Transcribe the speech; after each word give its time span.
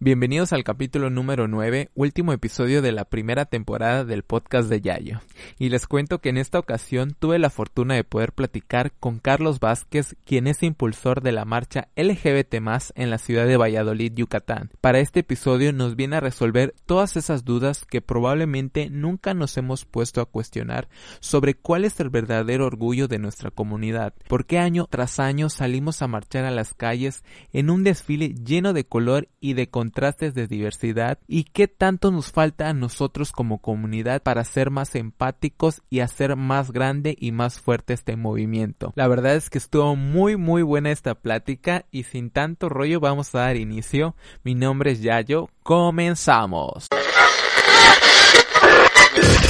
Bienvenidos 0.00 0.52
al 0.52 0.62
capítulo 0.62 1.10
número 1.10 1.48
9, 1.48 1.90
último 1.96 2.32
episodio 2.32 2.82
de 2.82 2.92
la 2.92 3.04
primera 3.04 3.46
temporada 3.46 4.04
del 4.04 4.22
podcast 4.22 4.68
de 4.68 4.80
Yayo. 4.80 5.20
Y 5.58 5.70
les 5.70 5.88
cuento 5.88 6.20
que 6.20 6.28
en 6.28 6.36
esta 6.36 6.60
ocasión 6.60 7.16
tuve 7.18 7.40
la 7.40 7.50
fortuna 7.50 7.96
de 7.96 8.04
poder 8.04 8.32
platicar 8.32 8.92
con 8.92 9.18
Carlos 9.18 9.58
Vázquez, 9.58 10.14
quien 10.24 10.46
es 10.46 10.62
impulsor 10.62 11.20
de 11.20 11.32
la 11.32 11.44
marcha 11.44 11.88
LGBT 11.96 12.54
en 12.94 13.10
la 13.10 13.18
ciudad 13.18 13.48
de 13.48 13.56
Valladolid, 13.56 14.12
Yucatán. 14.14 14.70
Para 14.80 15.00
este 15.00 15.20
episodio 15.20 15.72
nos 15.72 15.96
viene 15.96 16.14
a 16.14 16.20
resolver 16.20 16.76
todas 16.86 17.16
esas 17.16 17.44
dudas 17.44 17.84
que 17.84 18.00
probablemente 18.00 18.90
nunca 18.90 19.34
nos 19.34 19.56
hemos 19.56 19.84
puesto 19.84 20.20
a 20.20 20.26
cuestionar 20.26 20.88
sobre 21.18 21.54
cuál 21.54 21.84
es 21.84 21.98
el 21.98 22.08
verdadero 22.08 22.66
orgullo 22.66 23.08
de 23.08 23.18
nuestra 23.18 23.50
comunidad, 23.50 24.14
por 24.28 24.46
qué 24.46 24.60
año 24.60 24.86
tras 24.88 25.18
año 25.18 25.48
salimos 25.48 26.02
a 26.02 26.06
marchar 26.06 26.44
a 26.44 26.52
las 26.52 26.72
calles 26.72 27.24
en 27.52 27.68
un 27.68 27.82
desfile 27.82 28.28
lleno 28.28 28.72
de 28.72 28.84
color 28.84 29.28
y 29.40 29.54
de 29.54 29.68
contrastes 29.88 30.34
de 30.34 30.46
diversidad 30.46 31.18
y 31.26 31.44
qué 31.44 31.66
tanto 31.66 32.10
nos 32.10 32.30
falta 32.30 32.68
a 32.68 32.74
nosotros 32.74 33.32
como 33.32 33.56
comunidad 33.58 34.22
para 34.22 34.44
ser 34.44 34.70
más 34.70 34.94
empáticos 34.94 35.80
y 35.88 36.00
hacer 36.00 36.36
más 36.36 36.72
grande 36.72 37.16
y 37.18 37.32
más 37.32 37.58
fuerte 37.58 37.94
este 37.94 38.14
movimiento. 38.16 38.92
La 38.96 39.08
verdad 39.08 39.34
es 39.34 39.48
que 39.48 39.56
estuvo 39.56 39.96
muy 39.96 40.36
muy 40.36 40.60
buena 40.60 40.90
esta 40.90 41.14
plática 41.14 41.86
y 41.90 42.02
sin 42.02 42.28
tanto 42.28 42.68
rollo 42.68 43.00
vamos 43.00 43.34
a 43.34 43.40
dar 43.40 43.56
inicio. 43.56 44.14
Mi 44.44 44.54
nombre 44.54 44.90
es 44.90 45.00
Yayo, 45.00 45.48
comenzamos. 45.62 46.88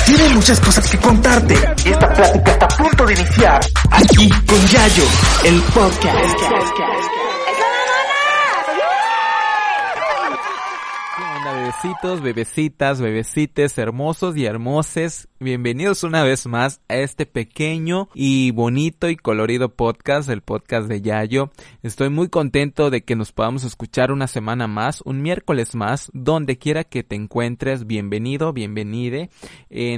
Tiene 0.06 0.28
muchas 0.34 0.61
cosas 0.61 0.89
que 0.89 0.98
contarte 0.98 1.55
esta 1.84 2.14
plática 2.14 2.52
está 2.52 2.66
a 2.66 2.69
punto 2.69 3.06
de 3.06 3.14
iniciar 3.14 3.61
aquí 3.91 4.30
con 4.47 4.66
Yayo, 4.69 5.05
el 5.45 5.61
podcast. 5.75 7.17
Bebecitos, 11.59 12.23
bebecitas, 12.23 13.01
bebecites, 13.01 13.79
hermosos 13.79 14.37
y 14.37 14.47
hermoses. 14.47 15.28
Bienvenidos 15.41 16.03
una 16.03 16.25
vez 16.25 16.48
más 16.48 16.81
a 16.89 16.97
este 16.97 17.25
pequeño 17.25 18.08
y 18.12 18.50
bonito 18.50 19.08
y 19.08 19.14
colorido 19.14 19.69
podcast, 19.69 20.28
el 20.31 20.42
podcast 20.42 20.89
de 20.89 21.00
Yayo. 21.00 21.53
Estoy 21.84 22.08
muy 22.11 22.28
contento 22.28 22.91
de 22.91 23.05
que 23.05 23.14
nos 23.14 23.31
podamos 23.31 23.62
escuchar 23.62 24.11
una 24.11 24.27
semana 24.27 24.66
más, 24.66 25.00
un 25.03 25.22
miércoles 25.22 25.77
más, 25.77 26.11
donde 26.12 26.59
quiera 26.59 26.83
que 26.83 27.05
te 27.05 27.14
encuentres. 27.14 27.86
Bienvenido, 27.86 28.53
bienvenide. 28.53 29.31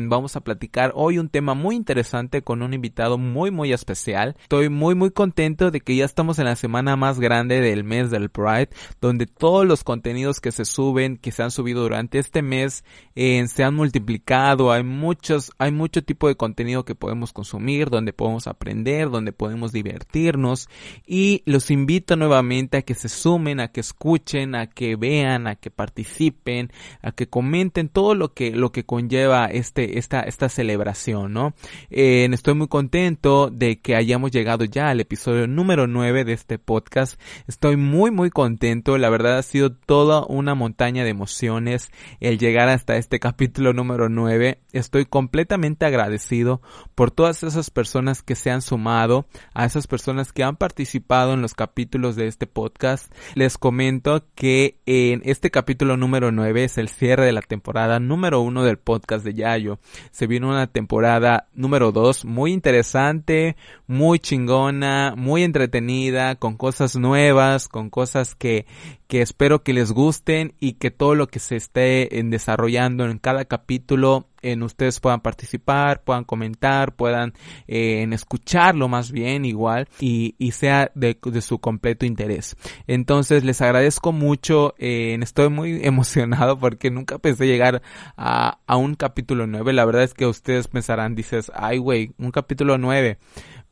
vamos 0.03 0.37
a 0.37 0.43
platicar 0.43 0.93
hoy 0.95 1.17
un 1.17 1.31
tema 1.31 1.55
muy 1.55 1.75
interesante 1.75 2.43
con 2.43 2.61
un 2.61 2.75
invitado 2.75 3.17
muy, 3.17 3.51
muy 3.51 3.73
especial. 3.73 4.37
Estoy 4.43 4.69
muy, 4.69 4.95
muy 4.95 5.11
contento 5.11 5.71
de 5.71 5.81
que 5.81 5.97
ya 5.97 6.05
estamos 6.05 6.39
en 6.39 6.45
la 6.45 6.57
semana 6.57 6.97
más 6.97 7.19
grande 7.19 7.63
del 7.63 7.83
mes 7.83 8.11
del 8.11 8.29
Pride, 8.29 8.69
donde 9.01 9.25
todos 9.25 9.67
los 9.67 9.85
contenidos 9.85 10.39
que 10.39 10.53
se 10.53 10.67
suben, 10.67 11.17
que 11.17 11.33
se 11.33 11.43
han 11.43 11.51
subido 11.51 11.81
durante 11.81 12.19
este 12.19 12.43
mes 12.43 12.85
eh, 13.15 13.43
se 13.49 13.65
han 13.65 13.75
multiplicado, 13.75 14.71
hay 14.71 14.83
muchos, 14.83 15.30
hay 15.59 15.73
mucho 15.73 16.03
tipo 16.03 16.29
de 16.29 16.37
contenido 16.37 16.85
que 16.85 16.95
podemos 16.95 17.33
consumir, 17.33 17.91
donde 17.91 18.13
podemos 18.13 18.47
aprender, 18.47 19.11
donde 19.11 19.33
podemos 19.33 19.73
divertirnos 19.73 20.69
y 21.07 21.43
los 21.47 21.71
invito 21.71 22.17
nuevamente 22.17 22.79
a 22.79 22.83
que 22.83 22.95
se 22.95 23.09
sumen, 23.09 23.61
a 23.61 23.69
que 23.69 23.81
escuchen, 23.81 24.55
a 24.55 24.67
que 24.67 24.97
vean, 24.97 25.47
a 25.47 25.57
que 25.57 25.71
participen, 25.71 26.73
a 27.03 27.13
que 27.13 27.29
comenten 27.29 27.89
todo 27.89 28.15
lo 28.15 28.35
que, 28.35 28.53
lo 28.53 28.73
que 28.73 28.85
conlleva 28.85 29.47
este, 29.47 29.99
esta, 29.99 30.21
esta 30.23 30.49
celebración, 30.49 31.33
¿no? 31.33 31.55
Eh, 31.91 32.29
estoy 32.33 32.55
muy 32.55 32.69
contento 32.69 33.51
de 33.51 33.81
que 33.81 33.97
hayamos 33.97 34.31
llegado 34.31 34.65
ya 34.65 34.89
al 34.89 35.01
episodio 35.01 35.47
número 35.47 35.87
9 35.87 36.25
de 36.25 36.33
este 36.33 36.59
podcast. 36.59 37.21
Estoy 37.47 37.77
muy, 37.77 38.11
muy 38.11 38.31
contento. 38.31 38.99
La 38.99 39.11
verdad 39.11 39.39
ha 39.39 39.43
sido 39.43 39.73
toda 39.73 40.25
una 40.27 40.55
montaña 40.55 41.05
de 41.05 41.11
emociones 41.11 41.91
el 42.21 42.39
llegar 42.39 42.69
hasta 42.69 42.97
este 42.97 43.19
capítulo 43.19 43.73
número 43.73 44.09
9. 44.09 44.59
Estoy 44.73 45.05
completamente 45.21 45.85
agradecido 45.85 46.63
por 46.95 47.11
todas 47.11 47.43
esas 47.43 47.69
personas 47.69 48.23
que 48.23 48.35
se 48.35 48.51
han 48.51 48.63
sumado, 48.63 49.27
a 49.53 49.67
esas 49.67 49.87
personas 49.87 50.33
que 50.33 50.43
han 50.43 50.57
participado 50.57 51.35
en 51.35 51.43
los 51.43 51.53
capítulos 51.53 52.17
de 52.17 52.27
este 52.27 52.47
podcast. 52.47 53.13
Les 53.35 53.59
comento 53.59 54.25
que 54.35 54.79
en 54.87 55.21
este 55.27 55.51
capítulo 55.51 55.99
número 55.99 56.33
9 56.33 56.65
es 56.65 56.79
el 56.79 56.89
cierre 56.89 57.27
de 57.27 57.33
la 57.33 57.43
temporada 57.43 58.01
número 58.01 58.41
1 58.41 58.65
del 58.65 58.79
podcast 58.79 59.23
de 59.23 59.35
Yayo. 59.35 59.79
Se 60.11 60.27
viene 60.27 60.47
una 60.47 60.69
temporada 60.69 61.49
número 61.53 61.93
2 61.93 62.25
muy 62.25 62.55
interesante, 62.55 63.57
muy 63.87 64.21
chingona, 64.21 65.13
muy 65.19 65.43
entretenida, 65.43 66.37
con 66.37 66.57
cosas 66.57 66.97
nuevas, 66.97 67.69
con 67.69 67.91
cosas 67.91 68.35
que, 68.35 68.65
que 69.07 69.21
espero 69.21 69.63
que 69.63 69.75
les 69.75 69.93
gusten 69.93 70.55
y 70.61 70.75
que 70.75 70.91
todo 70.91 71.15
lo 71.15 71.27
que 71.27 71.41
se 71.41 71.57
esté 71.57 72.09
desarrollando 72.25 73.05
en 73.05 73.19
cada 73.19 73.45
capítulo 73.45 74.30
en 74.43 74.63
ustedes 74.63 75.01
puedan 75.01 75.21
participar, 75.21 76.03
puedan 76.03 76.25
comentar, 76.25 76.95
puedan 76.95 77.35
eh, 77.67 78.03
en 78.03 78.13
escucharlo 78.13 78.89
más 78.89 79.13
bien 79.13 79.45
igual 79.45 79.89
y, 80.01 80.35
y 80.39 80.53
sea 80.53 80.91
de, 80.95 81.19
de, 81.23 81.41
su 81.41 81.59
completo 81.59 82.07
interés. 82.07 82.57
Entonces 82.87 83.45
les 83.45 83.61
agradezco 83.61 84.13
mucho, 84.13 84.75
eh, 84.79 85.19
estoy 85.21 85.49
muy 85.49 85.81
emocionado 85.85 86.59
porque 86.59 86.91
nunca 86.91 87.19
pensé 87.19 87.47
llegar 87.47 87.83
a, 88.17 88.59
a 88.67 88.77
un 88.77 88.95
capítulo 88.95 89.47
9. 89.47 89.73
La 89.73 89.85
verdad 89.85 90.03
es 90.03 90.15
que 90.15 90.27
ustedes 90.27 90.69
pensarán, 90.69 91.15
dices, 91.15 91.51
ay 91.55 91.79
güey, 91.79 92.13
un 92.19 92.31
capítulo 92.31 92.79
9 92.79 93.19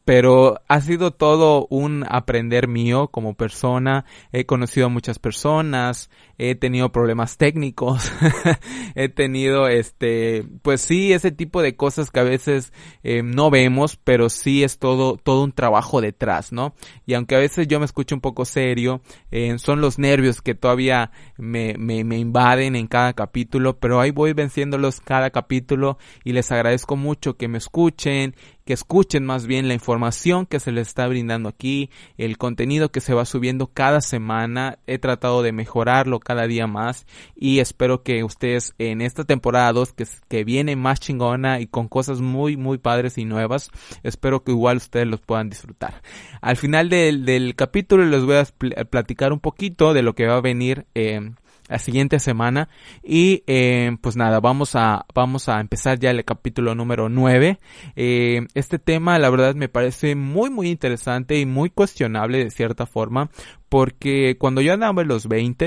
pero 0.08 0.62
ha 0.68 0.80
sido 0.80 1.10
todo 1.10 1.66
un 1.68 2.02
aprender 2.08 2.66
mío 2.66 3.08
como 3.08 3.34
persona. 3.34 4.06
He 4.32 4.46
conocido 4.46 4.86
a 4.86 4.88
muchas 4.88 5.18
personas, 5.18 6.08
he 6.38 6.54
tenido 6.54 6.92
problemas 6.92 7.36
técnicos, 7.36 8.10
he 8.94 9.10
tenido 9.10 9.68
este, 9.68 10.46
pues 10.62 10.80
sí, 10.80 11.12
ese 11.12 11.30
tipo 11.30 11.60
de 11.60 11.76
cosas 11.76 12.10
que 12.10 12.20
a 12.20 12.22
veces 12.22 12.72
eh, 13.02 13.22
no 13.22 13.50
vemos, 13.50 13.96
pero 14.02 14.30
sí 14.30 14.64
es 14.64 14.78
todo, 14.78 15.18
todo 15.18 15.44
un 15.44 15.52
trabajo 15.52 16.00
detrás, 16.00 16.52
¿no? 16.52 16.74
Y 17.04 17.12
aunque 17.12 17.34
a 17.34 17.40
veces 17.40 17.68
yo 17.68 17.78
me 17.78 17.84
escucho 17.84 18.14
un 18.14 18.22
poco 18.22 18.46
serio, 18.46 19.02
eh, 19.30 19.58
son 19.58 19.82
los 19.82 19.98
nervios 19.98 20.40
que 20.40 20.54
todavía 20.54 21.10
me, 21.36 21.74
me, 21.76 22.02
me 22.04 22.16
invaden 22.16 22.76
en 22.76 22.86
cada 22.86 23.12
capítulo, 23.12 23.78
pero 23.78 24.00
ahí 24.00 24.10
voy 24.10 24.32
venciéndolos 24.32 25.00
cada 25.00 25.28
capítulo 25.28 25.98
y 26.24 26.32
les 26.32 26.50
agradezco 26.50 26.96
mucho 26.96 27.36
que 27.36 27.48
me 27.48 27.58
escuchen 27.58 28.34
que 28.68 28.74
escuchen 28.74 29.24
más 29.24 29.46
bien 29.46 29.66
la 29.66 29.72
información 29.72 30.44
que 30.44 30.60
se 30.60 30.72
les 30.72 30.88
está 30.88 31.08
brindando 31.08 31.48
aquí, 31.48 31.88
el 32.18 32.36
contenido 32.36 32.90
que 32.90 33.00
se 33.00 33.14
va 33.14 33.24
subiendo 33.24 33.68
cada 33.68 34.02
semana. 34.02 34.78
He 34.86 34.98
tratado 34.98 35.42
de 35.42 35.52
mejorarlo 35.52 36.20
cada 36.20 36.46
día 36.46 36.66
más 36.66 37.06
y 37.34 37.60
espero 37.60 38.02
que 38.02 38.24
ustedes 38.24 38.74
en 38.76 39.00
esta 39.00 39.24
temporada 39.24 39.72
2 39.72 39.94
que, 39.94 40.06
que 40.28 40.44
viene 40.44 40.76
más 40.76 41.00
chingona 41.00 41.60
y 41.60 41.66
con 41.66 41.88
cosas 41.88 42.20
muy 42.20 42.58
muy 42.58 42.76
padres 42.76 43.16
y 43.16 43.24
nuevas, 43.24 43.70
espero 44.02 44.44
que 44.44 44.52
igual 44.52 44.76
ustedes 44.76 45.06
los 45.06 45.22
puedan 45.22 45.48
disfrutar. 45.48 46.02
Al 46.42 46.58
final 46.58 46.90
del, 46.90 47.24
del 47.24 47.54
capítulo 47.54 48.04
les 48.04 48.22
voy 48.22 48.36
a 48.36 48.84
platicar 48.84 49.32
un 49.32 49.40
poquito 49.40 49.94
de 49.94 50.02
lo 50.02 50.14
que 50.14 50.26
va 50.26 50.36
a 50.36 50.42
venir 50.42 50.84
eh, 50.94 51.30
la 51.68 51.78
siguiente 51.78 52.18
semana. 52.18 52.68
Y 53.02 53.42
eh, 53.46 53.96
pues 54.00 54.16
nada 54.16 54.40
vamos 54.40 54.74
a 54.74 55.06
vamos 55.14 55.48
a 55.48 55.60
empezar 55.60 55.98
ya 55.98 56.10
el 56.10 56.24
capítulo 56.24 56.74
número 56.74 57.08
9 57.08 57.58
eh, 57.96 58.46
este 58.54 58.78
tema 58.78 59.18
la 59.18 59.30
verdad 59.30 59.54
me 59.54 59.68
parece 59.68 60.14
muy 60.14 60.50
muy 60.50 60.68
interesante 60.68 61.38
y 61.38 61.46
muy 61.46 61.70
cuestionable 61.70 62.42
de 62.42 62.50
cierta 62.50 62.86
forma 62.86 63.30
porque 63.68 64.36
cuando 64.38 64.60
yo 64.60 64.72
andaba 64.72 65.02
en 65.02 65.08
los 65.08 65.28
20 65.28 65.58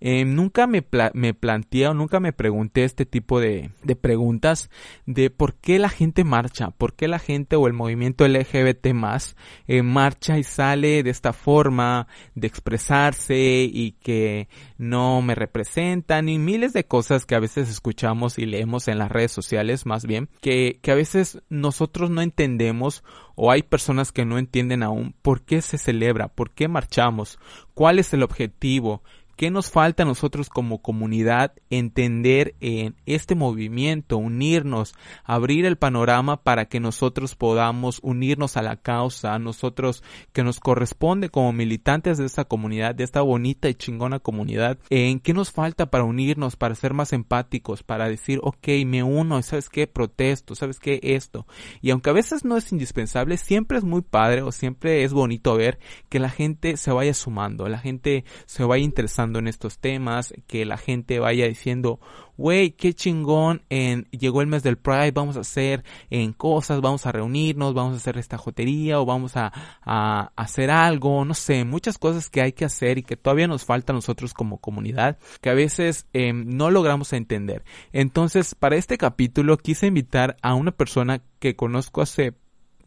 eh, 0.00 0.24
nunca 0.24 0.66
me, 0.66 0.84
me 1.14 1.34
planteé 1.34 1.88
o 1.88 1.94
nunca 1.94 2.20
me 2.20 2.32
pregunté 2.32 2.84
este 2.84 3.04
tipo 3.04 3.40
de, 3.40 3.70
de, 3.82 3.96
preguntas 3.96 4.70
de 5.06 5.30
por 5.30 5.54
qué 5.54 5.78
la 5.78 5.88
gente 5.88 6.22
marcha, 6.22 6.70
por 6.70 6.94
qué 6.94 7.08
la 7.08 7.18
gente 7.18 7.56
o 7.56 7.66
el 7.66 7.72
movimiento 7.72 8.26
LGBT 8.28 8.92
más 8.92 9.36
eh, 9.66 9.82
marcha 9.82 10.38
y 10.38 10.44
sale 10.44 11.02
de 11.02 11.10
esta 11.10 11.32
forma 11.32 12.06
de 12.34 12.46
expresarse 12.46 13.68
y 13.72 13.92
que 14.00 14.48
no 14.76 15.20
me 15.20 15.34
representan 15.34 16.28
y 16.28 16.38
miles 16.38 16.72
de 16.72 16.84
cosas 16.84 17.26
que 17.26 17.34
a 17.34 17.40
veces 17.40 17.68
escuchamos 17.68 18.38
y 18.38 18.46
leemos 18.46 18.86
en 18.88 18.98
las 18.98 19.10
redes 19.10 19.32
sociales 19.32 19.86
más 19.86 20.06
bien 20.06 20.28
que, 20.40 20.78
que 20.80 20.92
a 20.92 20.96
veces 20.96 21.42
nosotros 21.48 22.10
no 22.10 22.22
entendemos 22.22 23.02
o 23.40 23.52
hay 23.52 23.62
personas 23.62 24.10
que 24.10 24.24
no 24.24 24.36
entienden 24.36 24.82
aún 24.82 25.14
por 25.22 25.42
qué 25.42 25.62
se 25.62 25.78
celebra, 25.78 26.26
por 26.26 26.50
qué 26.50 26.66
marchamos, 26.66 27.38
cuál 27.72 28.00
es 28.00 28.12
el 28.12 28.24
objetivo, 28.24 29.04
¿Qué 29.38 29.52
nos 29.52 29.70
falta 29.70 30.02
a 30.02 30.06
nosotros 30.06 30.48
como 30.48 30.82
comunidad 30.82 31.52
entender 31.70 32.56
en 32.58 32.96
este 33.06 33.36
movimiento, 33.36 34.18
unirnos, 34.18 34.96
abrir 35.22 35.64
el 35.64 35.76
panorama 35.76 36.42
para 36.42 36.64
que 36.64 36.80
nosotros 36.80 37.36
podamos 37.36 38.00
unirnos 38.02 38.56
a 38.56 38.62
la 38.62 38.78
causa, 38.78 39.34
a 39.34 39.38
nosotros 39.38 40.02
que 40.32 40.42
nos 40.42 40.58
corresponde 40.58 41.28
como 41.28 41.52
militantes 41.52 42.18
de 42.18 42.26
esta 42.26 42.46
comunidad, 42.46 42.96
de 42.96 43.04
esta 43.04 43.20
bonita 43.20 43.68
y 43.68 43.76
chingona 43.76 44.18
comunidad? 44.18 44.76
¿En 44.90 45.20
qué 45.20 45.34
nos 45.34 45.52
falta 45.52 45.86
para 45.86 46.02
unirnos, 46.02 46.56
para 46.56 46.74
ser 46.74 46.92
más 46.92 47.12
empáticos, 47.12 47.84
para 47.84 48.08
decir, 48.08 48.40
ok, 48.42 48.66
me 48.86 49.04
uno, 49.04 49.40
¿sabes 49.42 49.68
qué? 49.68 49.86
Protesto, 49.86 50.56
¿sabes 50.56 50.80
qué? 50.80 50.98
Esto. 51.00 51.46
Y 51.80 51.92
aunque 51.92 52.10
a 52.10 52.14
veces 52.14 52.44
no 52.44 52.56
es 52.56 52.72
indispensable, 52.72 53.36
siempre 53.36 53.78
es 53.78 53.84
muy 53.84 54.02
padre 54.02 54.42
o 54.42 54.50
siempre 54.50 55.04
es 55.04 55.12
bonito 55.12 55.54
ver 55.54 55.78
que 56.08 56.18
la 56.18 56.28
gente 56.28 56.76
se 56.76 56.90
vaya 56.90 57.14
sumando, 57.14 57.68
la 57.68 57.78
gente 57.78 58.24
se 58.46 58.64
vaya 58.64 58.82
interesando 58.82 59.27
en 59.36 59.48
estos 59.48 59.78
temas, 59.78 60.32
que 60.46 60.64
la 60.64 60.78
gente 60.78 61.18
vaya 61.18 61.46
diciendo, 61.46 62.00
güey, 62.38 62.70
qué 62.70 62.94
chingón, 62.94 63.62
en, 63.68 64.04
llegó 64.10 64.40
el 64.40 64.46
mes 64.46 64.62
del 64.62 64.78
Pride, 64.78 65.10
vamos 65.10 65.36
a 65.36 65.40
hacer 65.40 65.84
en 66.08 66.32
cosas, 66.32 66.80
vamos 66.80 67.04
a 67.04 67.12
reunirnos, 67.12 67.74
vamos 67.74 67.94
a 67.94 67.96
hacer 67.96 68.16
esta 68.16 68.38
jotería 68.38 69.00
o 69.00 69.04
vamos 69.04 69.36
a, 69.36 69.52
a, 69.82 70.32
hacer 70.36 70.70
algo, 70.70 71.24
no 71.24 71.34
sé, 71.34 71.64
muchas 71.64 71.98
cosas 71.98 72.30
que 72.30 72.40
hay 72.40 72.52
que 72.52 72.64
hacer 72.64 72.98
y 72.98 73.02
que 73.02 73.16
todavía 73.16 73.48
nos 73.48 73.64
falta 73.64 73.92
a 73.92 73.96
nosotros 73.96 74.32
como 74.32 74.58
comunidad, 74.58 75.18
que 75.40 75.50
a 75.50 75.54
veces 75.54 76.06
em, 76.12 76.56
no 76.56 76.70
logramos 76.70 77.12
entender. 77.12 77.64
Entonces, 77.92 78.54
para 78.54 78.76
este 78.76 78.96
capítulo 78.98 79.58
quise 79.58 79.88
invitar 79.88 80.36
a 80.40 80.54
una 80.54 80.70
persona 80.70 81.20
que 81.40 81.56
conozco 81.56 82.02
hace 82.02 82.34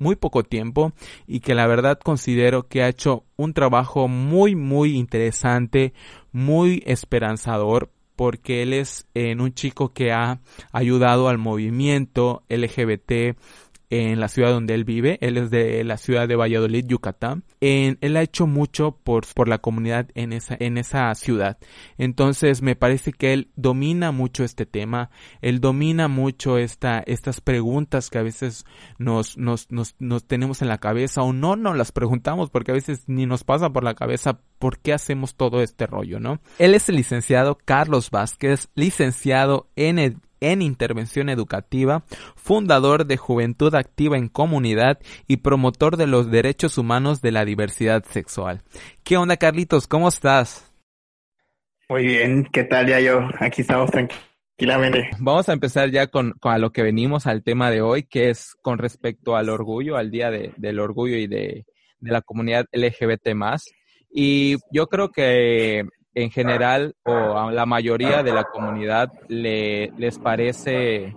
muy 0.01 0.15
poco 0.15 0.43
tiempo 0.43 0.93
y 1.27 1.41
que 1.41 1.53
la 1.53 1.67
verdad 1.67 1.99
considero 2.03 2.67
que 2.67 2.81
ha 2.81 2.89
hecho 2.89 3.23
un 3.37 3.53
trabajo 3.53 4.07
muy 4.07 4.55
muy 4.55 4.97
interesante, 4.97 5.93
muy 6.31 6.81
esperanzador 6.87 7.91
porque 8.15 8.63
él 8.63 8.73
es 8.73 9.07
en 9.13 9.41
un 9.41 9.53
chico 9.53 9.93
que 9.93 10.11
ha 10.11 10.41
ayudado 10.71 11.29
al 11.29 11.37
movimiento 11.37 12.43
LGBT 12.49 13.37
en 13.91 14.19
la 14.21 14.29
ciudad 14.29 14.51
donde 14.51 14.73
él 14.73 14.85
vive. 14.85 15.19
Él 15.21 15.37
es 15.37 15.51
de 15.51 15.83
la 15.83 15.97
ciudad 15.97 16.27
de 16.27 16.35
Valladolid, 16.35 16.85
Yucatán. 16.87 17.43
Él 17.59 18.17
ha 18.17 18.21
hecho 18.21 18.47
mucho 18.47 18.97
por, 19.03 19.25
por 19.33 19.47
la 19.47 19.59
comunidad 19.59 20.07
en 20.15 20.33
esa, 20.33 20.55
en 20.59 20.77
esa 20.77 21.13
ciudad. 21.13 21.57
Entonces 21.97 22.61
me 22.61 22.75
parece 22.75 23.11
que 23.11 23.33
él 23.33 23.51
domina 23.55 24.11
mucho 24.11 24.43
este 24.43 24.65
tema. 24.65 25.11
Él 25.41 25.59
domina 25.59 26.07
mucho 26.07 26.57
esta, 26.57 27.03
estas 27.05 27.41
preguntas 27.41 28.09
que 28.09 28.17
a 28.17 28.23
veces 28.23 28.65
nos, 28.97 29.37
nos, 29.37 29.69
nos, 29.71 29.95
nos 29.99 30.25
tenemos 30.25 30.61
en 30.61 30.69
la 30.69 30.77
cabeza 30.77 31.21
o 31.21 31.33
no 31.33 31.57
nos 31.57 31.75
las 31.75 31.91
preguntamos 31.91 32.49
porque 32.49 32.71
a 32.71 32.75
veces 32.75 33.03
ni 33.07 33.25
nos 33.25 33.43
pasa 33.43 33.71
por 33.71 33.83
la 33.83 33.93
cabeza 33.93 34.39
por 34.57 34.79
qué 34.79 34.93
hacemos 34.93 35.35
todo 35.35 35.61
este 35.61 35.85
rollo, 35.85 36.19
¿no? 36.21 36.39
Él 36.59 36.75
es 36.75 36.87
el 36.87 36.95
licenciado 36.95 37.57
Carlos 37.65 38.09
Vázquez, 38.09 38.69
licenciado 38.73 39.69
en 39.75 39.99
en 40.41 40.61
intervención 40.61 41.29
educativa, 41.29 42.03
fundador 42.35 43.05
de 43.05 43.15
Juventud 43.17 43.73
Activa 43.75 44.17
en 44.17 44.27
Comunidad 44.27 44.99
y 45.27 45.37
promotor 45.37 45.95
de 45.95 46.07
los 46.07 46.29
derechos 46.29 46.77
humanos 46.77 47.21
de 47.21 47.31
la 47.31 47.45
diversidad 47.45 48.03
sexual. 48.03 48.61
¿Qué 49.03 49.15
onda, 49.15 49.37
Carlitos? 49.37 49.87
¿Cómo 49.87 50.09
estás? 50.09 50.67
Muy 51.87 52.05
bien, 52.05 52.47
¿qué 52.51 52.63
tal 52.63 52.87
ya 52.87 52.99
yo? 52.99 53.21
Aquí 53.39 53.61
estamos 53.61 53.91
tranquilamente. 53.91 55.09
Vamos 55.19 55.49
a 55.49 55.53
empezar 55.53 55.91
ya 55.91 56.07
con, 56.07 56.33
a 56.41 56.57
lo 56.57 56.71
que 56.71 56.83
venimos 56.83 57.27
al 57.27 57.43
tema 57.43 57.69
de 57.69 57.81
hoy, 57.81 58.03
que 58.03 58.29
es 58.29 58.55
con 58.61 58.77
respecto 58.77 59.35
al 59.35 59.49
orgullo, 59.49 59.97
al 59.97 60.09
Día 60.09 60.31
del 60.31 60.79
Orgullo 60.79 61.17
y 61.17 61.27
de, 61.27 61.65
de 61.99 62.11
la 62.11 62.21
comunidad 62.21 62.65
LGBT 62.71 63.29
Y 64.09 64.55
yo 64.71 64.87
creo 64.87 65.11
que 65.11 65.85
en 66.13 66.29
general 66.31 66.95
o 67.03 67.37
a 67.37 67.51
la 67.51 67.65
mayoría 67.65 68.23
de 68.23 68.33
la 68.33 68.43
comunidad 68.43 69.11
le, 69.27 69.91
les 69.97 70.19
parece 70.19 71.15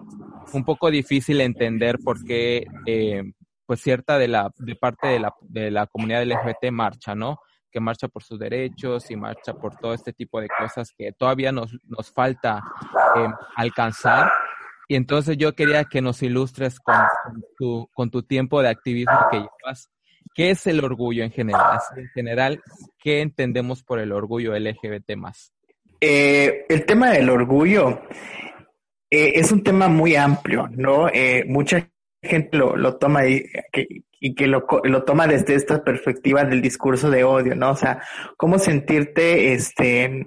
un 0.53 0.65
poco 0.65 0.91
difícil 0.91 1.41
entender 1.41 1.99
por 2.05 2.25
qué 2.25 2.67
eh, 2.87 3.23
pues 3.67 3.81
cierta 3.81 4.19
de 4.19 4.29
la 4.29 4.51
de 4.57 4.77
parte 4.77 5.09
de 5.09 5.19
la, 5.19 5.35
de 5.41 5.71
la 5.71 5.87
comunidad 5.87 6.25
LGBT 6.25 6.71
marcha, 6.71 7.15
¿no? 7.15 7.39
Que 7.71 7.81
marcha 7.81 8.09
por 8.09 8.23
sus 8.23 8.39
derechos 8.39 9.11
y 9.11 9.17
marcha 9.17 9.55
por 9.55 9.77
todo 9.77 9.95
este 9.95 10.13
tipo 10.13 10.41
de 10.41 10.49
cosas 10.49 10.93
que 10.97 11.13
todavía 11.13 11.51
nos, 11.51 11.77
nos 11.85 12.13
falta 12.13 12.63
eh, 13.17 13.29
alcanzar. 13.57 14.31
Y 14.87 14.97
entonces 14.97 15.37
yo 15.39 15.55
quería 15.55 15.85
que 15.85 16.03
nos 16.03 16.23
ilustres 16.23 16.79
con, 16.79 16.95
tu, 17.57 17.89
con 17.95 18.11
tu 18.11 18.23
tiempo 18.23 18.61
de 18.61 18.69
activismo 18.69 19.19
que 19.31 19.39
llevas 19.39 19.91
¿Qué 20.35 20.51
es 20.51 20.67
el 20.67 20.83
orgullo 20.85 21.23
en 21.23 21.31
general? 21.31 21.79
en 21.97 22.09
general, 22.09 22.63
¿qué 22.99 23.21
entendemos 23.21 23.85
por 23.85 24.01
el 24.01 24.11
orgullo 24.11 24.59
LGBT 24.59 25.15
más? 25.17 25.53
Eh, 26.01 26.67
el 26.69 26.85
tema 26.85 27.11
del 27.11 27.31
orgullo 27.31 28.03
eh, 29.11 29.33
es 29.37 29.53
un 29.53 29.63
tema 29.63 29.89
muy 29.89 30.17
amplio, 30.17 30.69
¿no? 30.73 31.09
Eh, 31.09 31.45
mucha 31.47 31.89
gente 32.21 32.59
lo, 32.59 32.97
toma 32.97 33.27
y 33.27 33.45
que, 33.73 33.87
y 34.19 34.35
que 34.35 34.49
lo, 34.49 34.67
lo, 34.83 35.05
toma 35.05 35.29
desde 35.29 35.55
esta 35.55 35.85
perspectiva 35.85 36.45
del 36.45 36.61
discurso 36.61 37.11
de 37.11 37.23
odio, 37.23 37.55
¿no? 37.55 37.71
O 37.71 37.77
sea, 37.77 38.03
cómo 38.37 38.59
sentirte, 38.59 39.53
este, 39.53 40.27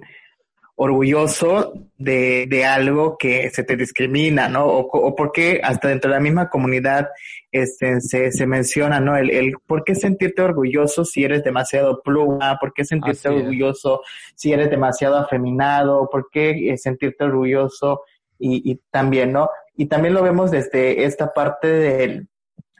orgulloso 0.80 1.72
de, 1.96 2.46
de, 2.48 2.64
algo 2.64 3.18
que 3.18 3.50
se 3.50 3.64
te 3.64 3.76
discrimina, 3.76 4.48
¿no? 4.48 4.64
O, 4.64 4.78
o 4.86 5.16
porque 5.16 5.60
hasta 5.62 5.88
dentro 5.88 6.08
de 6.08 6.16
la 6.16 6.22
misma 6.22 6.48
comunidad 6.48 7.08
este, 7.50 8.00
se, 8.00 8.30
se 8.30 8.46
menciona, 8.46 9.00
¿no? 9.00 9.16
El, 9.16 9.30
el 9.30 9.54
por 9.66 9.82
qué 9.82 9.96
sentirte 9.96 10.40
orgulloso 10.40 11.04
si 11.04 11.24
eres 11.24 11.42
demasiado 11.42 12.00
pluma, 12.00 12.58
por 12.60 12.72
qué 12.72 12.84
sentirte 12.84 13.28
orgulloso 13.28 14.02
si 14.36 14.52
eres 14.52 14.70
demasiado 14.70 15.16
afeminado, 15.16 16.08
por 16.12 16.30
qué 16.30 16.70
eh, 16.70 16.78
sentirte 16.78 17.24
orgulloso 17.24 18.02
y, 18.38 18.70
y 18.70 18.80
también, 18.92 19.32
¿no? 19.32 19.50
Y 19.76 19.86
también 19.86 20.14
lo 20.14 20.22
vemos 20.22 20.52
desde 20.52 21.04
esta 21.04 21.34
parte 21.34 21.66
del, 21.66 22.28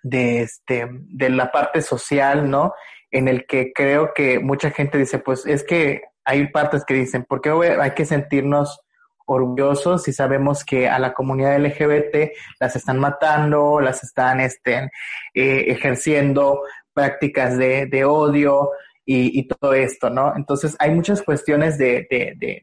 de, 0.05 0.43
este, 0.43 0.87
de 0.89 1.31
la 1.31 1.51
parte 1.51 1.83
social, 1.83 2.49
¿no? 2.49 2.75
En 3.11 3.27
el 3.27 3.45
que 3.45 3.73
creo 3.73 4.13
que 4.15 4.39
mucha 4.39 4.71
gente 4.71 4.99
dice, 4.99 5.19
pues 5.19 5.47
es 5.47 5.65
que 5.65 6.03
hay 6.29 6.47
partes 6.49 6.85
que 6.85 6.93
dicen, 6.93 7.25
¿por 7.25 7.41
qué 7.41 7.51
hay 7.81 7.93
que 7.93 8.05
sentirnos 8.05 8.81
orgullosos 9.25 10.03
si 10.03 10.13
sabemos 10.13 10.63
que 10.63 10.89
a 10.89 10.99
la 10.99 11.15
comunidad 11.15 11.59
LGBT 11.59 12.33
las 12.61 12.77
están 12.77 12.99
matando, 12.99 13.81
las 13.81 14.05
están 14.05 14.41
este, 14.41 14.91
eh, 15.33 15.65
ejerciendo 15.69 16.63
prácticas 16.93 17.57
de, 17.57 18.05
odio 18.05 18.71
y, 19.07 19.49
todo 19.49 19.73
esto, 19.73 20.11
¿no? 20.11 20.35
Entonces 20.37 20.77
hay 20.79 20.91
muchas 20.91 21.23
cuestiones 21.23 21.79
de 21.79 22.59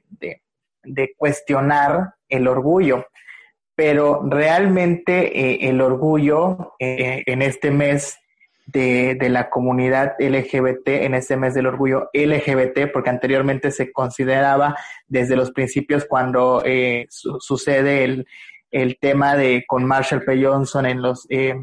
cuestionar 1.17 2.13
el 2.29 2.47
orgullo, 2.47 3.07
pero 3.73 4.21
realmente 4.23 5.39
eh, 5.39 5.69
el 5.69 5.81
orgullo 5.81 6.75
eh, 6.77 7.23
en 7.25 7.41
este 7.41 7.71
mes 7.71 8.17
de, 8.65 9.15
de, 9.15 9.29
la 9.29 9.49
comunidad 9.49 10.13
LGBT 10.19 10.87
en 10.87 11.13
este 11.13 11.37
mes 11.37 11.53
del 11.53 11.67
orgullo 11.67 12.09
LGBT, 12.13 12.91
porque 12.91 13.09
anteriormente 13.09 13.71
se 13.71 13.91
consideraba 13.91 14.75
desde 15.07 15.35
los 15.35 15.51
principios 15.51 16.05
cuando 16.05 16.63
eh, 16.65 17.05
sucede 17.09 18.03
el, 18.03 18.27
el, 18.71 18.97
tema 18.99 19.35
de 19.35 19.65
con 19.67 19.85
Marshall 19.85 20.23
P. 20.23 20.43
Johnson 20.43 20.85
en 20.85 21.01
los 21.01 21.27
eh, 21.29 21.55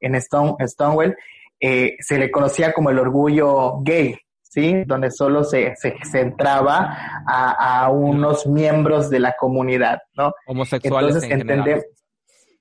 en 0.00 0.14
Stone, 0.16 0.56
Stonewall, 0.66 1.16
eh, 1.60 1.96
se 2.00 2.18
le 2.18 2.30
conocía 2.30 2.72
como 2.74 2.90
el 2.90 2.98
orgullo 2.98 3.80
gay, 3.80 4.18
¿sí? 4.42 4.84
Donde 4.84 5.10
solo 5.10 5.44
se, 5.44 5.74
se 5.76 5.96
centraba 6.04 7.24
a, 7.26 7.84
a 7.84 7.88
unos 7.88 8.46
miembros 8.46 9.08
de 9.08 9.20
la 9.20 9.34
comunidad, 9.38 10.00
¿no? 10.14 10.32
Homosexuales 10.46 11.14
Entonces, 11.14 11.30
entendemos 11.30 11.84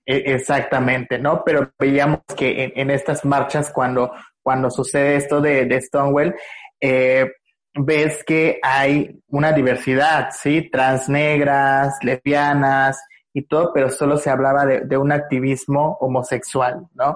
exactamente, 0.06 1.18
¿no? 1.20 1.44
Pero 1.46 1.72
veíamos 1.80 2.20
que 2.36 2.74
en, 2.76 2.90
estas 2.90 3.24
marchas, 3.26 3.72
cuando, 3.72 4.12
cuando 4.42 4.70
sucede 4.70 5.16
esto 5.16 5.42
de, 5.42 5.66
de 5.66 5.82
Stonewall, 5.82 6.36
eh, 6.82 7.32
ves 7.74 8.24
que 8.24 8.60
hay 8.62 9.20
una 9.28 9.52
diversidad, 9.52 10.30
¿sí? 10.32 10.70
Transnegras, 10.70 11.98
lesbianas 12.04 13.02
y 13.34 13.44
todo, 13.44 13.72
pero 13.74 13.90
solo 13.90 14.18
se 14.18 14.30
hablaba 14.30 14.66
de 14.66 14.98
un 14.98 15.12
activismo 15.12 15.98
homosexual, 16.00 16.86
¿no? 16.94 17.16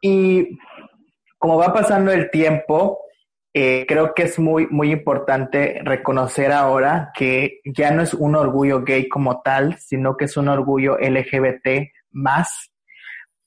Y 0.00 0.58
como 1.38 1.56
va 1.56 1.72
pasando 1.72 2.12
el 2.12 2.30
tiempo, 2.30 3.03
eh, 3.56 3.86
creo 3.86 4.14
que 4.14 4.24
es 4.24 4.40
muy, 4.40 4.66
muy 4.66 4.90
importante 4.90 5.80
reconocer 5.84 6.50
ahora 6.50 7.12
que 7.14 7.60
ya 7.64 7.92
no 7.92 8.02
es 8.02 8.12
un 8.12 8.34
orgullo 8.34 8.82
gay 8.82 9.08
como 9.08 9.42
tal, 9.42 9.78
sino 9.78 10.16
que 10.16 10.24
es 10.24 10.36
un 10.36 10.48
orgullo 10.48 10.98
LGBT 10.98 11.88
más, 12.10 12.72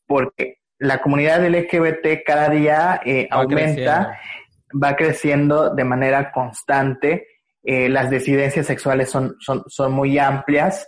porque 0.06 0.60
la 0.80 1.02
comunidad 1.02 1.46
LGBT 1.46 2.24
cada 2.26 2.50
día 2.50 3.02
eh, 3.04 3.28
aumenta, 3.30 4.18
va 4.82 4.96
creciendo 4.96 5.76
de 5.76 5.84
manera 5.84 6.32
constante, 6.32 7.28
eh, 7.62 7.90
las 7.90 8.10
disidencias 8.10 8.66
sexuales 8.66 9.10
son, 9.10 9.36
son, 9.42 9.66
son 9.68 9.92
muy 9.92 10.18
amplias 10.18 10.88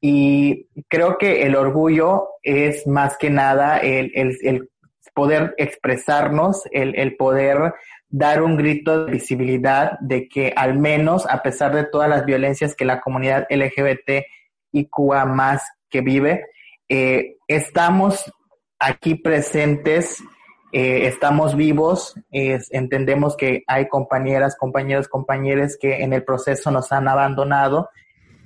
y 0.00 0.68
creo 0.88 1.18
que 1.18 1.42
el 1.42 1.54
orgullo 1.54 2.28
es 2.42 2.86
más 2.86 3.18
que 3.18 3.28
nada 3.28 3.76
el, 3.76 4.10
el, 4.14 4.34
el 4.42 4.70
poder 5.14 5.54
expresarnos, 5.58 6.62
el, 6.72 6.94
el 6.96 7.16
poder 7.16 7.74
dar 8.16 8.44
un 8.44 8.56
grito 8.56 9.06
de 9.06 9.10
visibilidad 9.10 9.98
de 9.98 10.28
que 10.28 10.52
al 10.54 10.78
menos, 10.78 11.26
a 11.28 11.42
pesar 11.42 11.74
de 11.74 11.82
todas 11.82 12.08
las 12.08 12.24
violencias 12.24 12.76
que 12.76 12.84
la 12.84 13.00
comunidad 13.00 13.44
LGBT 13.50 14.24
y 14.70 14.86
Cuba 14.86 15.24
más 15.24 15.64
que 15.90 16.00
vive, 16.00 16.46
eh, 16.88 17.34
estamos 17.48 18.32
aquí 18.78 19.16
presentes, 19.16 20.22
eh, 20.72 21.08
estamos 21.08 21.56
vivos, 21.56 22.14
entendemos 22.30 23.36
que 23.36 23.64
hay 23.66 23.88
compañeras, 23.88 24.54
compañeros, 24.56 25.08
compañeros 25.08 25.76
que 25.76 26.04
en 26.04 26.12
el 26.12 26.22
proceso 26.22 26.70
nos 26.70 26.92
han 26.92 27.08
abandonado 27.08 27.90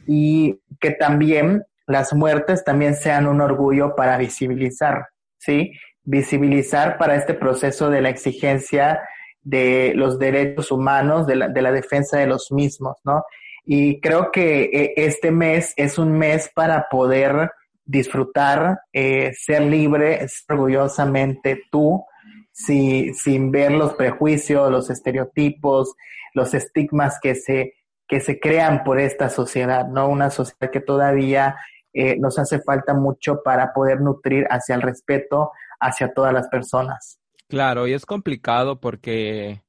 y 0.06 0.62
que 0.80 0.92
también 0.92 1.64
las 1.86 2.14
muertes 2.14 2.64
también 2.64 2.94
sean 2.94 3.26
un 3.26 3.42
orgullo 3.42 3.94
para 3.94 4.16
visibilizar, 4.16 5.08
¿sí? 5.36 5.72
Visibilizar 6.04 6.96
para 6.96 7.16
este 7.16 7.34
proceso 7.34 7.90
de 7.90 8.00
la 8.00 8.08
exigencia 8.08 9.02
de 9.48 9.92
los 9.94 10.18
derechos 10.18 10.70
humanos, 10.70 11.26
de 11.26 11.36
la, 11.36 11.48
de 11.48 11.62
la 11.62 11.72
defensa 11.72 12.18
de 12.18 12.26
los 12.26 12.52
mismos, 12.52 12.98
¿no? 13.04 13.24
Y 13.64 13.98
creo 14.00 14.30
que 14.30 14.64
eh, 14.64 14.92
este 14.96 15.30
mes 15.30 15.72
es 15.76 15.98
un 15.98 16.12
mes 16.12 16.50
para 16.54 16.86
poder 16.90 17.50
disfrutar, 17.84 18.80
eh, 18.92 19.32
ser 19.34 19.62
libre, 19.62 20.26
orgullosamente 20.48 21.62
tú, 21.70 22.04
si, 22.52 23.14
sin 23.14 23.50
ver 23.50 23.72
los 23.72 23.94
prejuicios, 23.94 24.70
los 24.70 24.90
estereotipos, 24.90 25.94
los 26.34 26.52
estigmas 26.52 27.18
que 27.20 27.34
se, 27.34 27.74
que 28.06 28.20
se 28.20 28.38
crean 28.38 28.84
por 28.84 29.00
esta 29.00 29.30
sociedad, 29.30 29.86
¿no? 29.88 30.08
Una 30.08 30.28
sociedad 30.28 30.70
que 30.70 30.80
todavía 30.80 31.56
eh, 31.94 32.18
nos 32.18 32.38
hace 32.38 32.60
falta 32.60 32.92
mucho 32.92 33.42
para 33.42 33.72
poder 33.72 34.02
nutrir 34.02 34.46
hacia 34.50 34.74
el 34.74 34.82
respeto 34.82 35.52
hacia 35.80 36.12
todas 36.12 36.34
las 36.34 36.48
personas. 36.48 37.18
Claro, 37.48 37.86
y 37.86 37.94
es 37.94 38.04
complicado 38.04 38.78
porque 38.78 39.62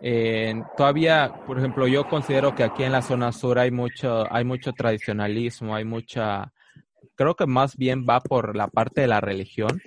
eh, 0.00 0.54
todavía, 0.76 1.32
por 1.46 1.58
ejemplo, 1.58 1.88
yo 1.88 2.08
considero 2.08 2.54
que 2.54 2.62
aquí 2.62 2.84
en 2.84 2.92
la 2.92 3.02
zona 3.02 3.32
sur 3.32 3.58
hay 3.58 3.70
mucho, 3.70 4.32
hay 4.32 4.44
mucho 4.44 4.72
tradicionalismo, 4.72 5.74
hay 5.74 5.84
mucha, 5.84 6.52
creo 7.14 7.34
que 7.34 7.46
más 7.46 7.76
bien 7.76 8.04
va 8.08 8.20
por 8.20 8.54
la 8.54 8.68
parte 8.68 9.00
de 9.00 9.08
la 9.08 9.20
religión, 9.20 9.80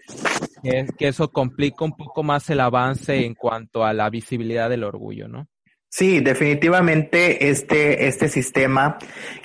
que, 0.63 0.87
que 0.97 1.07
eso 1.07 1.31
complica 1.31 1.85
un 1.85 1.95
poco 1.95 2.23
más 2.23 2.49
el 2.49 2.59
avance 2.59 3.25
en 3.25 3.35
cuanto 3.35 3.85
a 3.85 3.93
la 3.93 4.09
visibilidad 4.09 4.69
del 4.69 4.83
orgullo, 4.83 5.27
¿no? 5.27 5.47
Sí, 5.91 6.19
definitivamente 6.19 7.49
este, 7.49 8.07
este 8.07 8.29
sistema 8.29 8.99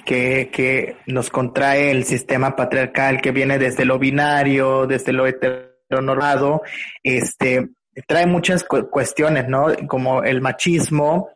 que, 0.05 0.51
que 0.53 0.97
nos 1.07 1.31
contrae 1.31 1.91
el 1.91 2.05
sistema 2.05 2.55
patriarcal 2.55 3.23
que 3.23 3.31
viene 3.31 3.59
desde 3.59 3.87
lo 3.87 3.99
binario, 3.99 4.87
desde 4.87 5.15
lo 5.15 5.27
heteronormado, 5.27 6.61
este, 7.03 7.71
trae 8.07 8.27
muchas 8.27 8.65
cuestiones, 8.65 9.49
¿no? 9.49 9.67
Como 9.87 10.23
el 10.23 10.41
machismo, 10.41 11.31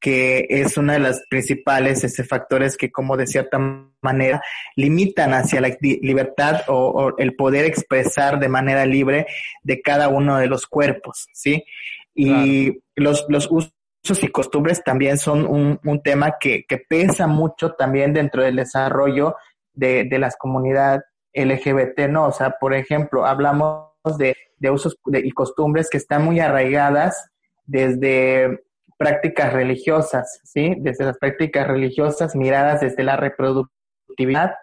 que 0.00 0.46
es 0.48 0.76
uno 0.76 0.92
de 0.92 0.98
los 1.00 1.22
principales 1.28 2.04
este, 2.04 2.24
factores 2.24 2.76
que, 2.76 2.92
como 2.92 3.16
de 3.16 3.26
cierta 3.26 3.58
manera, 4.02 4.42
limitan 4.76 5.32
hacia 5.34 5.60
la 5.60 5.76
libertad 5.80 6.62
o, 6.68 7.14
el 7.18 7.34
poder 7.34 7.64
expresar 7.64 8.38
de 8.38 8.48
manera 8.48 8.86
libre 8.86 9.26
de 9.62 9.80
cada 9.80 10.08
uno 10.08 10.38
de 10.38 10.46
los 10.46 10.66
cuerpos, 10.66 11.26
¿sí? 11.32 11.64
Y 12.14 12.78
los, 12.94 13.26
los 13.28 13.48
usos 13.50 14.22
y 14.22 14.28
costumbres 14.28 14.82
también 14.84 15.18
son 15.18 15.46
un, 15.46 15.80
un 15.84 16.02
tema 16.02 16.36
que, 16.38 16.64
que, 16.66 16.78
pesa 16.78 17.26
mucho 17.26 17.72
también 17.72 18.14
dentro 18.14 18.42
del 18.42 18.56
desarrollo 18.56 19.36
de, 19.74 20.04
de 20.04 20.18
las 20.18 20.36
comunidades 20.36 21.02
LGBT, 21.34 22.08
¿no? 22.08 22.26
O 22.26 22.32
sea, 22.32 22.52
por 22.58 22.74
ejemplo, 22.74 23.26
hablamos 23.26 23.90
de, 24.18 24.34
de 24.58 24.70
usos 24.70 24.96
y 25.06 25.30
costumbres 25.32 25.88
que 25.90 25.98
están 25.98 26.24
muy 26.24 26.40
arraigadas 26.40 27.30
desde 27.64 28.64
prácticas 28.98 29.52
religiosas, 29.52 30.40
¿sí? 30.44 30.74
Desde 30.78 31.04
las 31.04 31.18
prácticas 31.18 31.66
religiosas 31.66 32.34
miradas 32.34 32.80
desde 32.80 33.02
la 33.02 33.16
reproductividad, 33.16 34.54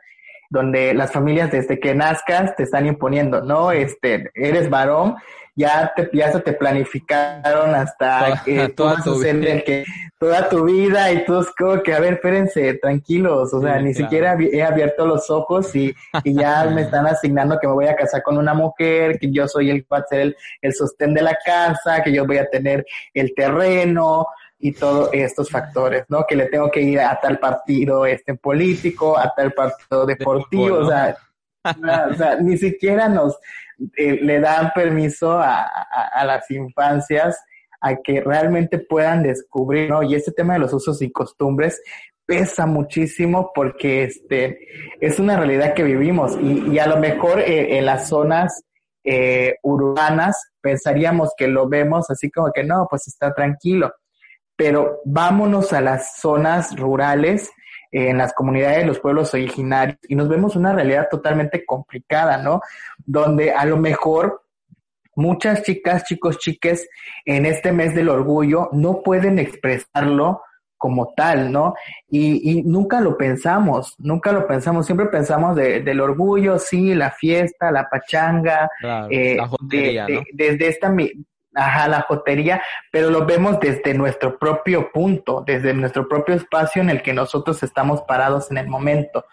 donde 0.54 0.94
las 0.94 1.12
familias 1.12 1.52
desde 1.52 1.80
que 1.80 1.96
nazcas 1.96 2.56
te 2.56 2.62
están 2.62 2.86
imponiendo, 2.86 3.42
no, 3.42 3.72
este, 3.72 4.30
eres 4.36 4.70
varón, 4.70 5.16
ya 5.56 5.92
te, 5.96 6.12
ya 6.14 6.32
se 6.32 6.42
te 6.42 6.54
planificaron 6.54 7.74
hasta 7.74 8.44
que 8.46 8.70
toda 8.78 8.98
tu 9.04 9.20
vida. 9.20 9.62
que 9.66 9.84
toda 10.20 10.50
tu 10.50 10.64
vida 10.66 11.12
y 11.12 11.26
tú 11.26 11.40
es 11.40 11.48
como 11.58 11.82
que, 11.82 11.92
a 11.96 12.00
ver, 12.00 12.14
espérense, 12.14 12.76
tranquilos, 12.76 13.52
o 13.52 13.62
sea, 13.62 13.80
ni 13.80 13.96
siquiera 13.96 14.38
he 14.40 14.62
abierto 14.62 15.08
los 15.08 15.28
ojos 15.32 15.76
y, 15.76 15.92
y 16.24 16.36
ya 16.36 16.66
me 16.74 16.84
están 16.84 17.08
asignando 17.08 17.58
que 17.60 17.68
me 17.68 17.74
voy 17.74 17.88
a 17.88 17.96
casar 17.96 18.22
con 18.22 18.38
una 18.38 18.54
mujer, 18.54 19.18
que 19.18 19.32
yo 19.32 19.48
soy 19.48 19.72
el 19.72 19.82
que 19.82 19.88
va 19.92 19.98
a 19.98 20.08
ser 20.08 20.20
el, 20.20 20.38
el 20.62 20.74
sostén 20.76 21.16
de 21.16 21.24
la 21.24 21.36
casa, 21.44 22.04
que 22.04 22.14
yo 22.14 22.28
voy 22.28 22.38
a 22.38 22.48
tener 22.48 22.86
el 23.16 23.34
terreno, 23.34 24.28
y 24.64 24.72
todos 24.72 25.10
estos 25.12 25.50
factores, 25.50 26.06
¿no? 26.08 26.26
Que 26.26 26.38
le 26.38 26.46
tengo 26.46 26.72
que 26.72 26.80
ir 26.80 26.98
a 26.98 27.20
tal 27.20 27.38
partido 27.38 28.06
este 28.06 28.36
político, 28.36 29.20
a 29.20 29.34
tal 29.36 29.52
partido 29.52 30.06
deportivo, 30.06 30.78
o, 30.78 30.88
sea, 30.88 31.18
o, 31.66 32.14
sea, 32.14 32.38
ni 32.38 32.58
siquiera 32.58 33.10
nos 33.10 33.38
eh, 33.98 34.20
le 34.22 34.40
dan 34.40 34.72
permiso 34.74 35.34
a, 35.34 35.66
a, 35.66 36.24
las 36.24 36.50
infancias 36.50 37.44
a 37.82 37.98
que 37.98 38.22
realmente 38.22 38.80
puedan 38.80 39.22
descubrir, 39.24 39.90
¿no? 39.90 40.02
Y 40.02 40.16
este 40.16 40.32
tema 40.32 40.54
de 40.54 40.60
los 40.60 40.72
usos 40.72 41.02
y 41.02 41.12
costumbres 41.12 41.82
pesa 42.26 42.66
muchísimo 42.66 43.52
porque 43.54 44.04
este 44.04 44.60
es 45.02 45.20
una 45.20 45.36
realidad 45.36 45.74
que 45.74 45.84
vivimos 45.84 46.38
y, 46.42 46.70
y 46.72 46.80
a 46.80 46.88
lo 46.88 47.00
mejor 47.00 47.42
eh, 47.42 47.78
en 47.78 47.86
las 47.86 48.08
zonas 48.08 48.64
eh, 49.04 49.56
urbanas 49.62 50.38
pensaríamos 50.62 51.34
que 51.36 51.50
lo 51.50 51.68
vemos 51.68 52.10
así 52.10 52.32
como 52.32 52.54
que 52.54 52.64
no, 52.64 52.88
pues 52.90 53.10
está 53.10 53.34
tranquilo 53.34 53.92
pero 54.56 55.02
vámonos 55.06 55.74
a 55.74 55.82
las 55.82 56.18
zonas 56.20 56.76
rurales, 56.78 57.52
en 57.92 58.18
las 58.18 58.34
comunidades, 58.34 58.88
los 58.88 59.00
pueblos 59.00 59.34
originarios, 59.34 60.00
y 60.08 60.16
nos 60.16 60.28
vemos 60.28 60.56
una 60.56 60.74
realidad 60.74 61.08
totalmente 61.12 61.64
complicada, 61.66 62.38
¿no? 62.38 62.62
Donde 63.06 63.52
a 63.52 63.66
lo 63.66 63.78
mejor 63.78 64.42
muchas 65.16 65.62
chicas, 65.62 66.04
chicos, 66.04 66.40
chiques, 66.40 66.90
en 67.26 67.46
este 67.46 67.72
mes 67.72 67.94
del 67.94 68.10
orgullo 68.10 68.70
no 68.72 69.04
pueden 69.04 69.38
expresarlo 69.38 70.42
como 70.84 71.14
tal, 71.16 71.52
¿no? 71.52 71.76
Y, 72.10 72.52
y 72.52 72.64
nunca 72.64 73.00
lo 73.00 73.16
pensamos, 73.16 73.96
nunca 74.00 74.34
lo 74.34 74.46
pensamos, 74.46 74.86
siempre 74.86 75.06
pensamos 75.06 75.56
de, 75.56 75.82
del 75.82 76.02
orgullo, 76.02 76.60
sí, 76.60 76.94
la 76.94 77.12
fiesta, 77.12 77.72
la 77.72 77.88
pachanga, 77.88 78.70
eh, 79.10 79.38
desde 80.34 80.68
esta 80.68 80.94
ajá, 81.56 81.88
la 81.88 82.02
jotería, 82.02 82.62
pero 82.92 83.10
lo 83.10 83.26
vemos 83.26 83.60
desde 83.60 83.94
nuestro 83.94 84.38
propio 84.38 84.92
punto, 84.92 85.44
desde 85.46 85.74
nuestro 85.74 86.08
propio 86.08 86.36
espacio 86.36 86.82
en 86.82 86.90
el 86.90 87.02
que 87.02 87.14
nosotros 87.14 87.62
estamos 87.64 88.02
parados 88.04 88.52
en 88.52 88.58
el 88.58 88.68
momento. 88.68 89.26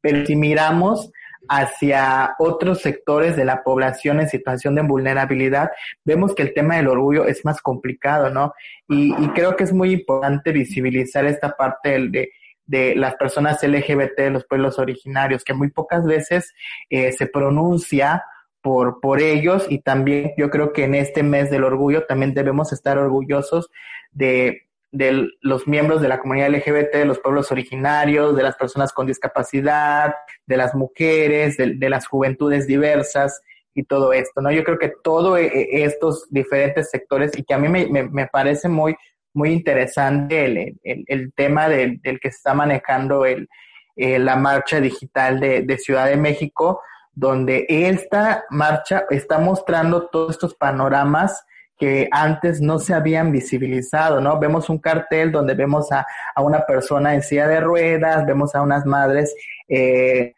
Pero 0.00 0.24
si 0.26 0.36
miramos 0.36 1.10
hacia 1.48 2.34
otros 2.38 2.80
sectores 2.80 3.36
de 3.36 3.44
la 3.44 3.62
población 3.62 4.20
en 4.20 4.28
situación 4.28 4.74
de 4.74 4.82
vulnerabilidad, 4.82 5.70
vemos 6.04 6.34
que 6.34 6.42
el 6.42 6.54
tema 6.54 6.76
del 6.76 6.88
orgullo 6.88 7.26
es 7.26 7.44
más 7.44 7.60
complicado, 7.60 8.30
¿no? 8.30 8.54
Y, 8.88 9.14
y 9.22 9.28
creo 9.28 9.56
que 9.56 9.64
es 9.64 9.72
muy 9.72 9.92
importante 9.92 10.52
visibilizar 10.52 11.26
esta 11.26 11.50
parte 11.50 12.08
de, 12.08 12.30
de 12.66 12.94
las 12.96 13.14
personas 13.16 13.62
LGBT, 13.62 14.16
de 14.16 14.30
los 14.30 14.44
pueblos 14.46 14.78
originarios, 14.78 15.44
que 15.44 15.54
muy 15.54 15.70
pocas 15.70 16.04
veces 16.04 16.52
eh, 16.88 17.12
se 17.12 17.26
pronuncia 17.26 18.24
por, 18.64 18.98
por 18.98 19.20
ellos 19.20 19.66
y 19.68 19.80
también 19.80 20.32
yo 20.38 20.48
creo 20.48 20.72
que 20.72 20.84
en 20.84 20.94
este 20.94 21.22
mes 21.22 21.50
del 21.50 21.64
orgullo 21.64 22.06
también 22.06 22.32
debemos 22.32 22.72
estar 22.72 22.96
orgullosos 22.96 23.70
de, 24.10 24.62
de 24.90 25.28
los 25.42 25.68
miembros 25.68 26.00
de 26.00 26.08
la 26.08 26.18
comunidad 26.18 26.48
LGBT, 26.48 26.94
de 26.94 27.04
los 27.04 27.18
pueblos 27.18 27.52
originarios, 27.52 28.34
de 28.34 28.42
las 28.42 28.56
personas 28.56 28.90
con 28.94 29.06
discapacidad, 29.06 30.14
de 30.46 30.56
las 30.56 30.74
mujeres, 30.74 31.58
de, 31.58 31.90
las 31.90 32.06
juventudes 32.06 32.66
diversas 32.66 33.42
y 33.74 33.82
todo 33.82 34.14
esto, 34.14 34.40
¿no? 34.40 34.50
Yo 34.50 34.64
creo 34.64 34.78
que 34.78 34.94
todos 35.02 35.38
e, 35.38 35.44
e, 35.44 35.84
estos 35.84 36.26
diferentes 36.30 36.88
sectores 36.88 37.36
y 37.36 37.44
que 37.44 37.52
a 37.52 37.58
mí 37.58 37.68
me, 37.68 37.84
me, 37.88 38.04
me 38.04 38.28
parece 38.28 38.70
muy, 38.70 38.96
muy 39.34 39.50
interesante 39.50 40.46
el, 40.46 40.78
el, 40.82 41.04
el 41.06 41.34
tema 41.34 41.68
del, 41.68 42.00
del, 42.00 42.18
que 42.18 42.30
se 42.30 42.36
está 42.36 42.54
manejando 42.54 43.26
el, 43.26 43.46
eh, 43.94 44.18
la 44.18 44.36
marcha 44.36 44.80
digital 44.80 45.38
de, 45.38 45.60
de 45.60 45.76
Ciudad 45.76 46.06
de 46.06 46.16
México, 46.16 46.80
donde 47.14 47.66
esta 47.68 48.44
marcha 48.50 49.04
está 49.10 49.38
mostrando 49.38 50.08
todos 50.08 50.32
estos 50.32 50.54
panoramas 50.54 51.44
que 51.78 52.08
antes 52.10 52.60
no 52.60 52.78
se 52.78 52.94
habían 52.94 53.32
visibilizado, 53.32 54.20
¿no? 54.20 54.38
Vemos 54.38 54.68
un 54.68 54.78
cartel 54.78 55.32
donde 55.32 55.54
vemos 55.54 55.90
a, 55.90 56.06
a 56.34 56.42
una 56.42 56.64
persona 56.64 57.14
en 57.14 57.22
de 57.22 57.60
ruedas, 57.60 58.24
vemos 58.26 58.54
a 58.54 58.62
unas 58.62 58.86
madres, 58.86 59.34
eh, 59.68 60.34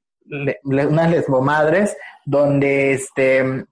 unas 0.65 1.11
lesbomadres, 1.11 1.97
donde 2.25 2.93
este, 2.93 3.65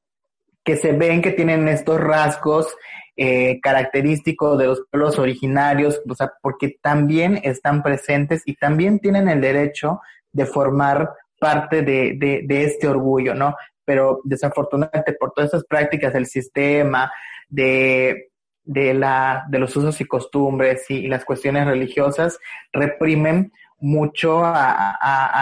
que 0.63 0.77
se 0.77 0.93
ven 0.93 1.23
que 1.23 1.33
tienen 1.33 1.69
estos 1.69 2.01
rasgos 2.01 2.75
eh, 3.17 3.61
característicos 3.63 4.59
de 4.59 4.67
los 4.67 4.83
pueblos 4.91 5.19
originarios, 5.19 6.03
o 6.09 6.15
sea, 6.15 6.33
porque 6.43 6.77
también 6.83 7.41
están 7.45 7.83
presentes 7.83 8.43
y 8.45 8.57
también 8.57 8.99
tienen 8.99 9.29
el 9.29 9.41
derecho 9.41 10.01
de 10.33 10.47
formar 10.47 11.15
parte 11.45 11.83
de, 11.83 12.17
de, 12.49 12.65
este 12.65 12.89
orgullo, 12.89 13.35
¿no? 13.35 13.55
Pero 13.85 14.23
desafortunadamente 14.25 15.13
por 15.13 15.33
todas 15.33 15.51
esas 15.51 15.67
prácticas 15.67 16.15
del 16.15 16.25
sistema, 16.25 17.13
de, 17.51 18.31
de, 18.65 18.95
la, 18.95 19.45
de 19.51 19.59
los 19.59 19.77
usos 19.77 20.01
y 20.01 20.07
costumbres 20.07 20.87
y, 20.89 21.07
las 21.07 21.27
cuestiones 21.27 21.67
religiosas, 21.67 22.39
reprimen 22.73 23.53
mucho 23.79 24.43
a, 24.43 24.93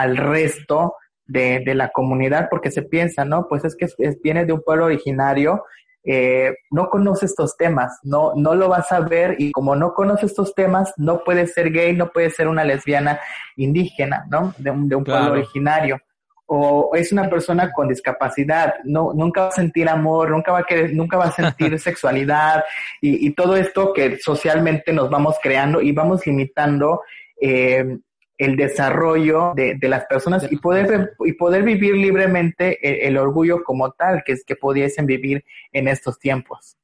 al 0.00 0.16
resto 0.16 0.96
de, 1.24 1.62
de, 1.64 1.76
la 1.76 1.90
comunidad 1.90 2.48
porque 2.50 2.72
se 2.72 2.82
piensa, 2.82 3.24
¿no? 3.24 3.46
Pues 3.48 3.64
es 3.64 3.76
que 3.76 3.84
es, 3.84 4.20
viene 4.20 4.44
de 4.44 4.54
un 4.54 4.62
pueblo 4.62 4.86
originario 4.86 5.62
eh, 6.04 6.54
no 6.70 6.88
conoce 6.88 7.26
estos 7.26 7.56
temas, 7.56 7.98
no, 8.02 8.32
no 8.34 8.54
lo 8.54 8.68
vas 8.68 8.90
a 8.90 9.00
ver 9.00 9.36
y 9.38 9.52
como 9.52 9.76
no 9.76 9.94
conoce 9.94 10.26
estos 10.26 10.54
temas, 10.54 10.92
no 10.96 11.22
puede 11.22 11.46
ser 11.46 11.70
gay, 11.70 11.94
no 11.94 12.10
puede 12.10 12.30
ser 12.30 12.48
una 12.48 12.64
lesbiana 12.64 13.20
indígena, 13.56 14.26
¿no? 14.28 14.52
De 14.58 14.70
un, 14.70 14.88
de 14.88 14.96
un 14.96 15.04
claro. 15.04 15.26
pueblo 15.26 15.40
originario. 15.40 16.00
o 16.46 16.90
es 16.94 17.12
una 17.12 17.30
persona 17.30 17.72
con 17.72 17.88
discapacidad, 17.88 18.74
no, 18.84 19.12
nunca 19.14 19.42
va 19.42 19.48
a 19.48 19.52
sentir 19.52 19.88
amor, 19.88 20.30
nunca 20.30 20.52
va 20.52 20.58
a 20.58 20.64
querer, 20.64 20.92
nunca 20.92 21.16
va 21.16 21.26
a 21.26 21.32
sentir 21.32 21.78
sexualidad 21.78 22.64
y, 23.00 23.28
y, 23.28 23.30
todo 23.34 23.56
esto 23.56 23.92
que 23.92 24.18
socialmente 24.18 24.92
nos 24.92 25.08
vamos 25.08 25.36
creando 25.40 25.80
y 25.80 25.92
vamos 25.92 26.26
limitando 26.26 27.02
eh, 27.40 27.98
el 28.44 28.56
desarrollo 28.56 29.52
de, 29.54 29.76
de, 29.76 29.88
las 29.88 30.04
personas 30.06 30.50
y 30.50 30.56
poder, 30.56 31.12
y 31.24 31.32
poder 31.34 31.62
vivir 31.62 31.94
libremente 31.94 32.78
el, 32.86 33.10
el 33.10 33.18
orgullo 33.18 33.62
como 33.64 33.92
tal 33.92 34.22
que, 34.24 34.36
que 34.46 34.56
pudiesen 34.56 35.06
vivir 35.06 35.44
en 35.72 35.88
estos 35.88 36.18
tiempos. 36.18 36.76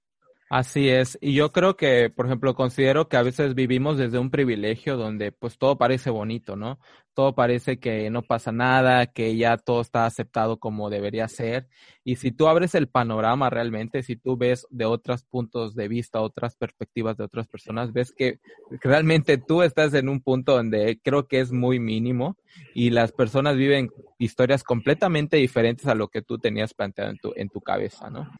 Así 0.50 0.88
es, 0.88 1.18
y 1.20 1.34
yo 1.34 1.52
creo 1.52 1.76
que, 1.76 2.08
por 2.08 2.24
ejemplo, 2.24 2.54
considero 2.54 3.06
que 3.06 3.18
a 3.18 3.22
veces 3.22 3.54
vivimos 3.54 3.98
desde 3.98 4.18
un 4.18 4.30
privilegio 4.30 4.96
donde 4.96 5.30
pues 5.30 5.58
todo 5.58 5.76
parece 5.76 6.08
bonito, 6.08 6.56
¿no? 6.56 6.78
Todo 7.12 7.34
parece 7.34 7.78
que 7.78 8.08
no 8.08 8.22
pasa 8.22 8.50
nada, 8.50 9.08
que 9.08 9.36
ya 9.36 9.58
todo 9.58 9.82
está 9.82 10.06
aceptado 10.06 10.58
como 10.58 10.88
debería 10.88 11.28
ser. 11.28 11.68
Y 12.02 12.16
si 12.16 12.32
tú 12.32 12.48
abres 12.48 12.74
el 12.74 12.88
panorama 12.88 13.50
realmente, 13.50 14.02
si 14.02 14.16
tú 14.16 14.38
ves 14.38 14.66
de 14.70 14.86
otros 14.86 15.22
puntos 15.24 15.74
de 15.74 15.88
vista, 15.88 16.22
otras 16.22 16.56
perspectivas 16.56 17.18
de 17.18 17.24
otras 17.24 17.46
personas, 17.46 17.92
ves 17.92 18.12
que 18.16 18.40
realmente 18.80 19.36
tú 19.36 19.60
estás 19.62 19.92
en 19.92 20.08
un 20.08 20.22
punto 20.22 20.56
donde 20.56 20.98
creo 21.04 21.28
que 21.28 21.40
es 21.40 21.52
muy 21.52 21.78
mínimo 21.78 22.38
y 22.74 22.88
las 22.88 23.12
personas 23.12 23.56
viven 23.56 23.90
historias 24.16 24.64
completamente 24.64 25.36
diferentes 25.36 25.86
a 25.88 25.94
lo 25.94 26.08
que 26.08 26.22
tú 26.22 26.38
tenías 26.38 26.72
planteado 26.72 27.10
en 27.10 27.18
tu, 27.18 27.32
en 27.36 27.50
tu 27.50 27.60
cabeza, 27.60 28.08
¿no? 28.08 28.30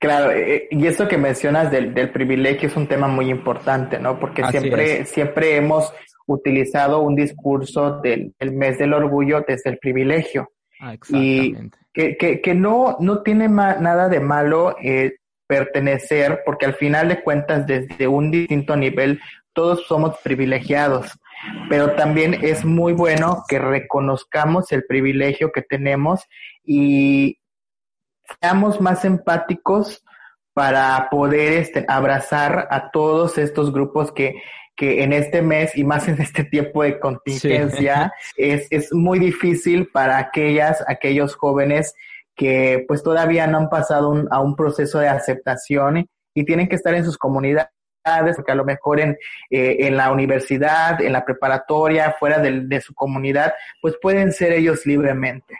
Claro, 0.00 0.30
eh, 0.32 0.68
y 0.70 0.86
esto 0.86 1.08
que 1.08 1.18
mencionas 1.18 1.70
del, 1.70 1.94
del, 1.94 2.10
privilegio 2.10 2.68
es 2.68 2.76
un 2.76 2.86
tema 2.86 3.08
muy 3.08 3.30
importante, 3.30 3.98
¿no? 3.98 4.18
Porque 4.18 4.42
Así 4.42 4.58
siempre, 4.58 5.00
es. 5.00 5.08
siempre 5.08 5.56
hemos 5.56 5.92
utilizado 6.26 7.00
un 7.00 7.16
discurso 7.16 8.00
del, 8.00 8.34
del, 8.38 8.52
mes 8.52 8.78
del 8.78 8.94
orgullo 8.94 9.44
desde 9.46 9.70
el 9.70 9.78
privilegio. 9.78 10.50
Ah, 10.80 10.94
y 11.10 11.54
que, 11.92 12.16
que, 12.16 12.40
que, 12.40 12.54
no, 12.54 12.96
no 13.00 13.22
tiene 13.22 13.48
nada 13.48 14.08
de 14.08 14.20
malo 14.20 14.76
eh, 14.82 15.16
pertenecer, 15.46 16.40
porque 16.46 16.66
al 16.66 16.74
final 16.74 17.08
de 17.08 17.22
cuentas, 17.22 17.66
desde 17.66 18.06
un 18.06 18.30
distinto 18.30 18.76
nivel, 18.76 19.20
todos 19.52 19.86
somos 19.86 20.16
privilegiados. 20.22 21.18
Pero 21.68 21.94
también 21.96 22.38
es 22.42 22.64
muy 22.64 22.92
bueno 22.92 23.44
que 23.48 23.58
reconozcamos 23.58 24.70
el 24.72 24.84
privilegio 24.84 25.50
que 25.52 25.62
tenemos 25.62 26.22
y, 26.64 27.39
seamos 28.40 28.80
más 28.80 29.04
empáticos 29.04 30.04
para 30.52 31.08
poder 31.10 31.54
este, 31.54 31.84
abrazar 31.88 32.68
a 32.70 32.90
todos 32.90 33.38
estos 33.38 33.72
grupos 33.72 34.12
que, 34.12 34.42
que 34.76 35.02
en 35.02 35.12
este 35.12 35.42
mes 35.42 35.76
y 35.76 35.84
más 35.84 36.08
en 36.08 36.20
este 36.20 36.44
tiempo 36.44 36.82
de 36.82 36.98
contingencia 36.98 38.12
sí. 38.34 38.42
es, 38.42 38.66
es 38.70 38.92
muy 38.92 39.18
difícil 39.18 39.88
para 39.88 40.18
aquellas, 40.18 40.84
aquellos 40.86 41.34
jóvenes 41.36 41.94
que 42.34 42.84
pues 42.88 43.02
todavía 43.02 43.46
no 43.46 43.58
han 43.58 43.68
pasado 43.68 44.10
un, 44.10 44.28
a 44.30 44.40
un 44.40 44.56
proceso 44.56 44.98
de 44.98 45.08
aceptación 45.08 46.06
y 46.34 46.44
tienen 46.44 46.68
que 46.68 46.76
estar 46.76 46.94
en 46.94 47.04
sus 47.04 47.18
comunidades 47.18 47.70
porque 48.34 48.52
a 48.52 48.54
lo 48.54 48.64
mejor 48.64 49.00
en, 49.00 49.16
eh, 49.50 49.76
en 49.80 49.96
la 49.96 50.10
universidad, 50.10 51.00
en 51.02 51.12
la 51.12 51.24
preparatoria, 51.24 52.16
fuera 52.18 52.38
de, 52.38 52.62
de 52.62 52.80
su 52.80 52.94
comunidad, 52.94 53.52
pues 53.82 53.96
pueden 54.00 54.32
ser 54.32 54.52
ellos 54.52 54.86
libremente. 54.86 55.59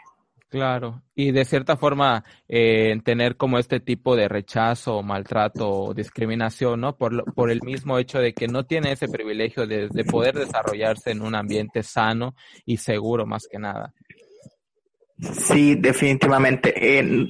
Claro, 0.51 1.01
y 1.15 1.31
de 1.31 1.45
cierta 1.45 1.77
forma 1.77 2.25
eh, 2.49 2.99
tener 3.05 3.37
como 3.37 3.57
este 3.57 3.79
tipo 3.79 4.17
de 4.17 4.27
rechazo, 4.27 5.01
maltrato 5.01 5.93
discriminación, 5.93 6.81
¿no? 6.81 6.97
Por, 6.97 7.33
por 7.33 7.49
el 7.49 7.61
mismo 7.63 7.97
hecho 7.97 8.19
de 8.19 8.33
que 8.33 8.49
no 8.49 8.65
tiene 8.65 8.91
ese 8.91 9.07
privilegio 9.07 9.65
de, 9.65 9.87
de 9.87 10.03
poder 10.03 10.35
desarrollarse 10.35 11.11
en 11.11 11.21
un 11.21 11.35
ambiente 11.35 11.83
sano 11.83 12.35
y 12.65 12.75
seguro 12.75 13.25
más 13.25 13.47
que 13.49 13.59
nada. 13.59 13.93
Sí, 15.21 15.75
definitivamente. 15.75 16.73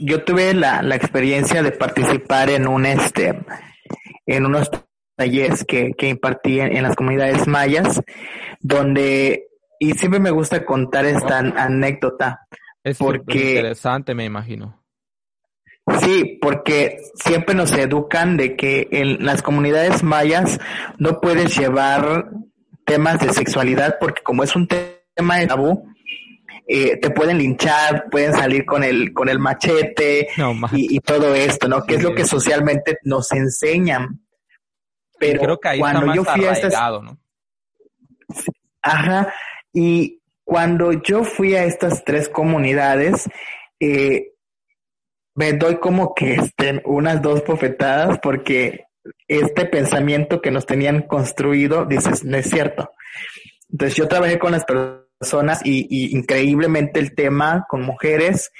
Yo 0.02 0.24
tuve 0.24 0.56
la, 0.56 0.82
la 0.82 0.96
experiencia 0.96 1.62
de 1.62 1.74
participar 1.74 2.50
en 2.50 2.68
un 2.68 2.88
este, 2.88 3.40
en 4.26 4.48
unos 4.48 4.68
talleres 5.16 5.64
que, 5.64 5.92
que 5.96 6.10
impartí 6.10 6.60
en, 6.60 6.76
en 6.76 6.82
las 6.82 6.96
comunidades 6.96 7.48
mayas, 7.48 8.02
donde, 8.62 9.46
y 9.78 9.92
siempre 9.92 10.20
me 10.20 10.32
gusta 10.32 10.66
contar 10.66 11.06
esta 11.06 11.38
anécdota 11.38 12.48
es 12.84 12.98
porque 12.98 13.56
interesante, 13.56 14.14
me 14.16 14.26
imagino. 14.26 14.82
Sí, 16.00 16.38
porque 16.42 17.00
siempre 17.16 17.56
nos 17.56 17.74
educan 17.74 18.38
de 18.38 18.56
que 18.56 18.88
en 18.92 19.26
las 19.26 19.42
comunidades 19.42 20.04
mayas 20.04 20.60
no 20.98 21.20
puedes 21.20 21.58
llevar 21.58 22.30
temas 22.86 23.20
de 23.20 23.34
sexualidad 23.34 23.98
porque 24.00 24.22
como 24.22 24.44
es 24.44 24.56
un 24.56 24.68
tema 24.68 25.38
de 25.38 25.48
tabú, 25.48 25.92
eh, 26.68 26.98
te 26.98 27.10
pueden 27.10 27.40
linchar, 27.40 28.06
pueden 28.10 28.34
salir 28.34 28.66
con 28.66 28.84
el 28.84 29.12
con 29.14 29.28
el 29.28 29.40
machete 29.40 30.30
no, 30.38 30.54
y, 30.72 30.96
y, 30.96 31.00
todo 31.00 31.36
esto, 31.36 31.68
¿no? 31.68 31.82
Sí. 31.82 31.88
Que 31.88 31.96
es 31.96 32.04
lo 32.04 32.16
que 32.16 32.26
socialmente 32.26 32.98
nos 33.04 33.32
enseñan. 33.32 34.22
Pero 35.20 35.42
creo 35.42 35.60
que 35.60 35.70
ahí 35.70 35.80
cuando 35.80 36.14
yo 36.14 36.24
fui 36.24 36.46
a 36.46 36.54
estas, 36.54 36.74
¿no? 37.02 37.18
ajá, 38.82 39.34
y 39.74 40.21
cuando 40.52 40.92
yo 40.92 41.24
fui 41.24 41.56
a 41.56 41.64
estas 41.64 42.04
tres 42.04 42.28
comunidades, 42.28 43.30
eh, 43.80 44.34
me 45.34 45.54
doy 45.54 45.78
como 45.78 46.14
que 46.14 46.34
este, 46.34 46.82
unas 46.84 47.22
dos 47.22 47.42
bofetadas 47.46 48.20
porque 48.22 48.84
este 49.30 49.64
pensamiento 49.64 50.42
que 50.42 50.52
nos 50.52 50.66
tenían 50.66 51.04
construido, 51.04 51.86
dices, 51.86 52.26
no 52.26 52.36
es 52.36 52.50
cierto. 52.50 52.92
Entonces 53.70 53.96
yo 53.96 54.10
trabajé 54.10 54.40
con 54.40 54.52
las 54.52 54.66
personas 54.66 55.62
y, 55.64 55.88
y 55.90 56.18
increíblemente 56.18 57.00
el 57.00 57.16
tema 57.16 57.66
con 57.70 57.84
mujeres 57.84 58.52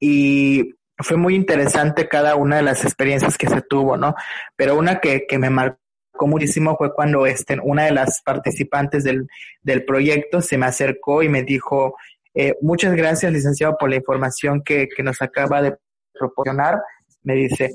y 0.00 0.76
fue 0.96 1.18
muy 1.18 1.34
interesante 1.34 2.08
cada 2.08 2.36
una 2.36 2.56
de 2.56 2.62
las 2.62 2.84
experiencias 2.84 3.36
que 3.36 3.50
se 3.50 3.60
tuvo, 3.60 3.98
¿no? 3.98 4.14
Pero 4.56 4.78
una 4.78 4.98
que, 4.98 5.26
que 5.26 5.38
me 5.38 5.50
marcó 5.50 5.83
muchísimo 6.20 6.76
fue 6.76 6.94
cuando 6.94 7.26
este, 7.26 7.58
una 7.62 7.84
de 7.84 7.92
las 7.92 8.22
participantes 8.22 9.04
del, 9.04 9.26
del 9.62 9.84
proyecto 9.84 10.40
se 10.40 10.56
me 10.56 10.66
acercó 10.66 11.22
y 11.22 11.28
me 11.28 11.42
dijo, 11.42 11.96
eh, 12.34 12.54
muchas 12.62 12.94
gracias, 12.94 13.32
licenciado, 13.32 13.76
por 13.78 13.90
la 13.90 13.96
información 13.96 14.62
que, 14.62 14.88
que 14.88 15.02
nos 15.02 15.20
acaba 15.22 15.62
de 15.62 15.76
proporcionar. 16.12 16.80
Me 17.22 17.34
dice, 17.34 17.74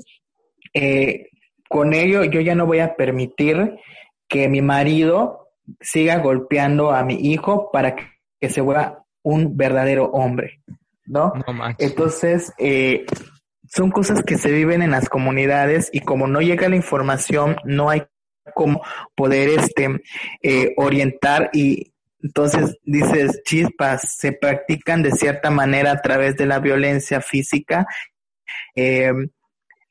eh, 0.74 1.28
con 1.68 1.92
ello 1.92 2.24
yo 2.24 2.40
ya 2.40 2.54
no 2.54 2.66
voy 2.66 2.80
a 2.80 2.96
permitir 2.96 3.76
que 4.28 4.48
mi 4.48 4.62
marido 4.62 5.50
siga 5.80 6.18
golpeando 6.18 6.92
a 6.92 7.04
mi 7.04 7.14
hijo 7.14 7.70
para 7.72 7.94
que, 7.94 8.48
se 8.48 8.60
vuelva 8.60 9.04
un 9.22 9.56
verdadero 9.56 10.06
hombre, 10.06 10.62
¿no? 11.04 11.32
no 11.34 11.74
Entonces, 11.78 12.52
eh, 12.58 13.04
son 13.68 13.90
cosas 13.90 14.22
que 14.22 14.38
se 14.38 14.50
viven 14.50 14.82
en 14.82 14.90
las 14.90 15.08
comunidades 15.08 15.90
y 15.92 16.00
como 16.00 16.26
no 16.26 16.40
llega 16.40 16.68
la 16.68 16.76
información, 16.76 17.56
no 17.64 17.90
hay 17.90 18.02
cómo 18.54 18.82
poder 19.14 19.48
este 19.50 20.02
eh, 20.42 20.74
orientar 20.76 21.50
y 21.52 21.92
entonces 22.22 22.78
dices 22.84 23.42
chispas 23.44 24.16
se 24.16 24.32
practican 24.32 25.02
de 25.02 25.12
cierta 25.12 25.50
manera 25.50 25.92
a 25.92 26.02
través 26.02 26.36
de 26.36 26.46
la 26.46 26.58
violencia 26.58 27.20
física 27.20 27.86
eh, 28.74 29.12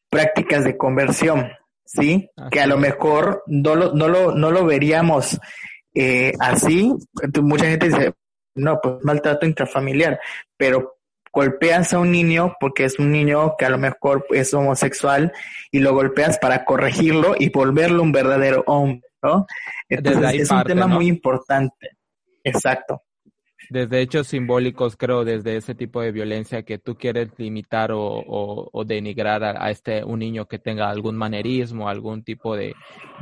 prácticas 0.10 0.64
de 0.64 0.78
conversión 0.78 1.52
sí 1.86 2.30
que 2.52 2.62
a 2.62 2.68
lo 2.68 2.78
mejor 2.78 3.44
no 3.48 3.76
lo 3.76 3.94
no 3.94 4.08
lo 4.08 4.36
no 4.36 4.52
lo 4.52 4.66
veríamos 4.66 5.40
eh, 5.94 6.34
así. 6.40 6.94
Mucha 7.42 7.66
gente 7.66 7.88
dice 7.88 8.14
no 8.56 8.80
pues 8.82 8.96
maltrato 9.04 9.46
intrafamiliar 9.46 10.20
pero 10.56 10.99
golpeas 11.32 11.94
a 11.94 12.00
un 12.00 12.12
niño 12.12 12.56
porque 12.60 12.86
es 12.86 13.00
un 13.00 13.12
niño 13.12 13.56
que 13.58 13.66
a 13.66 13.70
lo 13.70 13.78
mejor 13.78 14.26
es 14.32 14.54
homosexual 14.54 15.32
y 15.72 15.80
lo 15.80 15.94
golpeas 15.94 16.38
para 16.38 16.66
corregirlo 16.66 17.36
y 17.38 17.50
volverlo 17.50 18.04
un 18.04 18.12
verdadero 18.12 18.64
hombre, 18.68 19.08
¿no? 19.22 19.46
Entonces 19.88 20.42
es 20.42 20.50
parte, 20.50 20.74
un 20.74 20.78
tema 20.78 20.88
¿no? 20.88 20.96
muy 20.96 21.08
importante. 21.08 21.98
Exacto. 22.44 23.04
Desde 23.70 24.02
hechos 24.02 24.28
simbólicos, 24.28 24.98
creo, 24.98 25.24
desde 25.24 25.56
ese 25.56 25.76
tipo 25.76 26.02
de 26.02 26.12
violencia 26.12 26.64
que 26.64 26.80
tú 26.80 26.98
quieres 26.98 27.30
limitar 27.38 27.92
o, 27.92 28.02
o, 28.02 28.70
o 28.72 28.84
denigrar 28.84 29.44
a, 29.44 29.64
a, 29.64 29.70
este 29.70 30.04
un 30.04 30.20
niño 30.20 30.48
que 30.48 30.58
tenga 30.58 30.90
algún 30.90 31.16
manerismo, 31.16 31.88
algún 31.88 32.24
tipo 32.24 32.56
de, 32.56 32.74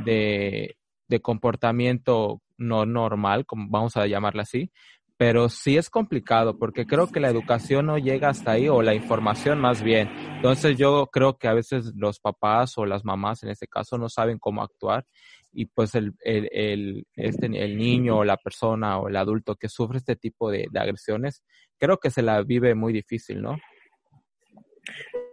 de, 0.06 0.78
de 1.06 1.20
comportamiento 1.20 2.40
no 2.56 2.86
normal, 2.86 3.44
como 3.44 3.68
vamos 3.68 3.96
a 3.98 4.06
llamarlo 4.06 4.40
así, 4.40 4.70
pero 5.18 5.48
sí 5.48 5.76
es 5.76 5.90
complicado 5.90 6.58
porque 6.58 6.86
creo 6.86 7.08
que 7.08 7.18
la 7.18 7.28
educación 7.28 7.86
no 7.86 7.98
llega 7.98 8.28
hasta 8.28 8.52
ahí 8.52 8.68
o 8.68 8.82
la 8.82 8.94
información 8.94 9.58
más 9.58 9.82
bien. 9.82 10.08
Entonces 10.36 10.78
yo 10.78 11.08
creo 11.12 11.36
que 11.36 11.48
a 11.48 11.54
veces 11.54 11.92
los 11.96 12.20
papás 12.20 12.78
o 12.78 12.86
las 12.86 13.04
mamás 13.04 13.42
en 13.42 13.50
este 13.50 13.66
caso 13.66 13.98
no 13.98 14.08
saben 14.08 14.38
cómo 14.38 14.62
actuar 14.62 15.04
y 15.52 15.66
pues 15.66 15.96
el, 15.96 16.14
el, 16.20 16.48
el, 16.52 17.06
este, 17.16 17.46
el 17.46 17.76
niño 17.76 18.18
o 18.18 18.24
la 18.24 18.36
persona 18.36 18.98
o 18.98 19.08
el 19.08 19.16
adulto 19.16 19.56
que 19.56 19.68
sufre 19.68 19.98
este 19.98 20.14
tipo 20.14 20.52
de, 20.52 20.68
de 20.70 20.80
agresiones, 20.80 21.42
creo 21.78 21.98
que 21.98 22.10
se 22.10 22.22
la 22.22 22.40
vive 22.42 22.76
muy 22.76 22.92
difícil, 22.92 23.42
¿no? 23.42 23.56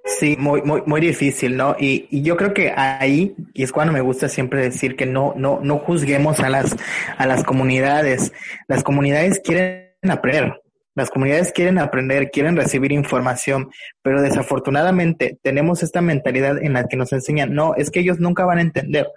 Sí, 0.05 0.37
muy, 0.39 0.61
muy, 0.61 0.83
muy 0.85 1.01
difícil, 1.01 1.57
¿no? 1.57 1.75
Y, 1.79 2.07
y, 2.11 2.21
yo 2.21 2.37
creo 2.37 2.53
que 2.53 2.71
ahí, 2.75 3.35
y 3.55 3.63
es 3.63 3.71
cuando 3.71 3.91
me 3.91 4.01
gusta 4.01 4.29
siempre 4.29 4.61
decir 4.61 4.95
que 4.95 5.07
no, 5.07 5.33
no, 5.35 5.59
no 5.63 5.79
juzguemos 5.79 6.39
a 6.41 6.49
las, 6.49 6.75
a 7.17 7.25
las 7.25 7.43
comunidades. 7.43 8.31
Las 8.67 8.83
comunidades 8.83 9.41
quieren 9.43 9.89
aprender, 10.07 10.61
Las 10.93 11.09
comunidades 11.09 11.51
quieren 11.51 11.79
aprender, 11.79 12.29
quieren 12.29 12.55
recibir 12.55 12.91
información, 12.91 13.71
pero 14.03 14.21
desafortunadamente 14.21 15.39
tenemos 15.41 15.81
esta 15.81 16.01
mentalidad 16.01 16.63
en 16.63 16.73
la 16.73 16.87
que 16.87 16.97
nos 16.97 17.11
enseñan, 17.11 17.55
no, 17.55 17.73
es 17.73 17.89
que 17.89 18.01
ellos 18.01 18.19
nunca 18.19 18.45
van 18.45 18.59
a 18.59 18.61
entender. 18.61 19.07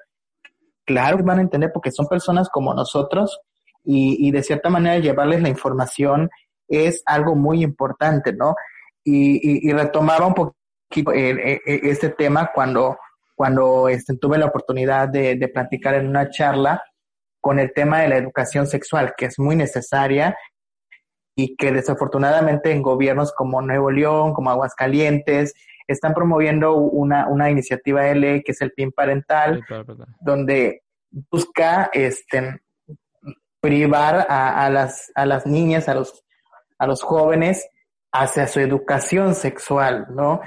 Claro 0.87 1.19
que 1.19 1.23
van 1.23 1.39
a 1.39 1.43
entender 1.43 1.71
porque 1.71 1.91
son 1.91 2.07
personas 2.07 2.49
como 2.49 2.73
nosotros 2.73 3.41
y, 3.85 4.31
de 4.31 4.43
cierta 4.43 4.71
manera 4.71 4.99
llevarles 4.99 5.43
la 5.43 5.51
información 5.51 6.31
es 6.67 7.03
algo 7.05 7.35
muy 7.35 7.63
importante, 7.63 8.33
¿no? 8.33 8.55
Y, 9.05 9.71
retomaba 9.73 10.27
un 10.27 10.35
poquito 10.35 10.58
este 10.91 12.11
tema 12.11 12.51
cuando, 12.55 12.99
cuando 13.35 13.89
este, 13.89 14.17
tuve 14.17 14.39
la 14.39 14.47
oportunidad 14.47 15.09
de, 15.09 15.37
de 15.37 15.49
platicar 15.49 15.95
en 15.95 16.09
una 16.09 16.31
charla 16.31 16.83
con 17.41 17.59
el 17.59 17.73
tema 17.73 18.01
de 18.01 18.09
la 18.09 18.17
educación 18.17 18.67
sexual, 18.67 19.15
que 19.17 19.27
es 19.27 19.39
muy 19.39 19.57
necesaria 19.57 20.37
y 21.37 21.57
que 21.57 21.71
desafortunadamente 21.71 22.73
en 22.73 22.83
gobiernos 22.83 23.33
como 23.33 23.63
Nuevo 23.63 23.91
León, 23.91 24.35
como 24.35 24.51
Aguascalientes, 24.51 25.55
están 25.87 26.13
promoviendo 26.13 26.75
una, 26.75 27.29
una 27.29 27.51
iniciativa 27.51 28.03
de 28.03 28.15
ley 28.15 28.43
que 28.43 28.53
es 28.53 28.61
el 28.61 28.73
PIN 28.73 28.93
parental, 28.93 29.65
donde 30.21 30.83
busca 31.31 31.91
este, 31.93 32.61
privar 33.61 34.27
a, 34.29 34.69
las, 34.69 35.11
a 35.15 35.25
las 35.27 35.47
niñas, 35.47 35.89
a 35.89 35.95
los, 35.95 36.25
a 36.79 36.87
los 36.87 37.03
jóvenes 37.03 37.67
hacia 38.13 38.47
su 38.47 38.61
educación 38.61 39.35
sexual, 39.35 40.07
¿no? 40.11 40.41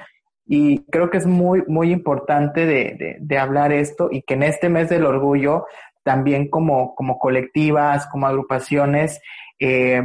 Y 0.53 0.83
creo 0.91 1.09
que 1.09 1.17
es 1.17 1.25
muy, 1.25 1.63
muy 1.67 1.93
importante 1.93 2.65
de, 2.65 3.15
de, 3.21 3.37
hablar 3.37 3.71
esto 3.71 4.09
y 4.11 4.23
que 4.23 4.33
en 4.33 4.43
este 4.43 4.67
mes 4.67 4.89
del 4.89 5.05
orgullo, 5.05 5.65
también 6.03 6.49
como, 6.49 6.93
como 6.93 7.19
colectivas, 7.19 8.05
como 8.07 8.27
agrupaciones, 8.27 9.21
eh, 9.61 10.03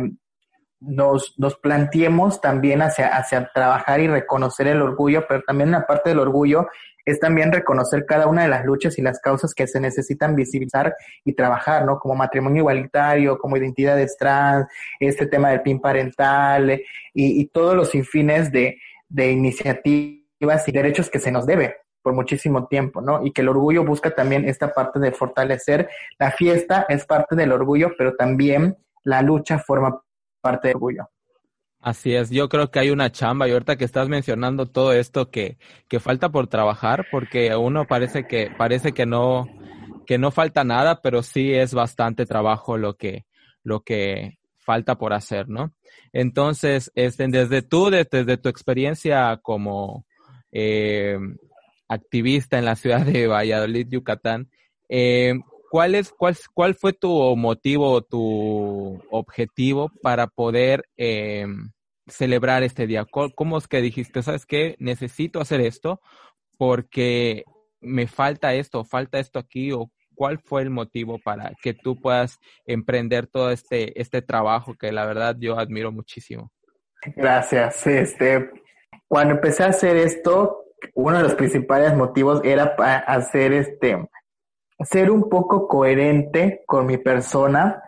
nos, 0.79 1.35
nos 1.37 1.57
planteemos 1.57 2.41
también 2.41 2.81
hacia, 2.81 3.09
hacia 3.09 3.51
trabajar 3.53 3.99
y 3.99 4.07
reconocer 4.07 4.69
el 4.69 4.83
orgullo, 4.83 5.25
pero 5.29 5.43
también 5.45 5.73
la 5.73 5.85
parte 5.85 6.11
del 6.11 6.21
orgullo 6.21 6.69
es 7.05 7.19
también 7.19 7.51
reconocer 7.51 8.07
cada 8.07 8.29
una 8.29 8.45
de 8.45 8.49
las 8.49 8.65
luchas 8.65 8.97
y 8.99 9.03
las 9.03 9.19
causas 9.19 9.53
que 9.53 9.67
se 9.67 9.81
necesitan 9.81 10.37
visibilizar 10.37 10.95
y 11.25 11.33
trabajar, 11.33 11.85
¿no? 11.85 11.99
Como 11.99 12.15
matrimonio 12.15 12.61
igualitario, 12.61 13.37
como 13.37 13.57
identidades 13.57 14.17
trans, 14.17 14.69
este 15.01 15.27
tema 15.27 15.51
del 15.51 15.63
PIN 15.63 15.81
parental 15.81 16.71
y, 16.71 17.41
y 17.41 17.47
todos 17.49 17.75
los 17.75 17.97
infines 17.97 18.53
de, 18.53 18.79
de 19.09 19.33
iniciativas 19.33 20.26
y 20.41 20.73
derechos 20.73 21.11
que 21.11 21.19
se 21.19 21.33
nos 21.33 21.47
debe 21.47 21.77
por 22.03 22.15
muchísimo 22.15 22.67
tiempo, 22.67 23.01
¿no? 23.01 23.25
Y 23.25 23.33
que 23.33 23.43
el 23.43 23.49
orgullo 23.49 23.85
busca 23.85 24.15
también 24.15 24.49
esta 24.49 24.73
parte 24.73 25.01
de 25.01 25.13
fortalecer. 25.13 25.89
La 26.19 26.31
fiesta 26.31 26.87
es 26.89 27.05
parte 27.05 27.35
del 27.35 27.53
orgullo, 27.53 27.91
pero 27.99 28.15
también 28.15 28.77
la 29.03 29.23
lucha 29.23 29.59
forma 29.59 30.01
parte 30.41 30.69
del 30.69 30.77
orgullo. 30.77 31.09
Así 31.81 32.15
es, 32.15 32.31
yo 32.31 32.49
creo 32.49 32.71
que 32.71 32.81
hay 32.81 32.91
una 32.91 33.13
chamba 33.13 33.47
y 33.47 33.53
ahorita 33.53 33.77
que 33.77 33.85
estás 33.85 34.09
mencionando 34.09 34.67
todo 34.67 34.93
esto 34.93 35.31
que, 35.31 35.59
que 35.89 36.01
falta 36.01 36.31
por 36.31 36.49
trabajar, 36.49 37.07
porque 37.11 37.55
uno 37.55 37.87
parece 37.87 38.27
que, 38.27 38.51
parece 38.57 38.93
que 38.93 39.07
no, 39.07 39.47
que 40.07 40.19
no 40.19 40.31
falta 40.31 40.65
nada, 40.65 41.01
pero 41.03 41.23
sí 41.23 41.53
es 41.53 41.75
bastante 41.75 42.27
trabajo 42.27 42.77
lo 42.77 42.95
que, 42.95 43.27
lo 43.63 43.81
que 43.81 44.39
falta 44.59 44.97
por 44.97 45.13
hacer, 45.13 45.49
¿no? 45.49 45.73
Entonces, 46.13 46.91
este, 46.95 47.29
desde 47.29 47.63
tú, 47.63 47.91
desde, 47.91 48.37
tu 48.37 48.49
experiencia 48.49 49.39
como 49.43 50.05
eh, 50.59 51.19
activista 51.87 52.59
en 52.59 52.65
la 52.65 52.77
ciudad 52.77 53.05
de 53.05 53.27
Valladolid, 53.27 53.89
Yucatán, 53.91 54.51
eh, 54.89 55.35
¿cuál, 55.71 55.95
es, 55.95 56.13
cuál, 56.13 56.35
¿cuál 56.55 56.75
fue 56.75 56.95
tu 56.95 57.37
motivo, 57.37 58.01
tu 58.01 58.99
objetivo 59.11 59.91
para 60.01 60.29
poder 60.29 60.89
eh, 60.97 61.47
celebrar 62.07 62.63
este 62.63 62.87
día? 62.87 63.05
¿Cómo 63.05 63.59
es 63.59 63.69
que 63.69 63.83
dijiste, 63.83 64.23
sabes 64.23 64.47
qué, 64.47 64.77
necesito 64.79 65.43
hacer 65.43 65.61
esto 65.61 66.01
porque 66.57 67.45
me 67.81 68.07
falta 68.07 68.55
esto, 68.55 68.83
falta 68.83 69.19
esto 69.19 69.39
aquí 69.39 69.73
o 69.73 69.91
cuál 70.15 70.39
fue 70.39 70.63
el 70.63 70.71
motivo 70.71 71.19
para 71.23 71.53
que 71.63 71.75
tú 71.75 72.01
puedas 72.01 72.39
emprender 72.65 73.27
todo 73.27 73.51
este, 73.51 74.01
este 74.01 74.23
trabajo 74.23 74.75
que 74.75 74.91
la 74.91 75.05
verdad 75.05 75.37
yo 75.39 75.59
admiro 75.59 75.93
muchísimo? 75.93 76.51
Gracias. 77.15 77.87
Este, 77.87 78.51
cuando 79.09 79.35
empecé 79.35 79.65
a 79.65 79.69
hacer 79.69 79.97
esto, 79.97 80.65
uno 80.95 81.17
de 81.19 81.23
los 81.23 81.35
principales 81.35 81.95
motivos 81.95 82.41
era 82.45 82.77
para 82.77 82.99
hacer 82.99 83.53
este, 83.53 84.09
ser 84.81 85.11
un 85.11 85.29
poco 85.29 85.69
coherente 85.69 86.63
con 86.67 86.87
mi 86.87 86.99
persona 86.99 87.83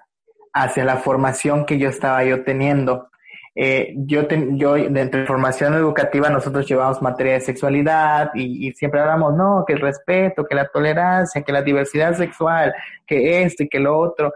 hacia 0.52 0.84
la 0.84 0.96
formación 0.96 1.66
que 1.66 1.78
yo 1.78 1.88
estaba 1.88 2.24
yo 2.24 2.44
teniendo. 2.44 3.08
Eh, 3.54 3.94
yo, 3.96 4.22
yo, 4.28 4.74
dentro 4.74 5.20
de 5.20 5.26
formación 5.26 5.74
educativa, 5.74 6.30
nosotros 6.30 6.66
llevamos 6.68 7.02
materia 7.02 7.34
de 7.34 7.40
sexualidad 7.40 8.30
y, 8.34 8.70
siempre 8.72 9.00
hablamos, 9.00 9.34
no, 9.34 9.64
que 9.66 9.72
el 9.72 9.80
respeto, 9.80 10.44
que 10.44 10.54
la 10.54 10.68
tolerancia, 10.68 11.42
que 11.42 11.52
la 11.52 11.62
diversidad 11.62 12.14
sexual, 12.14 12.72
que 13.04 13.42
esto 13.42 13.64
y 13.64 13.68
que 13.68 13.80
lo 13.80 13.98
otro. 13.98 14.32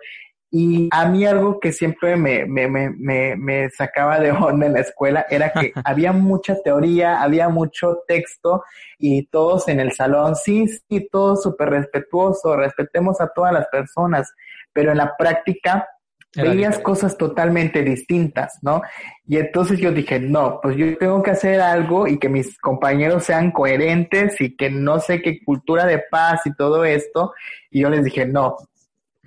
Y 0.55 0.91
a 0.93 1.07
mí 1.07 1.25
algo 1.25 1.59
que 1.59 1.73
siempre 1.73 2.15
me, 2.15 2.45
me, 2.45 2.69
me, 2.69 3.37
me, 3.37 3.71
sacaba 3.71 4.21
de 4.21 4.33
onda 4.33 4.67
en 4.67 4.75
la 4.75 4.81
escuela 4.81 5.25
era 5.31 5.51
que 5.51 5.73
había 5.85 6.13
mucha 6.13 6.61
teoría, 6.63 7.23
había 7.23 7.49
mucho 7.49 8.03
texto 8.07 8.63
y 8.99 9.27
todos 9.29 9.69
en 9.69 9.81
el 9.81 9.93
salón, 9.93 10.37
sí, 10.37 10.67
sí, 10.69 11.09
todos 11.11 11.43
súper 11.43 11.71
respetuoso, 11.71 12.55
respetemos 12.55 13.19
a 13.23 13.29
todas 13.29 13.55
las 13.55 13.67
personas, 13.69 14.31
pero 14.75 14.93
en 14.93 14.99
la 14.99 15.17
práctica 15.17 15.89
veías 16.37 16.79
cosas 16.79 17.17
totalmente 17.17 17.83
distintas, 17.83 18.59
¿no? 18.63 18.83
Y 19.27 19.39
entonces 19.39 19.79
yo 19.79 19.91
dije, 19.91 20.19
no, 20.19 20.61
pues 20.63 20.77
yo 20.77 20.97
tengo 20.99 21.23
que 21.23 21.31
hacer 21.31 21.61
algo 21.61 22.07
y 22.07 22.19
que 22.19 22.29
mis 22.29 22.59
compañeros 22.59 23.25
sean 23.25 23.53
coherentes 23.53 24.41
y 24.41 24.57
que 24.57 24.71
no 24.71 24.99
sé 24.99 25.21
qué 25.21 25.43
cultura 25.45 25.87
de 25.87 26.03
paz 26.11 26.43
y 26.45 26.55
todo 26.55 26.85
esto. 26.85 27.33
Y 27.71 27.81
yo 27.81 27.91
les 27.91 28.05
dije, 28.05 28.27
no, 28.27 28.57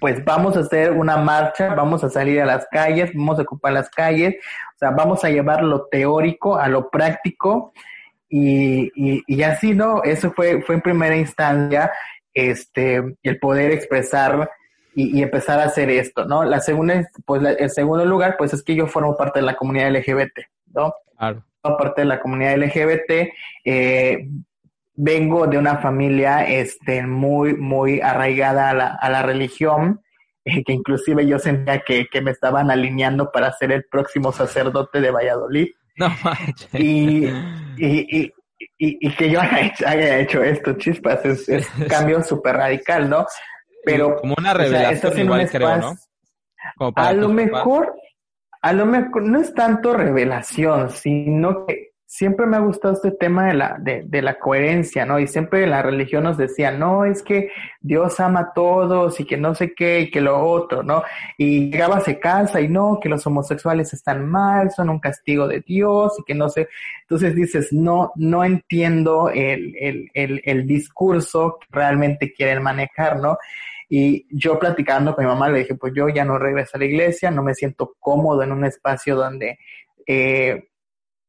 pues 0.06 0.24
vamos 0.24 0.56
a 0.56 0.60
hacer 0.60 0.92
una 0.92 1.18
marcha, 1.18 1.74
vamos 1.74 2.04
a 2.04 2.12
salir 2.12 2.40
a 2.40 2.46
las 2.46 2.68
calles, 2.68 3.10
vamos 3.16 3.40
a 3.40 3.42
ocupar 3.42 3.74
las 3.74 3.90
calles, 3.90 4.36
o 4.76 4.78
sea, 4.78 4.92
vamos 4.92 5.24
a 5.24 5.32
llevar 5.32 5.64
lo 5.64 5.88
teórico 5.88 6.58
a 6.58 6.68
lo 6.68 6.92
práctico 6.92 7.74
y, 8.30 8.92
y, 8.94 9.24
y 9.26 9.42
así, 9.42 9.74
¿no? 9.74 10.04
Eso 10.04 10.32
fue, 10.32 10.62
fue 10.62 10.76
en 10.76 10.82
primera 10.82 11.16
instancia, 11.18 11.92
este, 12.36 13.18
el 13.24 13.40
poder 13.40 13.72
expresar 13.72 14.48
y, 14.94 15.24
empezar 15.24 15.60
a 15.60 15.64
hacer 15.64 15.90
esto, 15.90 16.24
¿no? 16.26 16.44
La 16.44 16.60
segunda, 16.60 17.10
pues 17.26 17.42
el 17.58 17.72
segundo 17.72 18.06
lugar, 18.06 18.36
pues 18.38 18.54
es 18.54 18.62
que 18.62 18.76
yo 18.76 18.86
formo 18.86 19.18
parte 19.18 19.40
de 19.40 19.46
la 19.48 19.56
comunidad 19.56 19.90
LGBT, 19.90 20.38
¿no? 20.68 20.94
Claro. 21.18 21.44
Parte 21.64 22.02
de 22.02 22.06
la 22.06 22.20
comunidad 22.20 22.60
LGBT, 22.60 23.34
eh, 23.64 24.30
vengo 24.96 25.48
de 25.48 25.58
una 25.58 25.78
familia 25.78 26.48
este, 26.48 27.06
muy, 27.06 27.56
muy 27.56 28.02
arraigada 28.02 28.70
a 28.70 28.74
la, 28.74 28.88
a 28.88 29.10
la 29.10 29.22
religión, 29.22 30.02
eh, 30.46 30.64
que 30.64 30.74
inclusive 30.74 31.26
yo 31.28 31.40
sentía 31.40 31.82
que, 31.82 32.08
que, 32.08 32.22
me 32.22 32.32
estaban 32.32 32.72
alineando 32.72 33.32
para 33.32 33.52
ser 33.54 33.72
el 33.72 33.86
próximo 33.86 34.32
sacerdote 34.32 35.02
de 35.02 35.12
Valladolid. 35.12 35.68
No 35.98 36.12
y, 36.74 37.26
y, 37.78 38.06
y, 38.18 38.34
y, 38.78 39.16
que 39.16 39.30
yo 39.30 39.40
haya 39.40 40.20
hecho, 40.20 40.44
esto, 40.44 40.74
chispas, 40.74 41.24
es, 41.26 41.48
es 41.48 41.68
un 41.80 41.88
cambio 41.88 42.22
súper 42.24 42.58
radical, 42.58 43.10
¿no? 43.10 43.26
Pero, 43.86 44.18
como 44.18 44.36
una 44.38 44.54
revelación 44.54 45.20
igual 45.20 45.50
creo, 45.50 45.78
¿no? 45.78 45.96
a 46.96 47.14
lo 47.14 47.30
mejor, 47.30 47.96
a 48.62 48.74
lo 48.74 48.86
mejor 48.86 49.24
no 49.24 49.40
es 49.40 49.54
tanto 49.54 49.94
revelación, 49.94 50.90
sino 50.90 51.66
que 51.66 51.95
siempre 52.08 52.46
me 52.46 52.58
ha 52.58 52.60
gustado 52.60 52.94
este 52.94 53.12
tema 53.12 53.48
de 53.48 53.54
la, 53.56 53.78
de, 53.80 54.04
de, 54.06 54.22
la 54.22 54.38
coherencia, 54.38 55.06
¿no? 55.06 55.20
Y 55.20 55.28
siempre 55.28 55.66
la 55.66 55.82
religión 55.82 56.24
nos 56.24 56.38
decía, 56.38 56.72
no, 56.72 57.04
es 57.04 57.24
que 57.24 57.50
Dios 57.82 58.20
ama 58.20 58.40
a 58.42 58.54
todos 58.54 59.20
y 59.20 59.26
que 59.26 59.38
no 59.38 59.56
sé 59.56 59.74
qué 59.74 60.02
y 60.02 60.12
que 60.12 60.22
lo 60.22 60.40
otro, 60.40 60.84
¿no? 60.84 61.04
Y 61.38 61.72
llegaba 61.72 61.98
a 61.98 62.20
casa 62.20 62.62
y 62.62 62.68
no, 62.68 63.00
que 63.02 63.10
los 63.10 63.26
homosexuales 63.26 63.92
están 63.94 64.28
mal, 64.28 64.72
son 64.72 64.90
un 64.90 65.00
castigo 65.00 65.48
de 65.48 65.62
Dios 65.62 66.14
y 66.20 66.24
que 66.24 66.36
no 66.36 66.50
sé. 66.50 66.70
Entonces 67.02 67.36
dices, 67.36 67.74
no, 67.74 68.12
no 68.16 68.44
entiendo 68.44 69.30
el, 69.30 69.76
el, 69.80 70.10
el, 70.14 70.42
el 70.46 70.68
discurso 70.68 71.58
que 71.60 71.68
realmente 71.72 72.32
quieren 72.34 72.62
manejar, 72.62 73.20
¿no? 73.20 73.38
Y 73.90 74.26
yo 74.30 74.60
platicando 74.60 75.16
con 75.16 75.26
mi 75.26 75.30
mamá 75.30 75.50
le 75.50 75.60
dije, 75.60 75.76
pues 75.76 75.94
yo 75.96 76.10
ya 76.10 76.26
no 76.26 76.38
regreso 76.38 76.72
a 76.76 76.80
la 76.80 76.86
iglesia, 76.86 77.32
no 77.32 77.44
me 77.44 77.54
siento 77.54 77.96
cómodo 78.00 78.44
en 78.44 78.52
un 78.52 78.66
espacio 78.66 79.16
donde 79.16 79.60
eh, 80.08 80.68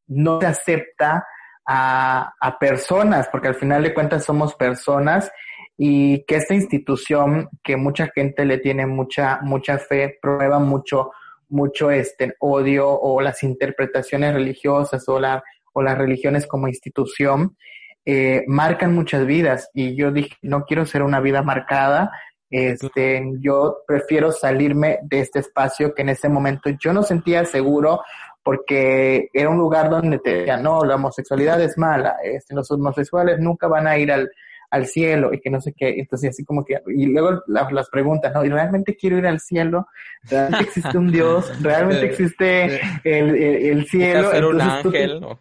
no 0.09 0.41
se 0.41 0.47
acepta 0.47 1.27
a, 1.67 2.33
a, 2.41 2.59
personas, 2.59 3.29
porque 3.31 3.49
al 3.49 3.55
final 3.57 3.83
de 3.83 3.95
cuentas 3.95 4.25
somos 4.25 4.55
personas 4.55 5.31
y 5.77 6.25
que 6.25 6.37
esta 6.37 6.55
institución 6.55 7.49
que 7.63 7.77
mucha 7.77 8.09
gente 8.15 8.45
le 8.45 8.59
tiene 8.59 8.87
mucha, 8.87 9.41
mucha 9.43 9.79
fe, 9.79 10.19
prueba 10.23 10.59
mucho, 10.59 11.11
mucho 11.49 11.91
este 11.91 12.35
odio 12.41 12.89
o 12.89 13.21
las 13.21 13.43
interpretaciones 13.43 14.33
religiosas 14.33 15.09
o, 15.09 15.21
la, 15.21 15.43
o 15.73 15.83
las 15.83 15.99
religiones 15.99 16.47
como 16.47 16.69
institución, 16.69 17.57
eh, 18.05 18.45
marcan 18.47 18.95
muchas 18.95 19.27
vidas. 19.27 19.71
Y 19.75 19.97
yo 19.97 20.13
dije, 20.13 20.37
no 20.43 20.65
quiero 20.65 20.87
ser 20.87 21.03
una 21.03 21.21
vida 21.21 21.43
marcada, 21.43 22.11
este, 22.49 23.23
yo 23.41 23.79
prefiero 23.87 24.31
salirme 24.31 25.01
de 25.03 25.21
este 25.21 25.41
espacio 25.41 25.95
que 25.95 26.03
en 26.03 26.11
ese 26.11 26.29
momento 26.29 26.71
yo 26.79 26.93
no 26.93 27.03
sentía 27.03 27.45
seguro 27.45 28.03
porque 28.47 29.29
era 29.33 29.51
un 29.51 29.59
lugar 29.59 29.91
donde 29.91 30.21
te 30.21 30.33
decían, 30.33 30.63
no, 30.63 30.85
la 30.85 30.95
homosexualidad 30.95 31.61
es 31.61 31.77
mala, 31.77 32.19
este, 32.23 32.55
los 32.55 32.71
homosexuales 32.71 33.41
nunca 33.41 33.67
van 33.67 33.89
a 33.89 33.99
ir 33.99 34.13
al, 34.13 34.31
al 34.71 34.87
cielo 34.87 35.35
y 35.35 35.41
que 35.41 35.51
no 35.51 35.61
sé 35.61 35.75
qué, 35.77 35.97
entonces 35.99 36.31
así 36.31 36.45
como 36.45 36.65
que, 36.65 36.81
y 36.87 37.07
luego 37.07 37.43
las 37.49 37.91
preguntas, 37.91 38.33
¿no? 38.33 38.45
¿Y 38.45 38.49
realmente 38.49 38.95
quiero 38.95 39.19
ir 39.19 39.27
al 39.27 39.41
cielo? 39.41 39.89
¿Realmente 40.31 40.63
existe 40.63 40.97
un 40.97 41.11
Dios? 41.11 41.53
¿Realmente 41.61 42.07
existe 42.07 42.81
el, 43.03 43.35
el, 43.35 43.85
cielo? 43.89 44.31
Ser 44.31 44.45
un 44.45 44.61
ángel, 44.61 45.21
¿no? 45.21 45.41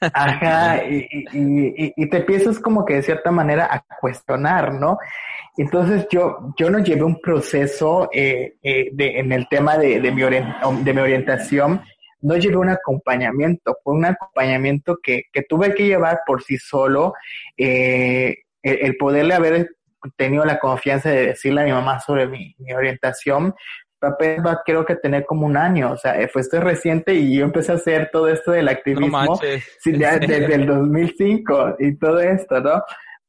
Ajá, 0.00 0.84
y, 0.84 1.08
y, 1.32 1.92
y, 1.96 2.10
te 2.10 2.18
empiezas 2.18 2.58
como 2.58 2.84
que 2.84 2.96
de 2.96 3.02
cierta 3.02 3.30
manera 3.30 3.68
a 3.72 3.82
cuestionar, 4.02 4.74
¿no? 4.74 4.98
Entonces 5.56 6.06
yo, 6.10 6.52
yo 6.58 6.68
no 6.68 6.78
llevé 6.78 7.04
un 7.04 7.20
proceso 7.22 8.10
eh, 8.12 8.58
eh, 8.62 8.90
de, 8.92 9.18
en 9.18 9.32
el 9.32 9.48
tema 9.48 9.78
de, 9.78 9.98
de, 9.98 10.12
mi 10.12 10.20
de 10.20 10.92
mi 10.92 11.00
orientación, 11.00 11.80
no 12.20 12.36
llevé 12.36 12.56
un 12.56 12.68
acompañamiento, 12.68 13.76
fue 13.82 13.94
un 13.94 14.04
acompañamiento 14.04 14.98
que, 15.02 15.24
que 15.32 15.42
tuve 15.42 15.74
que 15.74 15.86
llevar 15.86 16.20
por 16.26 16.42
sí 16.42 16.58
solo, 16.58 17.14
eh, 17.56 18.36
el, 18.62 18.96
poderle 18.96 19.34
haber 19.34 19.70
tenido 20.16 20.44
la 20.44 20.58
confianza 20.58 21.10
de 21.10 21.28
decirle 21.28 21.62
a 21.62 21.64
mi 21.64 21.72
mamá 21.72 22.00
sobre 22.00 22.26
mi, 22.26 22.54
mi 22.58 22.72
orientación, 22.72 23.54
apenas 24.00 24.46
va 24.46 24.62
creo 24.64 24.84
que 24.84 24.96
tener 24.96 25.24
como 25.26 25.46
un 25.46 25.56
año, 25.56 25.92
o 25.92 25.96
sea, 25.96 26.16
fue 26.28 26.42
esto 26.42 26.60
reciente 26.60 27.14
y 27.14 27.36
yo 27.38 27.44
empecé 27.44 27.72
a 27.72 27.76
hacer 27.76 28.10
todo 28.12 28.28
esto 28.28 28.52
del 28.52 28.68
activismo 28.68 29.38
desde 29.84 30.54
el 30.54 30.66
2005 30.66 31.76
y 31.78 31.96
todo 31.96 32.20
esto, 32.20 32.60
¿no? 32.60 32.82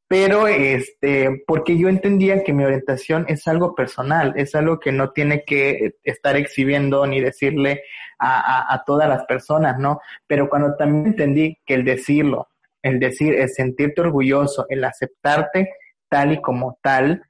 Pero, 0.07 0.47
este, 0.47 1.43
porque 1.45 1.77
yo 1.77 1.87
entendía 1.87 2.43
que 2.43 2.51
mi 2.51 2.63
orientación 2.63 3.25
es 3.27 3.47
algo 3.47 3.75
personal, 3.75 4.33
es 4.37 4.55
algo 4.55 4.79
que 4.79 4.91
no 4.91 5.11
tiene 5.11 5.43
que 5.45 5.97
estar 6.03 6.35
exhibiendo 6.35 7.05
ni 7.05 7.21
decirle 7.21 7.83
a, 8.19 8.73
a, 8.73 8.83
todas 8.83 9.07
las 9.07 9.25
personas, 9.25 9.79
¿no? 9.79 10.01
Pero 10.27 10.49
cuando 10.49 10.75
también 10.75 11.07
entendí 11.07 11.57
que 11.65 11.73
el 11.73 11.85
decirlo, 11.85 12.49
el 12.81 12.99
decir, 12.99 13.35
el 13.35 13.49
sentirte 13.49 14.01
orgulloso, 14.01 14.65
el 14.69 14.83
aceptarte 14.83 15.73
tal 16.09 16.33
y 16.33 16.41
como 16.41 16.77
tal, 16.81 17.23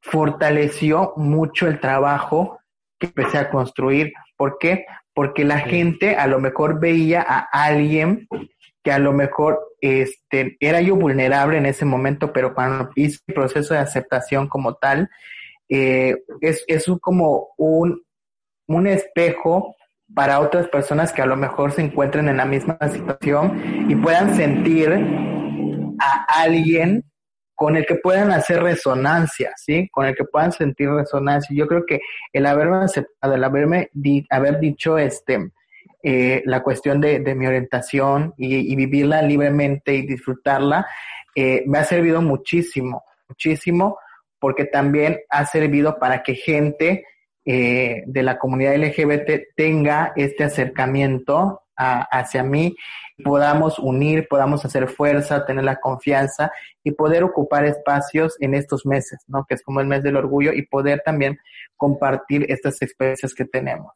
fortaleció 0.00 1.12
mucho 1.16 1.66
el 1.66 1.80
trabajo 1.80 2.58
que 2.98 3.06
empecé 3.06 3.38
a 3.38 3.50
construir. 3.50 4.12
¿Por 4.36 4.58
qué? 4.58 4.86
Porque 5.14 5.44
la 5.44 5.58
gente 5.58 6.16
a 6.16 6.26
lo 6.26 6.38
mejor 6.40 6.80
veía 6.80 7.24
a 7.26 7.40
alguien 7.52 8.28
que 8.82 8.92
a 8.92 8.98
lo 8.98 9.12
mejor 9.12 9.60
este, 9.80 10.56
era 10.60 10.80
yo 10.80 10.96
vulnerable 10.96 11.58
en 11.58 11.66
ese 11.66 11.84
momento, 11.84 12.32
pero 12.32 12.54
cuando 12.54 12.90
hice 12.94 13.18
el 13.26 13.34
proceso 13.34 13.74
de 13.74 13.80
aceptación 13.80 14.48
como 14.48 14.74
tal, 14.74 15.10
eh, 15.68 16.16
es, 16.40 16.64
es 16.66 16.86
como 17.00 17.48
un, 17.58 18.02
un 18.66 18.86
espejo 18.86 19.76
para 20.14 20.40
otras 20.40 20.68
personas 20.68 21.12
que 21.12 21.22
a 21.22 21.26
lo 21.26 21.36
mejor 21.36 21.72
se 21.72 21.82
encuentren 21.82 22.28
en 22.28 22.36
la 22.36 22.44
misma 22.44 22.78
situación 22.88 23.86
y 23.88 23.94
puedan 23.96 24.34
sentir 24.34 24.90
a 25.98 26.42
alguien 26.42 27.04
con 27.54 27.76
el 27.76 27.84
que 27.84 27.96
puedan 27.96 28.32
hacer 28.32 28.62
resonancia, 28.62 29.52
¿sí? 29.56 29.86
Con 29.92 30.06
el 30.06 30.16
que 30.16 30.24
puedan 30.24 30.50
sentir 30.50 30.88
resonancia. 30.88 31.54
Yo 31.54 31.66
creo 31.66 31.84
que 31.84 32.00
el 32.32 32.46
haberme 32.46 32.78
aceptado, 32.78 33.34
el 33.34 33.44
haberme 33.44 33.90
haber 34.30 34.60
dicho 34.60 34.96
este, 34.96 35.50
eh, 36.02 36.42
la 36.46 36.62
cuestión 36.62 37.02
de, 37.02 37.20
mi 37.34 37.46
orientación 37.46 38.32
y, 38.38 38.74
vivirla 38.74 39.20
libremente 39.20 39.92
y 39.92 40.06
disfrutarla, 40.06 40.86
eh, 41.36 41.62
me 41.66 41.76
ha 41.76 41.84
servido 41.84 42.22
muchísimo, 42.22 43.04
muchísimo, 43.28 43.98
porque 44.38 44.64
también 44.64 45.20
ha 45.28 45.44
servido 45.44 45.98
para 45.98 46.22
que 46.22 46.36
gente 46.36 47.04
eh, 47.44 48.02
de 48.06 48.22
la 48.22 48.38
comunidad 48.38 48.76
LGBT 48.76 49.54
tenga 49.56 50.12
este 50.16 50.44
acercamiento 50.44 51.62
hacia 51.82 52.42
mí, 52.42 52.76
podamos 53.24 53.78
unir, 53.78 54.26
podamos 54.28 54.64
hacer 54.66 54.86
fuerza, 54.88 55.46
tener 55.46 55.64
la 55.64 55.76
confianza 55.76 56.52
y 56.84 56.90
poder 56.90 57.24
ocupar 57.24 57.64
espacios 57.64 58.36
en 58.40 58.54
estos 58.54 58.84
meses, 58.84 59.20
¿no? 59.28 59.46
Que 59.48 59.54
es 59.54 59.62
como 59.62 59.80
el 59.80 59.86
mes 59.86 60.02
del 60.02 60.16
orgullo 60.16 60.52
y 60.52 60.66
poder 60.66 61.00
también 61.02 61.38
compartir 61.76 62.44
estas 62.50 62.82
experiencias 62.82 63.32
que 63.32 63.46
tenemos. 63.46 63.92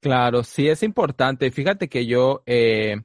Claro, 0.00 0.44
sí 0.44 0.68
es 0.68 0.84
importante. 0.84 1.50
Fíjate 1.50 1.88
que 1.88 2.06
yo, 2.06 2.42
eh, 2.46 3.00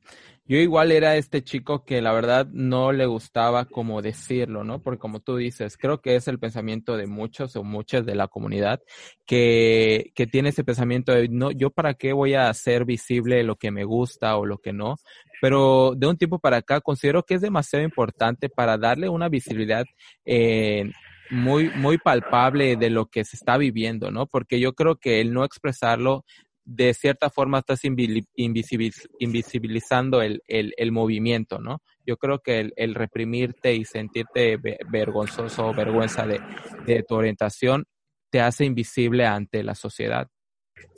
yo 0.52 0.58
igual 0.58 0.92
era 0.92 1.16
este 1.16 1.46
chico 1.46 1.86
que 1.86 2.02
la 2.02 2.12
verdad 2.12 2.46
no 2.52 2.92
le 2.92 3.06
gustaba 3.06 3.64
como 3.64 4.02
decirlo, 4.02 4.66
¿no? 4.66 4.82
Porque 4.82 5.00
como 5.00 5.22
tú 5.22 5.38
dices, 5.38 5.78
creo 5.78 6.02
que 6.02 6.18
es 6.18 6.28
el 6.28 6.40
pensamiento 6.40 6.98
de 6.98 7.08
muchos 7.08 7.56
o 7.56 7.64
muchas 7.64 8.06
de 8.06 8.16
la 8.16 8.28
comunidad 8.28 8.82
que, 9.26 10.12
que 10.14 10.28
tiene 10.28 10.50
ese 10.50 10.66
pensamiento 10.66 11.14
de, 11.14 11.30
no, 11.30 11.52
yo 11.52 11.70
para 11.70 11.94
qué 11.94 12.12
voy 12.12 12.34
a 12.34 12.50
hacer 12.50 12.84
visible 12.84 13.44
lo 13.44 13.56
que 13.56 13.72
me 13.72 13.86
gusta 13.86 14.36
o 14.36 14.46
lo 14.46 14.58
que 14.58 14.74
no. 14.74 14.98
Pero 15.40 15.94
de 15.96 16.08
un 16.08 16.18
tiempo 16.18 16.38
para 16.38 16.58
acá 16.58 16.82
considero 16.82 17.24
que 17.24 17.36
es 17.36 17.42
demasiado 17.42 17.86
importante 17.86 18.50
para 18.50 18.78
darle 18.78 19.08
una 19.08 19.30
visibilidad 19.30 19.86
eh, 20.26 20.92
muy, 21.30 21.70
muy 21.78 21.98
palpable 21.98 22.76
de 22.76 22.90
lo 22.90 23.06
que 23.06 23.24
se 23.24 23.38
está 23.38 23.58
viviendo, 23.58 24.12
¿no? 24.12 24.28
Porque 24.28 24.60
yo 24.60 24.74
creo 24.74 24.98
que 24.98 25.22
el 25.22 25.32
no 25.32 25.46
expresarlo 25.46 26.26
de 26.63 26.93
cierta 26.93 27.30
forma 27.30 27.60
estás 27.60 27.82
invisibilizando 27.84 30.21
el, 30.21 30.41
el, 30.47 30.91
movimiento, 30.91 31.60
¿no? 31.60 31.82
Yo 32.06 32.17
creo 32.17 32.39
que 32.39 32.71
el, 32.76 32.95
reprimirte 32.95 33.74
y 33.74 33.86
sentirte 33.86 34.58
vergonzoso 34.89 35.67
o 35.67 35.74
vergüenza 35.74 36.26
de, 36.26 36.39
de, 36.86 37.04
tu 37.04 37.15
orientación 37.15 37.86
te 38.30 38.41
hace 38.41 38.65
invisible 38.65 39.26
ante 39.26 39.63
la 39.63 39.76
sociedad. 39.76 40.28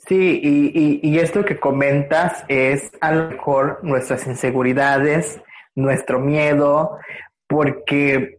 Sí, 0.06 0.40
y, 0.42 0.72
y, 0.74 1.00
y 1.02 1.18
esto 1.18 1.44
que 1.44 1.58
comentas 1.58 2.44
es 2.48 2.90
a 3.00 3.12
lo 3.12 3.30
mejor 3.30 3.80
nuestras 3.82 4.26
inseguridades, 4.26 5.40
nuestro 5.74 6.20
miedo, 6.20 6.98
porque 7.46 8.38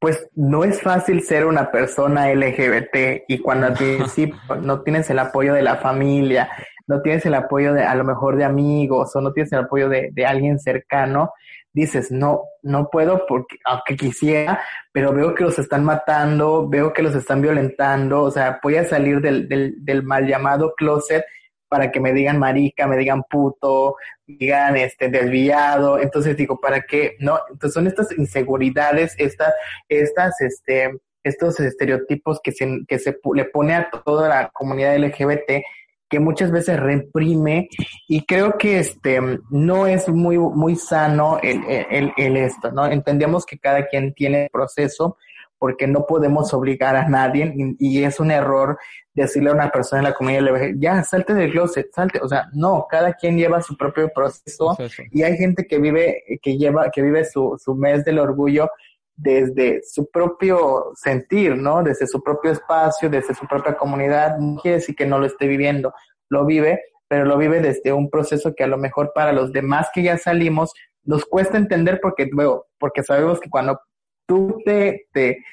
pues 0.00 0.28
no 0.34 0.64
es 0.64 0.80
fácil 0.80 1.22
ser 1.22 1.46
una 1.46 1.70
persona 1.70 2.32
LGBT 2.32 3.24
y 3.28 3.38
cuando 3.38 3.66
al 3.66 3.74
principio 3.74 4.38
no 4.62 4.82
tienes 4.82 5.10
el 5.10 5.18
apoyo 5.18 5.54
de 5.54 5.62
la 5.62 5.76
familia, 5.76 6.48
no 6.86 7.02
tienes 7.02 7.26
el 7.26 7.34
apoyo 7.34 7.74
de 7.74 7.84
a 7.84 7.94
lo 7.94 8.04
mejor 8.04 8.36
de 8.36 8.44
amigos 8.44 9.14
o 9.14 9.20
no 9.20 9.32
tienes 9.32 9.52
el 9.52 9.60
apoyo 9.60 9.88
de, 9.88 10.10
de 10.12 10.26
alguien 10.26 10.58
cercano, 10.58 11.32
dices, 11.72 12.10
no, 12.10 12.42
no 12.62 12.88
puedo 12.90 13.26
porque, 13.26 13.56
aunque 13.64 13.96
quisiera, 13.96 14.60
pero 14.92 15.12
veo 15.12 15.34
que 15.34 15.44
los 15.44 15.58
están 15.58 15.84
matando, 15.84 16.68
veo 16.68 16.92
que 16.92 17.02
los 17.02 17.14
están 17.14 17.42
violentando, 17.42 18.22
o 18.22 18.30
sea, 18.30 18.58
voy 18.62 18.76
a 18.76 18.84
salir 18.84 19.20
del, 19.20 19.48
del, 19.48 19.74
del 19.84 20.02
mal 20.02 20.26
llamado 20.26 20.74
closet 20.76 21.24
para 21.68 21.90
que 21.90 22.00
me 22.00 22.12
digan 22.12 22.38
marica, 22.38 22.86
me 22.86 22.96
digan 22.96 23.22
puto, 23.22 23.96
digan 24.26 24.76
este 24.76 25.08
desviado, 25.08 25.98
entonces 25.98 26.36
digo, 26.36 26.60
¿para 26.60 26.82
qué? 26.82 27.16
No, 27.20 27.38
entonces 27.50 27.74
son 27.74 27.86
estas 27.86 28.16
inseguridades, 28.16 29.14
estas, 29.18 29.52
estas, 29.88 30.40
este, 30.40 30.98
estos 31.22 31.60
estereotipos 31.60 32.40
que 32.42 32.52
se, 32.52 32.80
que 32.86 32.98
se 32.98 33.18
le 33.34 33.44
pone 33.44 33.74
a 33.74 33.90
toda 33.90 34.28
la 34.28 34.48
comunidad 34.50 34.96
LGBT 34.96 35.62
que 36.08 36.20
muchas 36.20 36.50
veces 36.50 36.80
reprime 36.80 37.68
y 38.08 38.24
creo 38.24 38.56
que 38.56 38.78
este 38.78 39.20
no 39.50 39.86
es 39.86 40.08
muy 40.08 40.38
muy 40.38 40.76
sano 40.76 41.38
el, 41.42 41.62
el, 41.68 42.12
el 42.16 42.36
esto, 42.36 42.72
¿no? 42.72 42.86
Entendemos 42.86 43.44
que 43.44 43.58
cada 43.58 43.86
quien 43.86 44.14
tiene 44.14 44.48
proceso, 44.50 45.18
porque 45.58 45.86
no 45.86 46.06
podemos 46.06 46.54
obligar 46.54 46.96
a 46.96 47.08
nadie 47.08 47.52
y, 47.78 48.02
es 48.02 48.20
un 48.20 48.30
error 48.30 48.78
decirle 49.12 49.50
a 49.50 49.54
una 49.54 49.70
persona 49.70 50.00
en 50.00 50.04
la 50.04 50.14
comunidad 50.14 50.42
LGBT, 50.42 50.80
ya, 50.80 51.02
salte 51.02 51.34
del 51.34 51.50
closet, 51.50 51.88
salte, 51.92 52.20
o 52.22 52.28
sea, 52.28 52.48
no, 52.52 52.86
cada 52.88 53.14
quien 53.14 53.36
lleva 53.36 53.60
su 53.60 53.76
propio 53.76 54.08
proceso, 54.14 54.76
y 55.10 55.22
hay 55.22 55.36
gente 55.36 55.66
que 55.66 55.78
vive, 55.78 56.22
que 56.40 56.56
lleva, 56.56 56.90
que 56.90 57.02
vive 57.02 57.24
su, 57.24 57.60
su 57.62 57.74
mes 57.74 58.04
del 58.04 58.20
orgullo 58.20 58.68
desde 59.16 59.80
su 59.82 60.08
propio 60.10 60.92
sentir, 60.94 61.56
¿no? 61.56 61.82
Desde 61.82 62.06
su 62.06 62.22
propio 62.22 62.52
espacio, 62.52 63.10
desde 63.10 63.34
su 63.34 63.46
propia 63.48 63.76
comunidad, 63.76 64.38
no 64.38 64.60
quiere 64.60 64.76
decir 64.76 64.94
que 64.94 65.06
no 65.06 65.18
lo 65.18 65.26
esté 65.26 65.48
viviendo, 65.48 65.92
lo 66.28 66.46
vive, 66.46 66.80
pero 67.08 67.24
lo 67.24 67.36
vive 67.36 67.60
desde 67.60 67.92
un 67.92 68.10
proceso 68.10 68.54
que 68.54 68.62
a 68.62 68.68
lo 68.68 68.78
mejor 68.78 69.10
para 69.12 69.32
los 69.32 69.52
demás 69.52 69.88
que 69.92 70.04
ya 70.04 70.16
salimos 70.18 70.72
nos 71.02 71.24
cuesta 71.24 71.56
entender 71.56 72.00
porque 72.02 72.28
luego, 72.30 72.66
porque 72.78 73.02
sabemos 73.02 73.40
que 73.40 73.48
cuando 73.48 73.80
tú 74.28 74.60
te, 74.64 75.08
te, 75.12 75.44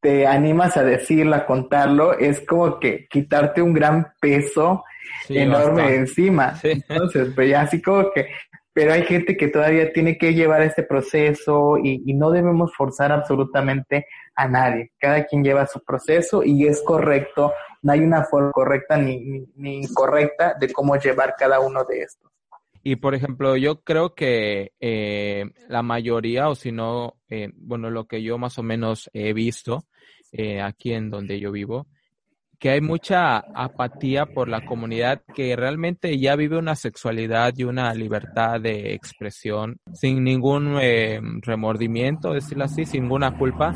te 0.00 0.26
animas 0.26 0.76
a 0.76 0.84
decirlo, 0.84 1.34
a 1.34 1.46
contarlo, 1.46 2.16
es 2.16 2.44
como 2.46 2.78
que 2.78 3.08
quitarte 3.08 3.62
un 3.62 3.72
gran 3.72 4.12
peso 4.20 4.84
enorme 5.28 5.96
encima. 5.96 6.54
Entonces, 6.62 7.32
pues 7.34 7.48
ya 7.48 7.62
así 7.62 7.80
como 7.80 8.12
que, 8.12 8.28
pero 8.72 8.92
hay 8.92 9.02
gente 9.04 9.36
que 9.36 9.48
todavía 9.48 9.92
tiene 9.92 10.18
que 10.18 10.34
llevar 10.34 10.62
este 10.62 10.82
proceso 10.82 11.78
y, 11.78 12.02
y, 12.06 12.14
no 12.14 12.30
debemos 12.30 12.72
forzar 12.76 13.10
absolutamente 13.10 14.06
a 14.36 14.46
nadie. 14.46 14.92
Cada 14.98 15.24
quien 15.24 15.42
lleva 15.42 15.66
su 15.66 15.82
proceso 15.82 16.44
y 16.44 16.66
es 16.66 16.82
correcto, 16.82 17.52
no 17.82 17.92
hay 17.92 18.00
una 18.00 18.24
forma 18.24 18.52
correcta 18.52 18.96
ni, 18.96 19.18
ni, 19.24 19.46
ni 19.56 19.78
incorrecta 19.78 20.54
de 20.60 20.70
cómo 20.72 20.96
llevar 20.96 21.34
cada 21.36 21.60
uno 21.60 21.84
de 21.84 22.02
estos. 22.02 22.30
Y 22.90 22.96
por 22.96 23.14
ejemplo, 23.14 23.54
yo 23.58 23.82
creo 23.82 24.14
que 24.14 24.72
eh, 24.80 25.44
la 25.68 25.82
mayoría, 25.82 26.48
o 26.48 26.54
si 26.54 26.72
no, 26.72 27.18
eh, 27.28 27.50
bueno, 27.54 27.90
lo 27.90 28.06
que 28.06 28.22
yo 28.22 28.38
más 28.38 28.58
o 28.58 28.62
menos 28.62 29.10
he 29.12 29.34
visto 29.34 29.84
eh, 30.32 30.62
aquí 30.62 30.94
en 30.94 31.10
donde 31.10 31.38
yo 31.38 31.52
vivo, 31.52 31.86
que 32.58 32.70
hay 32.70 32.80
mucha 32.80 33.40
apatía 33.40 34.24
por 34.24 34.48
la 34.48 34.64
comunidad 34.64 35.20
que 35.34 35.54
realmente 35.54 36.18
ya 36.18 36.34
vive 36.34 36.56
una 36.56 36.76
sexualidad 36.76 37.52
y 37.58 37.64
una 37.64 37.92
libertad 37.92 38.58
de 38.58 38.94
expresión 38.94 39.76
sin 39.92 40.24
ningún 40.24 40.78
eh, 40.80 41.20
remordimiento, 41.42 42.32
decirlo 42.32 42.64
así, 42.64 42.86
sin 42.86 43.02
ninguna 43.02 43.36
culpa. 43.36 43.74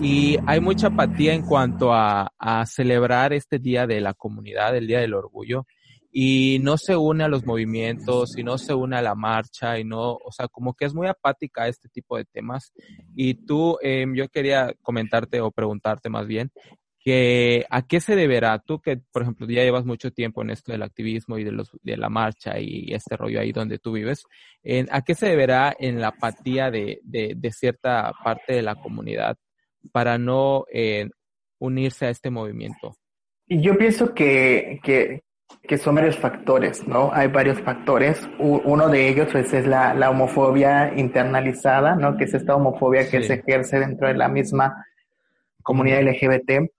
Y 0.00 0.38
hay 0.46 0.60
mucha 0.60 0.86
apatía 0.86 1.34
en 1.34 1.42
cuanto 1.42 1.92
a, 1.92 2.32
a 2.38 2.64
celebrar 2.64 3.34
este 3.34 3.58
día 3.58 3.86
de 3.86 4.00
la 4.00 4.14
comunidad, 4.14 4.74
el 4.74 4.86
Día 4.86 5.00
del 5.00 5.12
Orgullo 5.12 5.66
y 6.16 6.60
no 6.60 6.78
se 6.78 6.96
une 6.96 7.24
a 7.24 7.28
los 7.28 7.44
movimientos 7.44 8.38
y 8.38 8.44
no 8.44 8.56
se 8.56 8.72
une 8.72 8.96
a 8.96 9.02
la 9.02 9.16
marcha 9.16 9.80
y 9.80 9.84
no, 9.84 10.12
o 10.12 10.30
sea, 10.30 10.46
como 10.46 10.74
que 10.74 10.84
es 10.84 10.94
muy 10.94 11.08
apática 11.08 11.64
a 11.64 11.68
este 11.68 11.88
tipo 11.88 12.16
de 12.16 12.24
temas. 12.24 12.72
Y 13.16 13.34
tú, 13.34 13.78
eh, 13.82 14.06
yo 14.14 14.28
quería 14.28 14.72
comentarte 14.80 15.40
o 15.40 15.50
preguntarte 15.50 16.10
más 16.10 16.28
bien, 16.28 16.52
que 17.00 17.66
a 17.68 17.82
qué 17.82 17.98
se 17.98 18.14
deberá 18.14 18.60
tú 18.60 18.80
que, 18.80 18.98
por 19.10 19.22
ejemplo, 19.22 19.48
ya 19.48 19.64
llevas 19.64 19.84
mucho 19.84 20.12
tiempo 20.12 20.42
en 20.42 20.50
esto 20.50 20.70
del 20.70 20.84
activismo 20.84 21.36
y 21.36 21.42
de, 21.42 21.50
los, 21.50 21.72
de 21.82 21.96
la 21.96 22.08
marcha 22.08 22.60
y 22.60 22.94
este 22.94 23.16
rollo 23.16 23.40
ahí 23.40 23.50
donde 23.50 23.80
tú 23.80 23.90
vives, 23.90 24.22
¿a 24.92 25.02
qué 25.02 25.16
se 25.16 25.26
deberá 25.26 25.74
en 25.76 26.00
la 26.00 26.08
apatía 26.08 26.70
de, 26.70 27.00
de, 27.02 27.50
cierta 27.50 28.12
parte 28.22 28.52
de 28.52 28.62
la 28.62 28.76
comunidad 28.76 29.36
para 29.90 30.16
no 30.16 30.64
eh, 30.72 31.10
unirse 31.58 32.06
a 32.06 32.10
este 32.10 32.30
movimiento? 32.30 32.94
Yo 33.48 33.76
pienso 33.76 34.14
que, 34.14 34.78
que, 34.82 35.24
que 35.62 35.78
son 35.78 35.94
varios 35.94 36.18
factores, 36.18 36.86
¿no? 36.86 37.10
Hay 37.12 37.28
varios 37.28 37.60
factores. 37.60 38.20
uno 38.38 38.88
de 38.88 39.08
ellos 39.08 39.28
pues, 39.32 39.52
es 39.52 39.66
la, 39.66 39.94
la, 39.94 40.10
homofobia 40.10 40.92
internalizada, 40.96 41.96
¿no? 41.96 42.16
Que 42.16 42.24
es 42.24 42.34
esta 42.34 42.54
homofobia 42.54 43.08
que 43.08 43.22
se 43.22 43.34
ejerce 43.34 43.78
dentro 43.78 44.08
de 44.08 44.14
la 44.14 44.28
misma 44.28 44.86
comunidad 45.62 46.02
LGBT, 46.02 46.70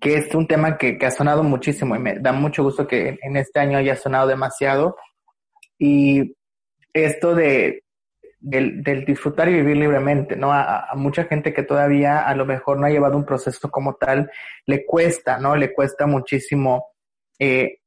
que 0.00 0.16
es 0.16 0.34
un 0.34 0.46
tema 0.46 0.78
que, 0.78 0.96
que, 0.96 1.06
ha 1.06 1.10
sonado 1.10 1.42
muchísimo 1.42 1.96
y 1.96 1.98
me 1.98 2.18
da 2.18 2.32
mucho 2.32 2.62
gusto 2.62 2.86
que 2.86 3.18
en 3.22 3.36
este 3.36 3.60
año 3.60 3.78
haya 3.78 3.96
sonado 3.96 4.26
demasiado. 4.26 4.96
Y 5.78 6.34
esto 6.94 7.34
de, 7.34 7.84
del, 8.40 8.82
del 8.82 9.04
disfrutar 9.04 9.50
y 9.50 9.54
vivir 9.54 9.76
libremente, 9.76 10.34
¿no? 10.36 10.50
A, 10.50 10.90
a, 10.90 10.94
mucha 10.94 11.24
gente 11.24 11.52
que 11.52 11.62
todavía 11.62 12.20
a 12.20 12.34
lo 12.34 12.46
mejor 12.46 12.78
no 12.78 12.86
ha 12.86 12.90
llevado 12.90 13.18
un 13.18 13.26
proceso 13.26 13.70
como 13.70 13.96
tal, 13.96 14.30
le 14.64 14.86
cuesta, 14.86 15.38
¿no? 15.38 15.56
Le 15.56 15.74
cuesta 15.74 16.06
muchísimo 16.06 16.86
eh, 17.38 17.80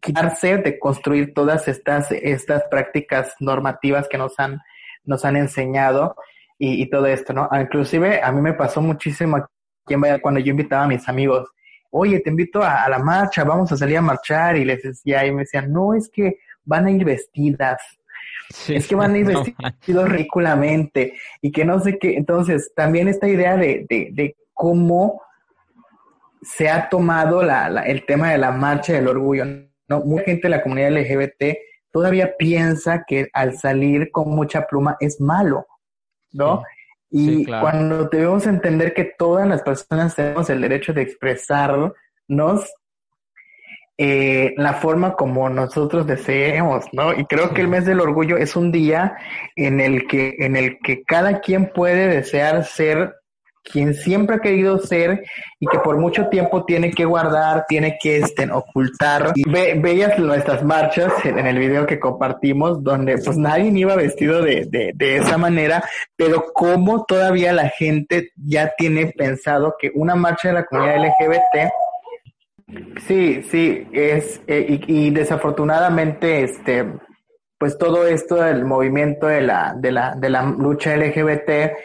quitarse 0.00 0.58
de 0.58 0.78
construir 0.78 1.34
todas 1.34 1.68
estas, 1.68 2.10
estas 2.12 2.64
prácticas 2.70 3.34
normativas 3.40 4.08
que 4.08 4.18
nos 4.18 4.38
han, 4.38 4.60
nos 5.04 5.24
han 5.24 5.36
enseñado 5.36 6.16
y, 6.58 6.82
y 6.82 6.90
todo 6.90 7.06
esto, 7.06 7.32
¿no? 7.32 7.48
Ah, 7.50 7.60
inclusive 7.60 8.22
a 8.22 8.32
mí 8.32 8.40
me 8.40 8.54
pasó 8.54 8.80
muchísimo 8.80 9.36
aquí 9.36 9.46
Valladolid 9.94 10.22
cuando 10.22 10.40
yo 10.40 10.50
invitaba 10.50 10.84
a 10.84 10.88
mis 10.88 11.08
amigos, 11.08 11.48
oye, 11.90 12.20
te 12.20 12.30
invito 12.30 12.62
a, 12.62 12.84
a, 12.84 12.88
la 12.88 12.98
marcha, 12.98 13.44
vamos 13.44 13.70
a 13.72 13.76
salir 13.76 13.98
a 13.98 14.02
marchar, 14.02 14.56
y 14.56 14.64
les 14.64 14.82
decía, 14.82 15.24
y 15.26 15.32
me 15.32 15.42
decían, 15.42 15.72
no, 15.72 15.94
es 15.94 16.08
que 16.08 16.38
van 16.64 16.86
a 16.86 16.90
ir 16.90 17.04
vestidas, 17.04 17.80
sí, 18.50 18.74
es 18.74 18.86
que 18.86 18.94
van 18.96 19.14
a 19.14 19.18
ir 19.18 19.26
no, 19.28 19.44
vestidos 19.44 20.08
ridículamente, 20.08 21.14
y 21.40 21.52
que 21.52 21.64
no 21.64 21.78
sé 21.80 21.98
qué, 21.98 22.16
entonces, 22.16 22.72
también 22.74 23.08
esta 23.08 23.28
idea 23.28 23.56
de, 23.56 23.86
de, 23.88 24.10
de 24.12 24.36
cómo 24.52 25.22
se 26.42 26.68
ha 26.68 26.88
tomado 26.88 27.42
la, 27.42 27.68
la, 27.68 27.82
el 27.82 28.04
tema 28.04 28.30
de 28.30 28.38
la 28.38 28.50
marcha 28.50 28.92
del 28.92 29.08
orgullo, 29.08 29.44
¿no? 29.88 30.00
Mucha 30.00 30.24
gente 30.24 30.42
de 30.42 30.50
la 30.50 30.62
comunidad 30.62 30.92
LGBT 30.92 31.58
todavía 31.90 32.36
piensa 32.36 33.04
que 33.06 33.28
al 33.32 33.56
salir 33.56 34.10
con 34.10 34.30
mucha 34.30 34.66
pluma 34.66 34.96
es 35.00 35.20
malo, 35.20 35.66
¿no? 36.32 36.58
Sí. 36.58 36.66
Y 37.08 37.28
sí, 37.28 37.44
claro. 37.44 37.62
cuando 37.62 38.04
debemos 38.08 38.46
entender 38.46 38.92
que 38.92 39.04
todas 39.04 39.46
las 39.46 39.62
personas 39.62 40.14
tenemos 40.14 40.50
el 40.50 40.60
derecho 40.60 40.92
de 40.92 41.02
expresarnos 41.02 41.94
eh, 43.98 44.52
la 44.58 44.74
forma 44.74 45.14
como 45.14 45.48
nosotros 45.48 46.06
deseemos, 46.06 46.84
¿no? 46.92 47.14
Y 47.14 47.24
creo 47.24 47.54
que 47.54 47.62
el 47.62 47.68
mes 47.68 47.86
del 47.86 48.00
orgullo 48.00 48.36
es 48.36 48.54
un 48.54 48.70
día 48.70 49.16
en 49.54 49.80
el 49.80 50.06
que, 50.06 50.34
en 50.38 50.54
el 50.54 50.78
que 50.80 51.02
cada 51.02 51.40
quien 51.40 51.72
puede 51.72 52.08
desear 52.08 52.64
ser 52.64 53.14
quien 53.70 53.94
siempre 53.94 54.36
ha 54.36 54.40
querido 54.40 54.78
ser 54.78 55.24
y 55.58 55.66
que 55.66 55.78
por 55.78 55.98
mucho 55.98 56.28
tiempo 56.28 56.64
tiene 56.64 56.90
que 56.90 57.04
guardar, 57.04 57.64
tiene 57.68 57.98
que 58.00 58.18
este, 58.18 58.50
ocultar. 58.50 59.32
Ve, 59.46 59.78
veías 59.78 60.18
nuestras 60.18 60.62
marchas 60.64 61.12
en, 61.24 61.46
el 61.46 61.58
video 61.58 61.86
que 61.86 61.98
compartimos, 61.98 62.82
donde 62.82 63.18
pues 63.18 63.36
nadie 63.36 63.70
iba 63.74 63.96
vestido 63.96 64.42
de, 64.42 64.66
de, 64.70 64.92
de, 64.94 65.16
esa 65.16 65.36
manera, 65.38 65.82
pero 66.16 66.46
cómo 66.52 67.04
todavía 67.04 67.52
la 67.52 67.68
gente 67.68 68.30
ya 68.36 68.72
tiene 68.76 69.06
pensado 69.06 69.74
que 69.78 69.90
una 69.94 70.14
marcha 70.14 70.48
de 70.48 70.54
la 70.54 70.64
comunidad 70.64 71.04
LGBT 71.04 71.70
Sí, 73.06 73.42
sí, 73.44 73.86
es, 73.92 74.40
eh, 74.48 74.66
y, 74.68 75.06
y, 75.06 75.10
desafortunadamente, 75.10 76.42
este, 76.42 76.84
pues 77.58 77.78
todo 77.78 78.06
esto 78.08 78.36
del 78.36 78.64
movimiento 78.64 79.28
de 79.28 79.40
la, 79.40 79.74
de 79.76 79.92
la, 79.92 80.16
de 80.16 80.30
la 80.30 80.42
lucha 80.42 80.96
LGBT, 80.96 81.76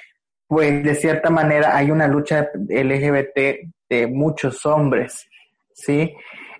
pues 0.52 0.84
de 0.84 0.96
cierta 0.96 1.30
manera 1.30 1.78
hay 1.78 1.92
una 1.92 2.10
lucha 2.10 2.50
LGBT 2.54 3.72
de 3.90 4.08
muchos 4.08 4.66
hombres, 4.66 5.26
¿sí? 5.72 6.14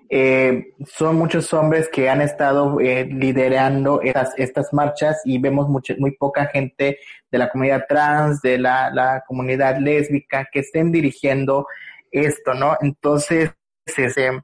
Eh, 0.10 0.75
son 0.86 1.17
muchos 1.17 1.54
hombres 1.54 1.89
que 1.89 2.10
han 2.10 2.21
estado 2.21 2.80
eh, 2.80 3.04
liderando 3.04 3.99
estas, 4.01 4.71
marchas 4.71 5.19
y 5.25 5.39
vemos 5.39 5.67
muy 5.67 6.12
poca 6.12 6.45
gente 6.45 6.99
de 7.30 7.38
la 7.38 7.49
comunidad 7.49 7.84
trans, 7.86 8.41
de 8.41 8.60
la, 8.60 9.23
comunidad 9.27 9.77
lésbica 9.77 10.47
que 10.49 10.62
estén 10.62 10.89
dirigiendo 10.93 11.67
esto, 12.12 12.54
¿no? 12.54 12.77
Entonces, 12.80 13.51
ese, 13.86 14.41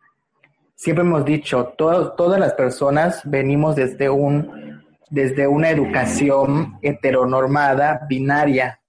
siempre 0.75 1.05
hemos 1.05 1.23
dicho, 1.23 1.73
todo, 1.77 2.11
todas 2.15 2.37
las 2.37 2.51
personas 2.51 3.21
venimos 3.23 3.77
desde 3.77 4.09
un, 4.09 4.83
desde 5.09 5.47
una 5.47 5.69
educación 5.69 6.79
heteronormada, 6.81 8.01
binaria, 8.09 8.81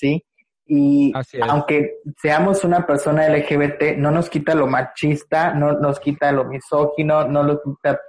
¿sí? 0.00 0.24
Y 0.66 1.12
aunque 1.42 1.96
seamos 2.22 2.62
una 2.64 2.86
persona 2.86 3.28
LGBT, 3.28 3.96
no 3.96 4.12
nos 4.12 4.30
quita 4.30 4.54
lo 4.54 4.68
machista, 4.68 5.52
no 5.52 5.72
nos 5.72 5.98
quita 5.98 6.30
lo 6.30 6.44
misógino, 6.44 7.26
no 7.26 7.42
nos 7.42 7.58
quita 7.62 8.00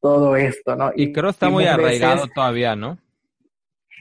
todo 0.00 0.36
esto, 0.36 0.76
¿no? 0.76 0.92
Y, 0.94 1.04
y 1.04 1.12
creo 1.12 1.30
está 1.30 1.50
muy 1.50 1.66
arraigado 1.66 2.28
todavía, 2.28 2.76
¿no? 2.76 2.98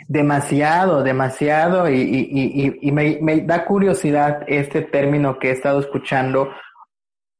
Demasiado, 0.07 1.01
demasiado, 1.01 1.89
y, 1.89 2.01
y, 2.01 2.77
y 2.81 2.91
me, 2.91 3.17
me, 3.21 3.41
da 3.41 3.65
curiosidad 3.65 4.43
este 4.47 4.83
término 4.83 5.39
que 5.39 5.49
he 5.49 5.51
estado 5.53 5.79
escuchando 5.79 6.49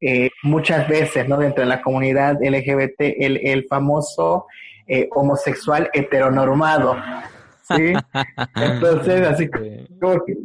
eh, 0.02 0.32
muchas 0.42 0.88
veces, 0.88 1.28
¿no? 1.28 1.38
Dentro 1.38 1.64
de 1.64 1.70
la 1.70 1.82
comunidad 1.82 2.38
LGBT, 2.42 3.02
el, 3.20 3.38
el 3.46 3.66
famoso 3.68 4.48
eh, 4.88 5.08
homosexual 5.12 5.90
heteronormado, 5.94 6.98
¿sí? 7.76 7.94
Entonces, 8.56 9.28
así 9.28 9.50
como 9.50 10.24
que, 10.26 10.36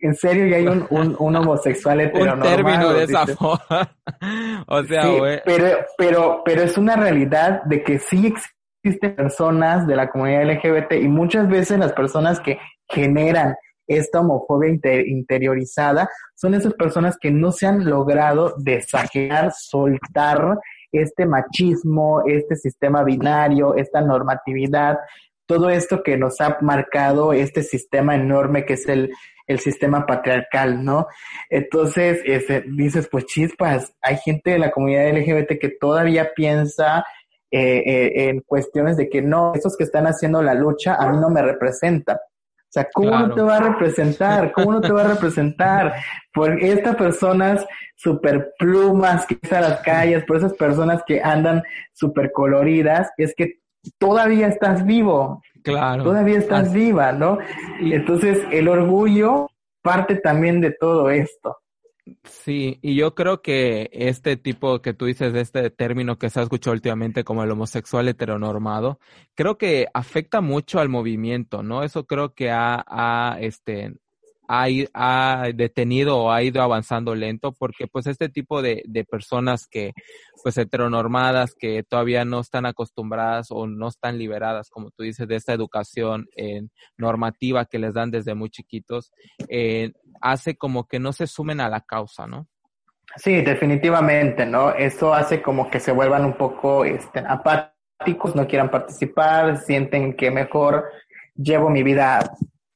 en 0.00 0.14
serio, 0.14 0.46
ya 0.46 0.56
hay 0.56 0.66
un, 0.66 0.86
un, 0.90 1.16
un 1.18 1.36
homosexual 1.36 2.00
heteronormado. 2.02 2.50
Un 2.50 2.56
término 2.56 2.92
de 2.92 3.04
esa 3.04 3.26
forma. 3.26 3.96
o 4.66 4.84
sea, 4.84 5.02
sí, 5.02 5.18
pero, 5.44 5.78
pero, 5.96 6.42
pero 6.44 6.62
es 6.62 6.78
una 6.78 6.96
realidad 6.96 7.62
de 7.64 7.82
que 7.82 7.98
sí 7.98 8.26
existen 8.26 9.16
personas 9.16 9.86
de 9.86 9.96
la 9.96 10.08
comunidad 10.10 10.44
LGBT 10.44 10.92
y 11.02 11.08
muchas 11.08 11.48
veces 11.48 11.78
las 11.78 11.92
personas 11.92 12.40
que 12.40 12.58
generan 12.88 13.54
esta 13.86 14.20
homofobia 14.20 14.70
inter 14.70 15.08
interiorizada 15.08 16.08
son 16.34 16.54
esas 16.54 16.74
personas 16.74 17.16
que 17.18 17.30
no 17.30 17.50
se 17.52 17.66
han 17.66 17.84
logrado 17.84 18.54
desajear, 18.58 19.52
soltar 19.52 20.58
este 20.92 21.26
machismo, 21.26 22.22
este 22.26 22.56
sistema 22.56 23.02
binario, 23.02 23.74
esta 23.74 24.00
normatividad, 24.00 24.98
todo 25.48 25.70
esto 25.70 26.02
que 26.02 26.18
nos 26.18 26.40
ha 26.42 26.58
marcado 26.60 27.32
este 27.32 27.62
sistema 27.62 28.14
enorme 28.14 28.66
que 28.66 28.74
es 28.74 28.86
el, 28.86 29.10
el 29.46 29.58
sistema 29.60 30.04
patriarcal, 30.04 30.84
¿no? 30.84 31.08
Entonces, 31.48 32.20
ese, 32.26 32.64
dices, 32.68 33.08
pues 33.10 33.24
chispas, 33.24 33.94
hay 34.02 34.18
gente 34.18 34.50
de 34.50 34.58
la 34.58 34.70
comunidad 34.70 35.10
LGBT 35.10 35.58
que 35.58 35.70
todavía 35.80 36.32
piensa 36.36 37.04
eh, 37.50 37.82
eh, 37.86 38.28
en 38.28 38.40
cuestiones 38.42 38.98
de 38.98 39.08
que 39.08 39.22
no, 39.22 39.54
esos 39.54 39.74
que 39.74 39.84
están 39.84 40.06
haciendo 40.06 40.42
la 40.42 40.52
lucha 40.52 40.96
a 40.96 41.10
mí 41.10 41.18
no 41.18 41.30
me 41.30 41.40
representan. 41.40 42.16
O 42.16 42.70
sea, 42.70 42.86
¿cómo 42.92 43.08
claro. 43.08 43.28
no 43.28 43.34
te 43.34 43.40
va 43.40 43.56
a 43.56 43.60
representar? 43.60 44.52
¿Cómo 44.52 44.72
no 44.72 44.80
te 44.82 44.92
va 44.92 45.00
a 45.00 45.14
representar? 45.14 45.94
Por 46.30 46.62
estas 46.62 46.94
personas 46.96 47.66
super 47.96 48.52
plumas 48.58 49.24
que 49.24 49.38
están 49.40 49.64
a 49.64 49.70
las 49.70 49.80
calles, 49.80 50.24
por 50.24 50.36
esas 50.36 50.52
personas 50.52 51.02
que 51.06 51.22
andan 51.22 51.62
super 51.94 52.30
coloridas, 52.32 53.08
es 53.16 53.34
que 53.34 53.60
todavía 53.98 54.48
estás 54.48 54.84
vivo. 54.84 55.42
Claro. 55.62 56.04
Todavía 56.04 56.38
estás 56.38 56.68
Así. 56.68 56.78
viva, 56.78 57.12
¿no? 57.12 57.38
Entonces, 57.80 58.38
el 58.50 58.68
orgullo 58.68 59.48
parte 59.82 60.16
también 60.16 60.60
de 60.60 60.72
todo 60.72 61.10
esto. 61.10 61.56
Sí, 62.24 62.78
y 62.82 62.94
yo 62.94 63.14
creo 63.14 63.42
que 63.42 63.90
este 63.92 64.36
tipo 64.36 64.80
que 64.80 64.94
tú 64.94 65.06
dices, 65.06 65.34
este 65.34 65.70
término 65.70 66.18
que 66.18 66.30
se 66.30 66.40
ha 66.40 66.42
escuchado 66.42 66.74
últimamente 66.74 67.24
como 67.24 67.42
el 67.42 67.50
homosexual 67.50 68.08
heteronormado, 68.08 68.98
creo 69.34 69.58
que 69.58 69.86
afecta 69.92 70.40
mucho 70.40 70.80
al 70.80 70.88
movimiento, 70.88 71.62
¿no? 71.62 71.82
Eso 71.82 72.06
creo 72.06 72.34
que 72.34 72.50
ha, 72.50 72.82
ha 72.86 73.38
este, 73.40 73.94
ha, 74.48 74.66
ha, 74.94 75.48
detenido 75.54 76.18
o 76.18 76.32
ha 76.32 76.42
ido 76.42 76.62
avanzando 76.62 77.14
lento 77.14 77.52
porque 77.52 77.86
pues 77.86 78.06
este 78.06 78.30
tipo 78.30 78.62
de, 78.62 78.82
de 78.86 79.04
personas 79.04 79.66
que 79.66 79.92
pues 80.42 80.56
heteronormadas 80.56 81.54
que 81.54 81.82
todavía 81.82 82.24
no 82.24 82.40
están 82.40 82.64
acostumbradas 82.64 83.48
o 83.50 83.66
no 83.66 83.88
están 83.88 84.18
liberadas 84.18 84.70
como 84.70 84.90
tú 84.90 85.02
dices 85.02 85.28
de 85.28 85.36
esta 85.36 85.52
educación 85.52 86.28
eh, 86.34 86.62
normativa 86.96 87.66
que 87.66 87.78
les 87.78 87.92
dan 87.92 88.10
desde 88.10 88.34
muy 88.34 88.48
chiquitos 88.48 89.12
eh, 89.48 89.92
hace 90.20 90.56
como 90.56 90.88
que 90.88 90.98
no 90.98 91.12
se 91.12 91.26
sumen 91.26 91.60
a 91.60 91.68
la 91.68 91.82
causa 91.82 92.26
no 92.26 92.48
sí 93.16 93.42
definitivamente 93.42 94.46
no 94.46 94.70
eso 94.70 95.12
hace 95.12 95.42
como 95.42 95.70
que 95.70 95.78
se 95.78 95.92
vuelvan 95.92 96.24
un 96.24 96.34
poco 96.34 96.86
este, 96.86 97.20
apáticos 97.20 98.34
no 98.34 98.46
quieran 98.46 98.70
participar 98.70 99.58
sienten 99.58 100.14
que 100.14 100.30
mejor 100.30 100.86
llevo 101.36 101.68
mi 101.68 101.82
vida 101.82 102.20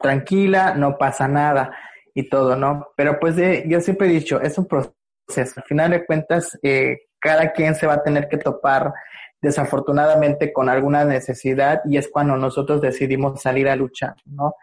tranquila, 0.03 0.75
no 0.75 0.99
pasa 0.99 1.27
nada 1.29 1.75
y 2.15 2.29
todo, 2.29 2.57
¿no? 2.57 2.89
Pero 2.97 3.19
pues 3.19 3.37
yo 3.67 3.81
siempre 3.81 4.09
he 4.09 4.11
dicho, 4.11 4.41
es 4.41 4.59
un 4.59 4.67
proceso. 4.67 5.61
Al 5.61 5.65
final 5.65 5.91
de 5.93 6.05
cuentas, 6.05 6.59
eh, 6.63 6.99
cada 7.19 7.53
quien 7.53 7.75
se 7.75 7.87
va 7.87 7.95
a 7.95 8.03
tener 8.03 8.29
que 8.29 8.37
topar 8.37 8.93
desafortunadamente 9.41 10.53
con 10.53 10.69
alguna 10.69 11.05
necesidad 11.05 11.81
y 11.87 11.97
es 11.97 12.09
cuando 12.09 12.37
nosotros 12.37 12.81
decidimos 12.81 13.41
salir 13.41 13.69
a 13.69 13.77
luchar, 13.77 14.15
¿no? 14.27 14.55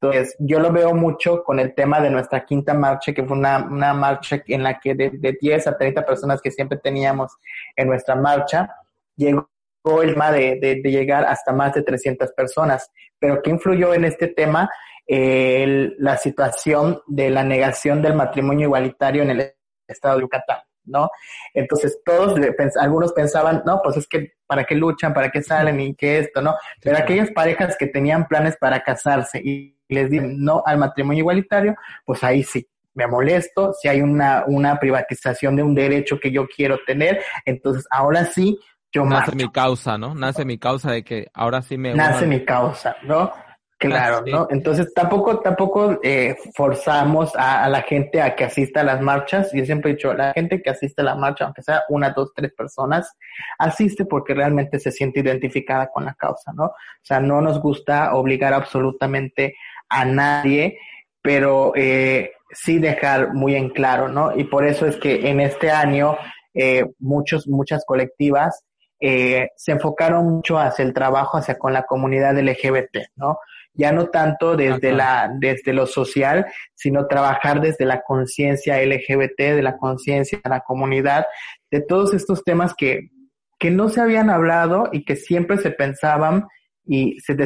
Entonces, 0.00 0.36
yo 0.38 0.60
lo 0.60 0.70
veo 0.70 0.94
mucho 0.94 1.42
con 1.42 1.58
el 1.58 1.74
tema 1.74 2.00
de 2.00 2.10
nuestra 2.10 2.44
quinta 2.44 2.72
marcha, 2.72 3.12
que 3.12 3.24
fue 3.24 3.36
una, 3.36 3.64
una 3.64 3.94
marcha 3.94 4.40
en 4.46 4.62
la 4.62 4.78
que 4.78 4.94
de, 4.94 5.10
de 5.10 5.36
10 5.40 5.66
a 5.66 5.76
30 5.76 6.06
personas 6.06 6.40
que 6.40 6.52
siempre 6.52 6.78
teníamos 6.78 7.32
en 7.74 7.88
nuestra 7.88 8.14
marcha, 8.14 8.76
llegó 9.16 9.48
tema 9.82 10.32
de, 10.32 10.58
de, 10.60 10.80
de, 10.82 10.90
llegar 10.90 11.24
hasta 11.24 11.52
más 11.52 11.74
de 11.74 11.82
300 11.82 12.32
personas. 12.32 12.90
Pero 13.18 13.42
¿qué 13.42 13.50
influyó 13.50 13.94
en 13.94 14.04
este 14.04 14.28
tema? 14.28 14.70
Eh, 15.10 15.94
la 15.98 16.18
situación 16.18 17.00
de 17.06 17.30
la 17.30 17.42
negación 17.42 18.02
del 18.02 18.12
matrimonio 18.14 18.66
igualitario 18.66 19.22
en 19.22 19.30
el 19.30 19.54
estado 19.86 20.16
de 20.16 20.20
Yucatán, 20.20 20.58
¿no? 20.84 21.08
Entonces 21.54 21.98
todos, 22.04 22.38
algunos 22.78 23.14
pensaban, 23.14 23.62
no, 23.64 23.80
pues 23.82 23.96
es 23.96 24.06
que 24.06 24.34
para 24.46 24.64
qué 24.64 24.74
luchan, 24.74 25.14
para 25.14 25.30
qué 25.30 25.42
salen 25.42 25.80
y 25.80 25.94
qué 25.94 26.18
esto, 26.18 26.42
¿no? 26.42 26.54
Pero 26.82 26.98
aquellas 26.98 27.30
parejas 27.30 27.74
que 27.78 27.86
tenían 27.86 28.28
planes 28.28 28.58
para 28.58 28.82
casarse 28.82 29.40
y 29.42 29.78
les 29.88 30.10
dicen 30.10 30.44
no 30.44 30.62
al 30.66 30.76
matrimonio 30.76 31.20
igualitario, 31.20 31.74
pues 32.04 32.22
ahí 32.22 32.42
sí, 32.42 32.68
me 32.92 33.06
molesto, 33.06 33.72
si 33.72 33.88
hay 33.88 34.02
una, 34.02 34.44
una 34.46 34.78
privatización 34.78 35.56
de 35.56 35.62
un 35.62 35.74
derecho 35.74 36.20
que 36.20 36.30
yo 36.30 36.46
quiero 36.46 36.80
tener, 36.86 37.22
entonces 37.46 37.86
ahora 37.90 38.26
sí 38.26 38.58
yo 38.92 39.04
Nace 39.04 39.36
mi 39.36 39.50
causa, 39.50 39.98
¿no? 39.98 40.14
Nace 40.14 40.44
mi 40.44 40.58
causa 40.58 40.92
de 40.92 41.04
que 41.04 41.28
ahora 41.34 41.62
sí 41.62 41.76
me... 41.76 41.94
Nace 41.94 42.26
mi 42.26 42.44
causa, 42.44 42.96
¿no? 43.02 43.30
Claro, 43.78 44.22
¿no? 44.26 44.48
Entonces 44.50 44.92
tampoco, 44.92 45.40
tampoco 45.40 46.00
eh, 46.02 46.36
forzamos 46.54 47.34
a, 47.36 47.68
la 47.68 47.82
gente 47.82 48.20
a 48.20 48.34
que 48.34 48.44
asista 48.44 48.80
a 48.80 48.84
las 48.84 49.00
marchas. 49.00 49.50
Yo 49.52 49.64
siempre 49.64 49.90
he 49.90 49.94
dicho, 49.94 50.12
la 50.14 50.32
gente 50.32 50.60
que 50.60 50.70
asiste 50.70 51.02
a 51.02 51.04
la 51.04 51.14
marcha, 51.14 51.44
aunque 51.44 51.62
sea 51.62 51.82
una, 51.88 52.10
dos, 52.10 52.32
tres 52.34 52.52
personas, 52.54 53.16
asiste 53.58 54.04
porque 54.04 54.34
realmente 54.34 54.78
se 54.78 54.90
siente 54.90 55.20
identificada 55.20 55.88
con 55.90 56.04
la 56.04 56.14
causa, 56.14 56.52
¿no? 56.52 56.64
O 56.64 56.74
sea, 57.02 57.20
no 57.20 57.40
nos 57.40 57.60
gusta 57.60 58.14
obligar 58.14 58.52
absolutamente 58.52 59.54
a 59.88 60.04
nadie, 60.04 60.78
pero 61.22 61.72
eh, 61.76 62.32
sí 62.50 62.78
dejar 62.78 63.34
muy 63.34 63.54
en 63.54 63.70
claro, 63.70 64.08
¿no? 64.08 64.36
Y 64.36 64.44
por 64.44 64.64
eso 64.66 64.86
es 64.86 64.96
que 64.96 65.28
en 65.28 65.40
este 65.40 65.70
año 65.70 66.16
eh, 66.54 66.84
muchos, 66.98 67.46
muchas 67.46 67.84
colectivas 67.86 68.64
eh, 69.00 69.50
se 69.56 69.72
enfocaron 69.72 70.26
mucho 70.28 70.58
hacia 70.58 70.84
el 70.84 70.92
trabajo 70.92 71.38
hacia 71.38 71.56
con 71.56 71.72
la 71.72 71.84
comunidad 71.84 72.36
LGBT, 72.38 73.10
¿no? 73.16 73.38
Ya 73.74 73.92
no 73.92 74.08
tanto 74.08 74.56
desde 74.56 74.92
la, 74.92 75.30
desde 75.38 75.72
lo 75.72 75.86
social, 75.86 76.46
sino 76.74 77.06
trabajar 77.06 77.60
desde 77.60 77.84
la 77.84 78.02
conciencia 78.02 78.82
LGBT, 78.82 79.38
de 79.38 79.62
la 79.62 79.76
conciencia 79.76 80.40
de 80.42 80.50
la 80.50 80.60
comunidad, 80.60 81.26
de 81.70 81.80
todos 81.80 82.12
estos 82.12 82.42
temas 82.42 82.74
que, 82.76 83.10
que 83.56 83.70
no 83.70 83.88
se 83.88 84.00
habían 84.00 84.30
hablado 84.30 84.88
y 84.90 85.04
que 85.04 85.14
siempre 85.14 85.58
se 85.58 85.70
pensaban 85.70 86.48
y 86.90 87.20
se, 87.20 87.36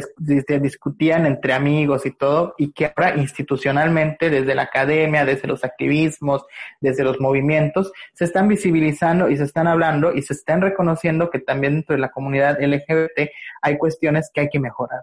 discutían 0.60 1.26
entre 1.26 1.52
amigos 1.52 2.06
y 2.06 2.12
todo, 2.12 2.54
y 2.56 2.72
que 2.72 2.86
ahora 2.86 3.16
institucionalmente, 3.16 4.30
desde 4.30 4.54
la 4.54 4.62
academia, 4.62 5.24
desde 5.24 5.48
los 5.48 5.64
activismos, 5.64 6.44
desde 6.80 7.02
los 7.02 7.18
movimientos, 7.18 7.92
se 8.14 8.24
están 8.24 8.46
visibilizando 8.46 9.28
y 9.28 9.36
se 9.36 9.42
están 9.42 9.66
hablando 9.66 10.14
y 10.14 10.22
se 10.22 10.34
están 10.34 10.60
reconociendo 10.60 11.28
que 11.28 11.40
también 11.40 11.74
dentro 11.74 11.96
de 11.96 12.00
la 12.00 12.12
comunidad 12.12 12.62
LGBT 12.62 13.30
hay 13.60 13.78
cuestiones 13.78 14.30
que 14.32 14.42
hay 14.42 14.48
que 14.48 14.60
mejorar. 14.60 15.00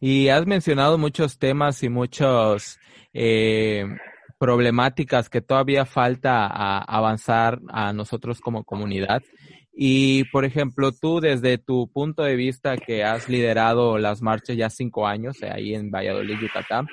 Y 0.00 0.28
has 0.28 0.46
mencionado 0.46 0.98
muchos 0.98 1.38
temas 1.38 1.80
y 1.84 1.88
muchas 1.88 2.80
eh, 3.12 3.86
problemáticas 4.36 5.30
que 5.30 5.42
todavía 5.42 5.84
falta 5.84 6.48
avanzar 6.80 7.60
a 7.68 7.92
nosotros 7.92 8.40
como 8.40 8.64
comunidad. 8.64 9.22
Y, 9.76 10.24
por 10.24 10.44
ejemplo, 10.44 10.92
tú 10.92 11.18
desde 11.18 11.58
tu 11.58 11.90
punto 11.90 12.22
de 12.22 12.36
vista 12.36 12.76
que 12.76 13.02
has 13.02 13.28
liderado 13.28 13.98
las 13.98 14.22
marchas 14.22 14.56
ya 14.56 14.70
cinco 14.70 15.04
años 15.04 15.42
eh, 15.42 15.50
ahí 15.52 15.74
en 15.74 15.90
Valladolid, 15.90 16.38
Yucatán, 16.40 16.86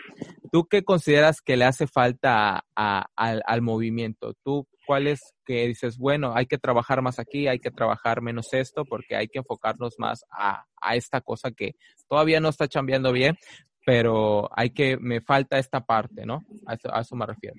¿tú 0.52 0.66
qué 0.68 0.84
consideras 0.84 1.42
que 1.42 1.58
le 1.58 1.66
hace 1.66 1.86
falta 1.86 2.66
al, 2.76 3.62
movimiento? 3.62 4.34
¿Tú 4.44 4.68
cuál 4.88 5.06
es 5.06 5.36
que 5.46 5.68
dices, 5.68 6.00
bueno, 6.00 6.34
hay 6.36 6.48
que 6.48 6.58
trabajar 6.58 7.04
más 7.04 7.20
aquí, 7.20 7.48
hay 7.48 7.60
que 7.60 7.70
trabajar 7.70 8.24
menos 8.24 8.52
esto, 8.52 8.84
porque 8.84 9.16
hay 9.16 9.28
que 9.28 9.40
enfocarnos 9.40 9.94
más 10.00 10.26
a, 10.32 10.66
esta 10.96 11.22
cosa 11.22 11.52
que 11.52 11.76
todavía 12.10 12.40
no 12.40 12.50
está 12.50 12.68
cambiando 12.68 13.12
bien, 13.12 13.38
pero 13.86 14.50
hay 14.58 14.72
que, 14.72 14.98
me 14.98 15.22
falta 15.22 15.60
esta 15.60 15.82
parte, 15.82 16.26
¿no? 16.26 16.44
A 16.66 16.74
eso, 16.74 16.92
a 16.92 17.02
eso 17.02 17.16
me 17.16 17.28
refiero. 17.28 17.56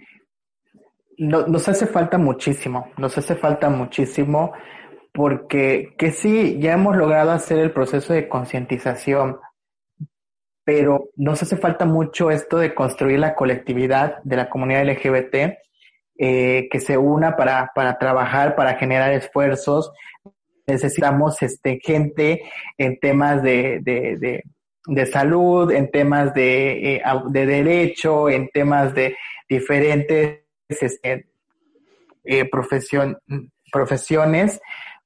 No, 1.19 1.47
nos 1.47 1.69
hace 1.69 1.87
falta 1.87 2.19
muchísimo, 2.19 2.91
nos 2.97 3.17
hace 3.17 3.37
falta 3.37 3.71
muchísimo 3.71 4.53
porque 5.13 5.95
que 5.99 6.11
sí, 6.11 6.59
ya 6.59 6.73
hemos 6.73 6.97
logrado 6.97 7.33
hacer 7.33 7.59
el 7.59 7.73
proceso 7.73 8.15
de 8.15 8.29
concientización, 8.29 9.39
pero 10.65 11.11
nos 11.17 11.43
hace 11.43 11.57
falta 11.57 11.85
mucho 11.85 12.31
esto 12.31 12.59
de 12.59 12.75
construir 12.75 13.19
la 13.19 13.35
colectividad 13.35 14.23
de 14.23 14.37
la 14.37 14.49
comunidad 14.49 14.87
LGBT, 14.89 15.59
eh, 16.19 16.69
que 16.71 16.81
se 16.81 16.97
una 16.97 17.37
para, 17.37 17.71
para 17.75 17.99
trabajar, 17.99 18.55
para 18.55 18.75
generar 18.75 19.13
esfuerzos. 19.13 19.93
Necesitamos 20.67 21.43
este, 21.43 21.81
gente 21.83 22.43
en 22.79 22.99
temas 22.99 23.43
de, 23.43 23.81
de, 23.83 24.45
de, 24.87 25.07
salud, 25.07 25.71
en 25.73 25.91
temas 25.91 26.33
de, 26.33 26.97
eh, 26.97 27.03
de 27.29 27.47
derecho, 27.47 28.31
en 28.31 28.49
temas 28.49 28.95
de 28.95 29.17
diferentes 29.49 30.45
este, 30.69 31.27
eh, 32.25 32.49
profesión, 32.49 33.19
profesiones 33.73 34.61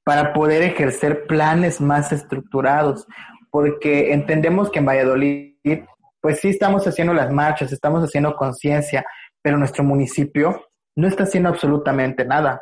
para 0.07 0.31
poder 0.31 0.61
ejercer 0.61 1.27
planes 1.27 1.81
más 1.81 2.13
estructurados, 2.13 3.05
porque 3.51 4.13
entendemos 4.13 4.71
que 4.71 4.79
en 4.79 4.85
Valladolid, 4.85 5.81
pues 6.21 6.39
sí 6.39 6.47
estamos 6.47 6.87
haciendo 6.87 7.13
las 7.13 7.29
marchas, 7.29 7.73
estamos 7.73 8.01
haciendo 8.05 8.33
conciencia, 8.37 9.05
pero 9.41 9.57
nuestro 9.57 9.83
municipio 9.83 10.65
no 10.95 11.09
está 11.09 11.23
haciendo 11.23 11.49
absolutamente 11.49 12.23
nada. 12.23 12.61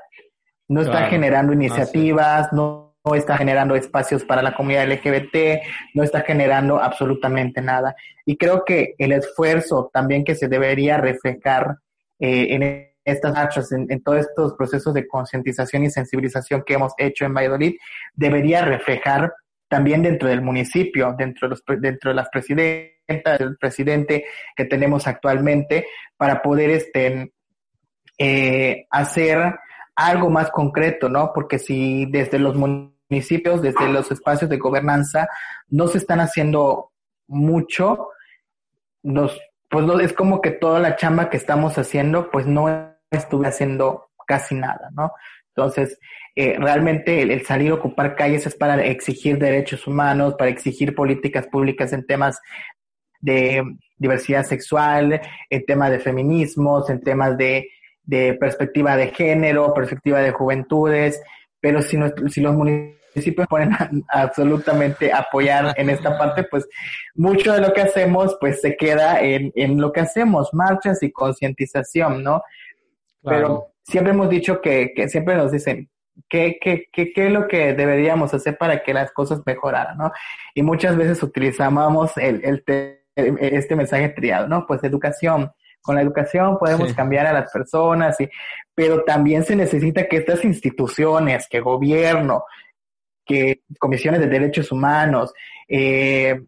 No 0.68 0.82
está 0.82 1.06
generando 1.08 1.54
iniciativas, 1.54 2.52
no, 2.52 2.96
no, 3.06 3.14
está 3.14 3.38
generando 3.38 3.76
espacios 3.76 4.26
para 4.26 4.42
la 4.42 4.56
comunidad 4.56 4.88
LGBT, 4.92 5.62
no 5.94 6.02
está 6.02 6.22
generando 6.22 6.82
absolutamente 6.82 7.62
nada. 7.62 7.96
Y 8.26 8.38
creo 8.38 8.66
que 8.66 8.96
el 8.98 9.12
esfuerzo 9.12 9.92
también 9.94 10.24
que 10.24 10.34
se 10.34 10.48
debería 10.48 10.98
reflejar 10.98 11.78
eh, 12.18 12.56
en 12.56 12.95
estas 13.06 13.34
marchas, 13.34 13.72
en, 13.72 14.04
todos 14.04 14.22
estos 14.22 14.56
procesos 14.56 14.94
de 14.94 15.08
concientización 15.08 15.84
y 15.84 15.92
sensibilización 15.92 16.64
que 16.66 16.74
hemos 16.74 16.94
hecho 16.98 17.24
en 17.26 17.36
Valladolid, 17.36 17.76
debería 18.14 18.66
reflejar 18.66 19.32
también 19.68 20.02
dentro 20.02 20.28
del 20.28 20.42
municipio, 20.42 21.16
dentro 21.18 21.48
de, 21.48 21.50
los, 21.52 21.64
dentro 21.80 22.10
de 22.10 22.16
las 22.16 22.30
presidentas, 22.30 23.40
del 23.40 23.58
presidente 23.58 24.26
que 24.56 24.66
tenemos 24.66 25.08
actualmente, 25.08 25.86
para 26.18 26.42
poder 26.42 26.72
este, 26.72 27.32
eh, 28.18 28.88
hacer 28.90 29.56
algo 29.96 30.30
más 30.30 30.50
concreto, 30.50 31.08
¿no? 31.08 31.32
Porque 31.34 31.60
si 31.60 32.06
desde 32.08 32.40
los 32.40 32.56
municipios, 32.56 33.62
desde 33.62 33.88
los 33.90 34.12
espacios 34.12 34.50
de 34.50 34.58
gobernanza, 34.58 35.28
no 35.70 35.88
se 35.88 36.00
están 36.00 36.20
haciendo 36.20 36.92
mucho, 37.28 38.10
nos, 39.04 39.40
pues 39.70 39.86
no, 39.86 40.00
es 40.00 40.14
como 40.14 40.42
que 40.42 40.52
toda 40.52 40.80
la 40.80 40.96
chamba 40.96 41.30
que 41.30 41.38
estamos 41.38 41.78
haciendo, 41.78 42.32
pues 42.32 42.46
no 42.48 42.95
estuve 43.16 43.48
haciendo 43.48 44.10
casi 44.28 44.56
nada, 44.56 44.90
¿no? 44.94 45.12
Entonces, 45.56 45.98
eh, 46.36 46.58
realmente 46.60 47.22
el, 47.22 47.46
salir 47.46 47.72
a 47.72 47.76
ocupar 47.76 48.16
calles 48.16 48.46
es 48.46 48.56
para 48.56 48.84
exigir 48.86 49.38
derechos 49.38 49.88
humanos, 49.88 50.36
para 50.38 50.52
exigir 50.52 50.94
políticas 50.94 51.48
públicas 51.48 51.94
en 51.94 52.06
temas 52.06 52.42
de 53.22 53.64
diversidad 53.98 54.44
sexual, 54.44 55.22
en 55.50 55.66
temas 55.66 55.92
de 55.92 56.00
feminismos, 56.00 56.90
en 56.90 57.02
temas 57.02 57.38
de, 57.38 57.70
de 58.04 58.34
perspectiva 58.34 58.98
de 58.98 59.08
género, 59.08 59.74
perspectiva 59.74 60.20
de 60.20 60.32
juventudes, 60.32 61.22
pero 61.62 61.82
si, 61.82 61.98
si 62.30 62.42
los 62.42 62.54
municipios 62.54 63.48
ponen 63.48 63.72
absolutamente 64.10 65.14
apoyar 65.14 65.74
en 65.78 65.90
esta 65.90 66.18
parte, 66.18 66.44
pues 66.44 66.68
mucho 67.16 67.54
de 67.54 67.62
lo 67.62 67.74
que 67.74 67.82
hacemos 67.82 68.38
pues 68.40 68.60
se 68.60 68.76
queda 68.76 69.22
en, 69.22 69.54
en 69.56 69.80
lo 69.80 69.94
que 69.94 70.02
hacemos, 70.02 70.50
marchas 70.54 71.02
y 71.02 71.12
concientización, 71.12 72.24
¿no? 72.24 72.44
Pero 73.26 73.74
siempre 73.84 74.14
hemos 74.14 74.30
dicho 74.30 74.62
que, 74.62 74.94
que 74.96 75.10
siempre 75.10 75.36
nos 75.36 75.52
dicen, 75.52 75.90
¿Qué, 76.30 76.58
qué, 76.62 76.88
qué, 76.94 77.12
¿Qué 77.12 77.28
es 77.28 77.34
lo 77.34 77.46
que 77.46 77.74
deberíamos 77.74 78.34
hacer 78.34 78.58
para 78.58 78.84
que 78.84 78.94
las 78.94 79.12
cosas 79.12 79.42
mejoraran, 79.46 79.98
no? 79.98 80.12
Y 80.54 80.64
muchas 80.64 80.96
veces 80.96 81.22
utilizamos 81.22 82.16
el, 82.16 82.42
el 82.46 82.64
este 83.16 83.76
mensaje 83.76 84.10
triado, 84.10 84.48
¿no? 84.48 84.66
Pues 84.66 84.84
educación. 84.84 85.52
Con 85.82 85.96
la 85.96 86.02
educación 86.02 86.58
podemos 86.58 86.94
cambiar 86.94 87.28
a 87.28 87.34
las 87.34 87.52
personas, 87.52 88.20
y, 88.20 88.30
pero 88.74 89.04
también 89.04 89.44
se 89.44 89.56
necesita 89.56 90.08
que 90.08 90.18
estas 90.18 90.44
instituciones, 90.46 91.48
que 91.48 91.60
gobierno, 91.60 92.46
que 93.26 93.62
comisiones 93.78 94.22
de 94.22 94.28
derechos 94.28 94.72
humanos, 94.72 95.34
eh, 95.68 96.40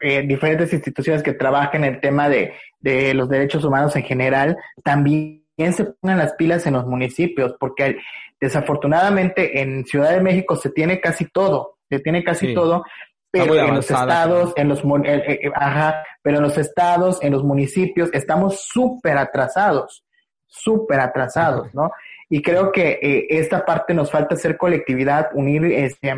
eh, 0.00 0.22
diferentes 0.26 0.72
instituciones 0.72 1.22
que 1.22 1.32
trabajan 1.32 1.84
el 1.84 2.00
tema 2.00 2.28
de, 2.28 2.54
de 2.80 3.14
los 3.14 3.28
derechos 3.28 3.64
humanos 3.64 3.96
en 3.96 4.02
general, 4.02 4.56
también 4.84 5.41
se 5.70 5.84
pongan 5.84 6.18
las 6.18 6.34
pilas 6.34 6.66
en 6.66 6.74
los 6.74 6.86
municipios, 6.86 7.54
porque 7.58 7.98
desafortunadamente 8.40 9.60
en 9.60 9.84
Ciudad 9.84 10.10
de 10.10 10.20
México 10.20 10.56
se 10.56 10.70
tiene 10.70 11.00
casi 11.00 11.26
todo, 11.26 11.78
se 11.88 12.00
tiene 12.00 12.24
casi 12.24 12.54
todo, 12.54 12.84
pero 13.30 13.54
en 13.54 13.74
los 13.76 13.90
estados, 13.90 14.52
en 14.56 14.68
los, 14.68 14.80
eh, 15.04 15.40
eh, 15.44 15.50
ajá, 15.54 16.04
pero 16.20 16.36
en 16.36 16.42
los 16.42 16.58
estados, 16.58 17.22
en 17.22 17.32
los 17.32 17.44
municipios, 17.44 18.10
estamos 18.12 18.66
súper 18.66 19.16
atrasados, 19.16 20.04
súper 20.46 21.00
atrasados, 21.00 21.72
¿no? 21.72 21.92
Y 22.28 22.42
creo 22.42 22.72
que 22.72 22.98
eh, 23.00 23.26
esta 23.30 23.64
parte 23.64 23.94
nos 23.94 24.10
falta 24.10 24.34
hacer 24.34 24.56
colectividad, 24.56 25.30
unir 25.34 25.64
este, 25.64 26.14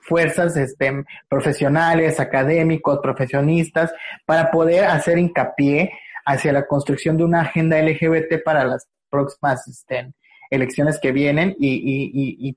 fuerzas 0.00 0.56
este, 0.56 1.04
profesionales, 1.28 2.20
académicos, 2.20 3.00
profesionistas, 3.02 3.92
para 4.26 4.50
poder 4.50 4.84
hacer 4.84 5.18
hincapié 5.18 5.90
hacia 6.24 6.52
la 6.52 6.66
construcción 6.66 7.16
de 7.16 7.24
una 7.24 7.42
agenda 7.42 7.80
LGBT 7.80 8.42
para 8.44 8.64
las 8.64 8.88
próximas 9.10 9.66
este, 9.68 10.12
elecciones 10.50 10.98
que 11.00 11.12
vienen 11.12 11.56
y, 11.58 12.56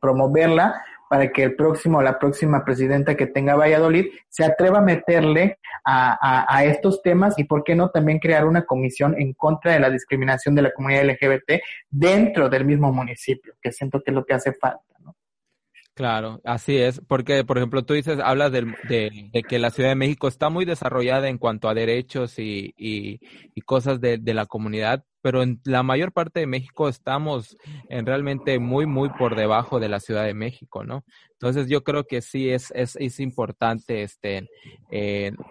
promoverla 0.00 0.82
para 1.08 1.32
que 1.32 1.42
el 1.42 1.56
próximo 1.56 2.00
la 2.02 2.18
próxima 2.18 2.64
presidenta 2.64 3.16
que 3.16 3.26
tenga 3.26 3.56
Valladolid 3.56 4.06
se 4.28 4.44
atreva 4.44 4.78
a 4.78 4.82
meterle 4.82 5.58
a, 5.84 6.46
a, 6.56 6.64
estos 6.64 7.02
temas 7.02 7.36
y 7.36 7.44
por 7.44 7.64
qué 7.64 7.74
no 7.74 7.90
también 7.90 8.20
crear 8.20 8.46
una 8.46 8.64
comisión 8.64 9.14
en 9.18 9.32
contra 9.34 9.72
de 9.72 9.80
la 9.80 9.90
discriminación 9.90 10.54
de 10.54 10.62
la 10.62 10.72
comunidad 10.72 11.04
LGBT 11.04 11.60
dentro 11.90 12.48
del 12.48 12.64
mismo 12.64 12.92
municipio, 12.92 13.54
que 13.60 13.72
siento 13.72 14.00
que 14.02 14.12
es 14.12 14.14
lo 14.14 14.24
que 14.24 14.34
hace 14.34 14.52
falta. 14.52 14.89
Claro, 16.00 16.40
así 16.44 16.78
es, 16.78 17.02
porque 17.06 17.44
por 17.44 17.58
ejemplo 17.58 17.84
tú 17.84 17.92
dices, 17.92 18.20
hablas 18.24 18.52
de, 18.52 18.74
de, 18.88 19.42
que 19.46 19.58
la 19.58 19.68
Ciudad 19.68 19.90
de 19.90 19.96
México 19.96 20.28
está 20.28 20.48
muy 20.48 20.64
desarrollada 20.64 21.28
en 21.28 21.36
cuanto 21.36 21.68
a 21.68 21.74
derechos 21.74 22.38
y, 22.38 22.72
y, 22.78 23.20
y 23.54 23.60
cosas 23.60 24.00
de, 24.00 24.16
de, 24.16 24.32
la 24.32 24.46
comunidad, 24.46 25.04
pero 25.20 25.42
en 25.42 25.60
la 25.64 25.82
mayor 25.82 26.12
parte 26.12 26.40
de 26.40 26.46
México 26.46 26.88
estamos 26.88 27.54
en 27.90 28.06
realmente 28.06 28.58
muy, 28.58 28.86
muy 28.86 29.10
por 29.10 29.36
debajo 29.36 29.78
de 29.78 29.90
la 29.90 30.00
Ciudad 30.00 30.24
de 30.24 30.32
México, 30.32 30.84
¿no? 30.84 31.04
Entonces 31.32 31.68
yo 31.68 31.84
creo 31.84 32.04
que 32.04 32.22
sí 32.22 32.48
es, 32.48 32.72
es, 32.74 32.96
es 32.96 33.20
importante 33.20 34.02
este, 34.02 34.48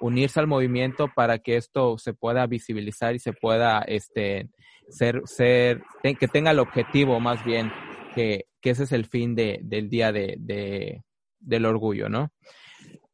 unirse 0.02 0.39
al 0.39 0.47
movimiento 0.47 1.12
para 1.16 1.38
que 1.38 1.58
esto 1.58 2.00
se 2.00 2.16
pueda 2.16 2.47
visibilizar 2.47 3.14
y 3.14 3.20
se 3.20 3.34
pueda 3.34 3.84
este, 3.84 4.50
ser, 4.89 5.22
ser, 5.26 5.84
que 6.02 6.28
tenga 6.28 6.50
el 6.50 6.60
objetivo 6.60 7.20
más 7.20 7.45
bien, 7.45 7.72
que, 8.16 8.49
que 8.62 8.72
ese 8.72 8.84
es 8.84 8.91
el 8.91 9.05
fin 9.05 9.36
de, 9.36 9.60
del 9.64 9.89
día 9.89 10.12
de, 10.12 10.36
de, 10.39 11.03
del 11.39 11.66
orgullo, 11.66 12.10
¿no? 12.10 12.32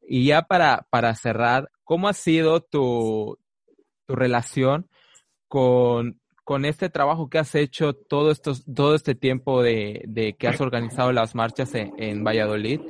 Y 0.08 0.26
ya 0.26 0.42
para, 0.42 0.86
para 0.90 1.14
cerrar, 1.14 1.70
¿cómo 1.84 2.08
ha 2.08 2.12
sido 2.12 2.60
tu, 2.60 3.38
tu 4.06 4.14
relación 4.14 4.88
con 5.48 6.20
con 6.46 6.64
este 6.64 6.88
trabajo 6.90 7.28
que 7.28 7.38
has 7.38 7.56
hecho 7.56 7.92
todo, 7.92 8.30
estos, 8.30 8.64
todo 8.72 8.94
este 8.94 9.16
tiempo 9.16 9.64
de, 9.64 10.04
de 10.06 10.34
que 10.34 10.46
has 10.46 10.60
organizado 10.60 11.10
las 11.10 11.34
marchas 11.34 11.72
en, 11.74 12.22
Valladolid 12.22 12.80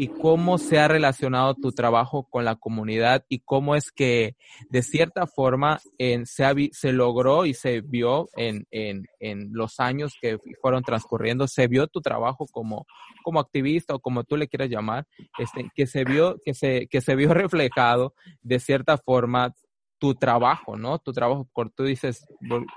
y 0.00 0.06
cómo 0.06 0.58
se 0.58 0.78
ha 0.78 0.86
relacionado 0.86 1.56
tu 1.56 1.72
trabajo 1.72 2.22
con 2.30 2.44
la 2.44 2.54
comunidad 2.54 3.24
y 3.28 3.40
cómo 3.40 3.74
es 3.74 3.90
que 3.90 4.36
de 4.70 4.82
cierta 4.82 5.26
forma 5.26 5.80
en, 5.98 6.24
se, 6.24 6.44
se 6.70 6.92
logró 6.92 7.46
y 7.46 7.52
se 7.52 7.80
vio 7.80 8.28
en, 8.36 8.64
en, 8.70 9.06
en, 9.18 9.48
los 9.50 9.80
años 9.80 10.12
que 10.22 10.38
fueron 10.62 10.84
transcurriendo, 10.84 11.48
se 11.48 11.66
vio 11.66 11.88
tu 11.88 12.00
trabajo 12.00 12.46
como, 12.46 12.86
como 13.24 13.40
activista 13.40 13.96
o 13.96 13.98
como 13.98 14.22
tú 14.22 14.36
le 14.36 14.46
quieras 14.46 14.70
llamar, 14.70 15.04
este, 15.36 15.68
que 15.74 15.88
se 15.88 16.04
vio, 16.04 16.36
que 16.44 16.54
se, 16.54 16.86
que 16.86 17.00
se 17.00 17.16
vio 17.16 17.34
reflejado 17.34 18.14
de 18.40 18.60
cierta 18.60 18.98
forma 18.98 19.52
tu 19.98 20.14
trabajo, 20.14 20.76
¿no? 20.76 21.00
Tu 21.00 21.12
trabajo, 21.12 21.48
por 21.52 21.70
tú 21.70 21.82
dices, 21.82 22.24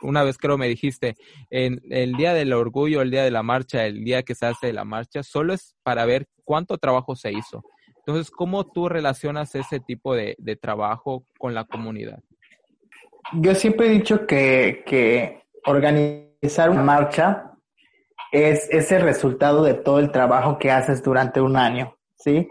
una 0.02 0.24
vez 0.24 0.40
creo 0.40 0.58
me 0.58 0.68
dijiste, 0.68 1.16
en 1.52 1.80
el 1.92 2.14
día 2.14 2.34
del 2.34 2.52
orgullo, 2.54 3.04
el 3.04 3.12
día 3.12 3.24
de 3.24 3.30
la 3.30 3.44
marcha, 3.44 3.86
el 3.86 4.04
día 4.04 4.24
que 4.24 4.34
se 4.34 4.48
hace 4.48 4.74
la 4.74 4.86
marcha, 4.86 5.22
solo 5.22 5.54
es 5.54 5.76
para 5.84 6.06
ver 6.06 6.28
cuánto 6.52 6.78
trabajo 6.78 7.16
se 7.16 7.32
hizo. 7.32 7.64
Entonces, 8.00 8.30
¿cómo 8.30 8.66
tú 8.66 8.90
relacionas 8.90 9.56
ese 9.56 9.80
tipo 9.80 10.14
de, 10.14 10.36
trabajo 10.62 11.24
con 11.40 11.54
la 11.54 11.64
comunidad? 11.64 12.20
Yo 13.36 13.56
siempre 13.56 13.88
he 13.88 13.90
dicho 13.92 14.28
que, 14.28 14.84
que 14.86 15.44
organizar 15.64 16.70
una 16.70 16.84
marcha 16.84 17.54
es, 18.34 18.68
es, 18.70 18.92
el 18.92 19.04
resultado 19.04 19.64
de 19.64 19.76
todo 19.76 20.00
el 20.00 20.12
trabajo 20.12 20.60
que 20.60 20.72
haces 20.72 21.02
durante 21.02 21.40
un 21.40 21.56
año, 21.56 21.96
¿sí? 22.18 22.50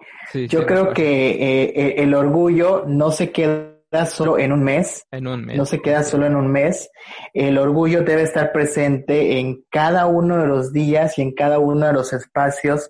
Yo 0.49 0.65
creo 0.65 0.95
que 0.95 1.33
eh, 1.33 1.73
eh, 1.77 1.95
el 1.99 2.15
orgullo 2.15 2.85
no 2.87 3.11
se 3.11 3.33
queda 3.33 4.07
solo 4.07 4.39
en 4.39 4.53
un 4.53 4.63
mes. 4.63 5.07
En 5.11 5.27
un 5.27 5.45
mes. 5.45 5.59
No 5.59 5.67
se 5.67 5.83
queda 5.83 6.05
solo 6.05 6.25
en 6.25 6.37
un 6.37 6.51
mes. 6.51 6.91
El 7.35 7.59
orgullo 7.59 8.03
debe 8.03 8.23
estar 8.23 8.51
presente 8.51 9.39
en 9.39 9.63
cada 9.69 10.07
uno 10.07 10.39
de 10.39 10.47
los 10.47 10.73
días 10.73 11.19
y 11.19 11.23
en 11.23 11.35
cada 11.35 11.59
uno 11.59 11.87
de 11.87 11.93
los 11.93 12.15
espacios 12.15 12.89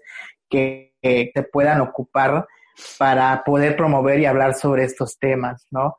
que, 0.49 0.90
te 1.01 1.43
puedan 1.51 1.81
ocupar 1.81 2.47
para 2.99 3.43
poder 3.45 3.77
promover 3.77 4.21
y 4.21 4.27
hablar 4.27 4.55
sobre 4.55 4.85
estos 4.85 5.19
temas, 5.19 5.67
¿no? 5.71 5.97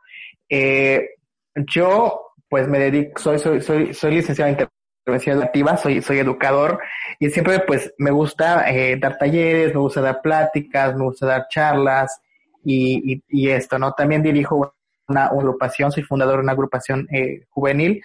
Eh, 0.49 1.11
yo, 1.55 2.33
pues 2.49 2.67
me 2.67 2.79
dedico, 2.79 3.21
soy, 3.21 3.39
soy, 3.39 3.61
soy, 3.61 3.93
soy 3.93 4.15
licenciado 4.15 4.49
en 4.49 4.57
intervención 5.05 5.37
educativa, 5.37 5.77
soy, 5.77 6.01
soy 6.01 6.19
educador 6.19 6.79
y 7.19 7.29
siempre 7.29 7.59
pues 7.61 7.93
me 7.97 8.11
gusta 8.11 8.69
eh, 8.69 8.97
dar 8.99 9.17
talleres, 9.17 9.73
me 9.73 9.79
gusta 9.79 10.01
dar 10.01 10.21
pláticas, 10.21 10.95
me 10.95 11.03
gusta 11.03 11.25
dar 11.25 11.47
charlas 11.49 12.21
y, 12.63 13.13
y, 13.13 13.23
y 13.29 13.49
esto, 13.49 13.79
¿no? 13.79 13.93
También 13.93 14.21
dirijo 14.21 14.73
una, 15.07 15.25
agrupación, 15.25 15.91
soy 15.91 16.03
fundador 16.03 16.37
de 16.37 16.43
una 16.43 16.53
agrupación 16.53 17.07
eh, 17.11 17.45
juvenil, 17.49 18.01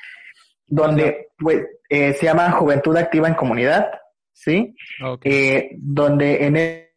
donde 0.66 1.28
pues, 1.38 1.64
eh, 1.88 2.12
se 2.14 2.26
llama 2.26 2.50
Juventud 2.50 2.96
Activa 2.96 3.28
en 3.28 3.34
Comunidad, 3.34 3.90
¿sí? 4.32 4.74
Eh, 5.22 5.70
donde 5.78 6.44
en 6.44 6.56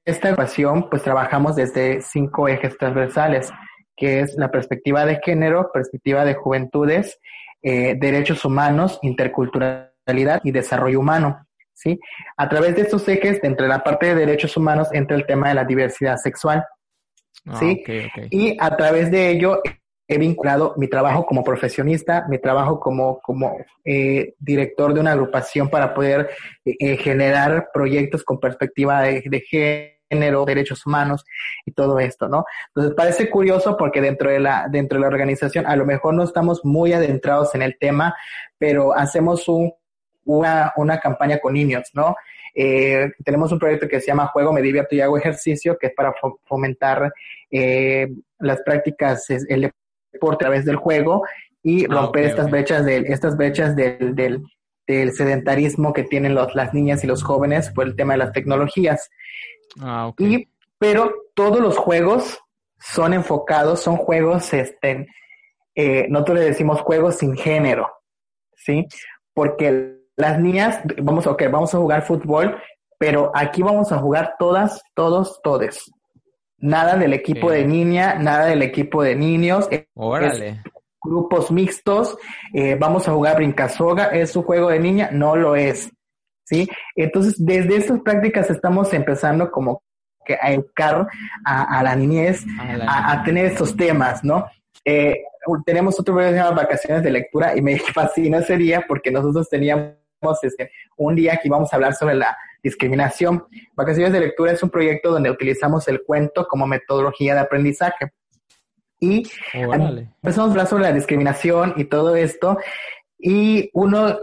esta 0.09 0.29
agrupación 0.29 0.89
pues 0.89 1.03
trabajamos 1.03 1.55
desde 1.55 2.01
cinco 2.01 2.47
ejes 2.47 2.77
transversales, 2.77 3.51
que 3.95 4.21
es 4.21 4.35
la 4.35 4.51
perspectiva 4.51 5.05
de 5.05 5.19
género, 5.23 5.69
perspectiva 5.73 6.25
de 6.25 6.35
juventudes, 6.35 7.19
derechos 7.61 8.45
humanos, 8.45 8.99
interculturalidad 9.01 10.41
y 10.43 10.51
desarrollo 10.51 10.99
humano. 10.99 11.45
¿sí? 11.79 11.99
A 12.37 12.49
través 12.49 12.75
de 12.75 12.83
estos 12.83 13.07
ejes, 13.07 13.39
entre 13.43 13.67
la 13.67 13.83
parte 13.83 14.07
de 14.07 14.15
derechos 14.15 14.55
humanos, 14.57 14.89
entra 14.91 15.15
el 15.15 15.25
tema 15.25 15.49
de 15.49 15.55
la 15.55 15.65
diversidad 15.65 16.17
sexual. 16.17 16.65
¿sí? 17.59 17.83
Ah, 17.87 18.21
y 18.29 18.57
a 18.59 18.75
través 18.75 19.09
de 19.11 19.29
ello 19.29 19.61
he 20.07 20.17
vinculado 20.17 20.73
mi 20.77 20.87
trabajo 20.87 21.25
como 21.25 21.43
profesionista, 21.43 22.25
mi 22.27 22.39
trabajo 22.39 22.79
como, 22.79 23.19
como 23.21 23.57
eh, 23.85 24.33
director 24.39 24.93
de 24.93 24.99
una 24.99 25.11
agrupación 25.11 25.69
para 25.69 25.93
poder 25.93 26.31
eh, 26.65 26.75
eh, 26.79 26.97
generar 26.97 27.69
proyectos 27.71 28.23
con 28.23 28.39
perspectiva 28.39 29.03
de, 29.03 29.43
género, 29.47 29.98
derechos 30.09 30.85
humanos 30.85 31.25
y 31.65 31.71
todo 31.71 31.99
esto, 31.99 32.27
¿no? 32.27 32.45
Entonces 32.67 32.93
parece 32.95 33.29
curioso 33.29 33.77
porque 33.77 34.01
dentro 34.01 34.29
de 34.29 34.39
la, 34.39 34.67
dentro 34.69 34.97
de 34.97 35.01
la 35.01 35.07
organización 35.07 35.65
a 35.67 35.75
lo 35.75 35.85
mejor 35.85 36.13
no 36.13 36.23
estamos 36.23 36.63
muy 36.63 36.93
adentrados 36.93 37.53
en 37.55 37.61
el 37.61 37.77
tema, 37.77 38.15
pero 38.57 38.95
hacemos 38.95 39.47
un, 39.47 39.73
una, 40.25 40.73
una 40.75 40.99
campaña 40.99 41.39
con 41.39 41.53
niños, 41.53 41.89
¿no? 41.93 42.15
Eh, 42.55 43.11
tenemos 43.23 43.51
un 43.51 43.59
proyecto 43.59 43.87
que 43.87 43.99
se 43.99 44.07
llama 44.07 44.27
Juego, 44.27 44.51
Me 44.51 44.61
Divierto 44.61 44.95
y 44.95 45.01
Hago 45.01 45.17
Ejercicio, 45.17 45.77
que 45.77 45.87
es 45.87 45.93
para 45.93 46.13
fomentar 46.45 47.13
eh, 47.51 48.07
las 48.39 48.61
prácticas, 48.63 49.29
el 49.29 49.71
por 50.19 50.37
través 50.37 50.65
del 50.65 50.75
juego 50.75 51.23
y 51.61 51.85
ah, 51.85 51.87
romper 51.89 52.25
estas 52.25 52.49
brechas 52.49 52.85
de, 52.85 52.97
estas 53.07 53.37
brechas 53.37 53.75
del, 53.75 54.15
del, 54.15 54.43
del 54.87 55.11
sedentarismo 55.11 55.93
que 55.93 56.03
tienen 56.03 56.33
los, 56.33 56.55
las 56.55 56.73
niñas 56.73 57.03
y 57.03 57.07
los 57.07 57.23
jóvenes 57.23 57.69
por 57.69 57.85
el 57.85 57.95
tema 57.95 58.13
de 58.13 58.19
las 58.19 58.31
tecnologías. 58.31 59.09
Ah, 59.81 60.11
y, 60.17 60.47
pero 60.77 61.13
todos 61.33 61.59
los 61.59 61.77
juegos 61.77 62.39
son 62.79 63.13
enfocados, 63.13 63.81
son 63.81 63.97
juegos, 63.97 64.53
este, 64.53 65.07
eh, 65.75 66.07
nosotros 66.09 66.39
le 66.39 66.45
decimos 66.45 66.81
juegos 66.81 67.17
sin 67.17 67.35
género, 67.35 67.89
¿sí? 68.55 68.87
Porque 69.33 69.99
las 70.15 70.39
niñas, 70.39 70.79
vamos, 71.01 71.27
okay, 71.27 71.47
vamos 71.47 71.73
a 71.73 71.77
jugar 71.77 72.01
fútbol, 72.03 72.57
pero 72.97 73.31
aquí 73.33 73.63
vamos 73.63 73.91
a 73.91 73.97
jugar 73.99 74.35
todas, 74.37 74.81
todos, 74.93 75.39
todes. 75.41 75.91
Nada 76.57 76.97
del 76.97 77.13
equipo 77.13 77.51
de 77.51 77.65
niña, 77.65 78.15
nada 78.15 78.47
del 78.47 78.61
equipo 78.61 79.01
de 79.01 79.15
niños. 79.15 79.69
Órale. 79.93 80.61
grupos 81.01 81.49
mixtos, 81.49 82.17
eh, 82.53 82.75
vamos 82.75 83.07
a 83.07 83.13
jugar 83.13 83.37
brincasoga, 83.37 84.07
¿es 84.07 84.35
un 84.35 84.43
juego 84.43 84.69
de 84.69 84.79
niña? 84.79 85.09
No 85.13 85.37
lo 85.37 85.55
es. 85.55 85.89
¿Sí? 86.49 86.67
Entonces, 86.95 87.35
desde 87.37 87.75
estas 87.75 87.99
prácticas 88.01 88.49
estamos 88.49 88.91
empezando 88.93 89.51
como 89.51 89.83
que 90.25 90.33
a 90.41 90.51
educar 90.51 91.07
a, 91.45 91.83
la 91.83 91.95
niñez, 91.95 92.43
a, 92.87 93.23
tener 93.23 93.45
estos 93.45 93.75
temas, 93.75 94.23
¿no? 94.23 94.45
Eh, 94.83 95.21
tenemos 95.65 95.99
otro 95.99 96.15
programa 96.15 96.31
que 96.31 96.37
se 96.37 96.43
llama 96.43 96.61
Vacaciones 96.61 97.03
de 97.03 97.11
Lectura 97.11 97.55
y 97.55 97.61
me 97.61 97.77
fascina 97.93 98.39
ese 98.39 98.57
día 98.57 98.83
porque 98.87 99.11
nosotros 99.11 99.47
teníamos 99.49 99.93
este, 100.41 100.71
un 100.97 101.15
día 101.15 101.37
que 101.37 101.47
íbamos 101.47 101.71
a 101.71 101.75
hablar 101.75 101.93
sobre 101.93 102.15
la 102.15 102.35
discriminación. 102.63 103.45
Vacaciones 103.75 104.11
de 104.11 104.19
Lectura 104.19 104.51
es 104.51 104.63
un 104.63 104.69
proyecto 104.69 105.11
donde 105.11 105.29
utilizamos 105.29 105.87
el 105.87 106.03
cuento 106.03 106.47
como 106.47 106.67
metodología 106.67 107.35
de 107.35 107.41
aprendizaje. 107.41 108.11
Y 108.99 109.23
empezamos 109.53 110.49
a 110.49 110.51
hablar 110.51 110.67
sobre 110.67 110.83
la 110.83 110.91
discriminación 110.91 111.73
y 111.77 111.85
todo 111.85 112.15
esto. 112.15 112.57
Y 113.21 113.69
uno, 113.73 114.17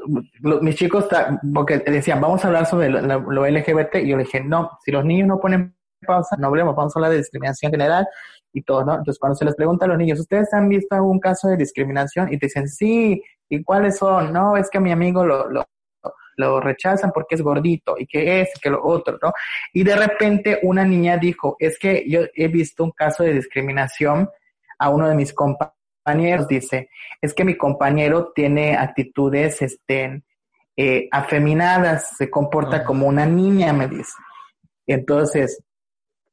mis 0.62 0.74
chicos, 0.74 1.06
porque 1.54 1.78
decían, 1.78 2.18
vamos 2.20 2.42
a 2.42 2.48
hablar 2.48 2.64
sobre 2.64 2.88
lo, 2.88 3.46
LGBT, 3.46 3.96
y 3.96 4.08
yo 4.08 4.16
le 4.16 4.24
dije, 4.24 4.40
no, 4.40 4.78
si 4.82 4.90
los 4.90 5.04
niños 5.04 5.28
no 5.28 5.38
ponen 5.38 5.76
pausa, 6.06 6.36
no 6.38 6.46
hablemos, 6.46 6.74
vamos 6.74 6.96
a 6.96 6.98
hablar 6.98 7.10
de 7.12 7.18
discriminación 7.18 7.70
general 7.70 8.08
y 8.54 8.62
todo, 8.62 8.84
¿no? 8.84 8.92
Entonces, 8.92 9.18
cuando 9.18 9.36
se 9.36 9.44
les 9.44 9.54
pregunta 9.54 9.84
a 9.84 9.88
los 9.88 9.98
niños, 9.98 10.18
¿ustedes 10.18 10.52
han 10.54 10.68
visto 10.68 10.94
algún 10.94 11.20
caso 11.20 11.48
de 11.48 11.58
discriminación? 11.58 12.32
Y 12.32 12.38
te 12.38 12.46
dicen, 12.46 12.68
sí, 12.68 13.22
¿y 13.50 13.62
cuáles 13.62 13.98
son? 13.98 14.32
No, 14.32 14.56
es 14.56 14.70
que 14.70 14.78
a 14.78 14.80
mi 14.80 14.92
amigo 14.92 15.26
lo, 15.26 15.50
lo, 15.50 15.66
lo 16.36 16.60
rechazan 16.60 17.12
porque 17.12 17.34
es 17.34 17.42
gordito 17.42 17.96
y 17.98 18.06
que 18.06 18.40
es, 18.40 18.50
que 18.60 18.70
lo 18.70 18.82
otro, 18.82 19.18
¿no? 19.22 19.32
Y 19.72 19.84
de 19.84 19.96
repente 19.96 20.60
una 20.62 20.84
niña 20.84 21.16
dijo, 21.18 21.56
es 21.58 21.78
que 21.78 22.04
yo 22.08 22.22
he 22.34 22.48
visto 22.48 22.84
un 22.84 22.92
caso 22.92 23.24
de 23.24 23.34
discriminación 23.34 24.30
a 24.78 24.90
uno 24.90 25.08
de 25.08 25.14
mis 25.14 25.32
compañeros, 25.32 25.75
dice, 26.48 26.88
es 27.20 27.34
que 27.34 27.44
mi 27.44 27.56
compañero 27.56 28.32
tiene 28.34 28.76
actitudes, 28.76 29.62
este, 29.62 30.22
eh, 30.76 31.08
afeminadas, 31.10 32.16
se 32.16 32.30
comporta 32.30 32.84
como 32.84 33.06
una 33.06 33.26
niña, 33.26 33.72
me 33.72 33.88
dice. 33.88 34.12
Entonces, 34.86 35.62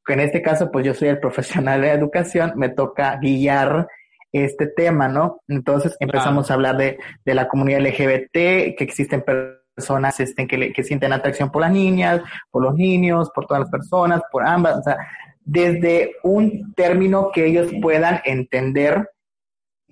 en 0.06 0.20
este 0.20 0.42
caso, 0.42 0.70
pues 0.70 0.84
yo 0.84 0.94
soy 0.94 1.08
el 1.08 1.18
profesional 1.18 1.80
de 1.80 1.90
educación, 1.90 2.52
me 2.56 2.68
toca 2.68 3.16
guiar 3.16 3.88
este 4.32 4.66
tema, 4.66 5.08
¿no? 5.08 5.40
Entonces 5.48 5.96
empezamos 6.00 6.50
a 6.50 6.54
hablar 6.54 6.76
de, 6.76 6.98
de 7.24 7.34
la 7.34 7.48
comunidad 7.48 7.80
LGBT, 7.80 8.32
que 8.32 8.76
existen 8.78 9.22
personas 9.22 9.64
personas 9.74 10.20
este, 10.20 10.46
que, 10.46 10.72
que 10.72 10.82
sienten 10.82 11.12
atracción 11.12 11.50
por 11.50 11.62
las 11.62 11.72
niñas, 11.72 12.22
por 12.50 12.62
los 12.62 12.74
niños, 12.74 13.30
por 13.34 13.46
todas 13.46 13.62
las 13.62 13.70
personas, 13.70 14.22
por 14.30 14.46
ambas, 14.46 14.78
o 14.78 14.82
sea, 14.82 14.96
desde 15.44 16.12
un 16.22 16.72
término 16.74 17.30
que 17.32 17.46
ellos 17.46 17.70
puedan 17.82 18.20
entender 18.24 19.10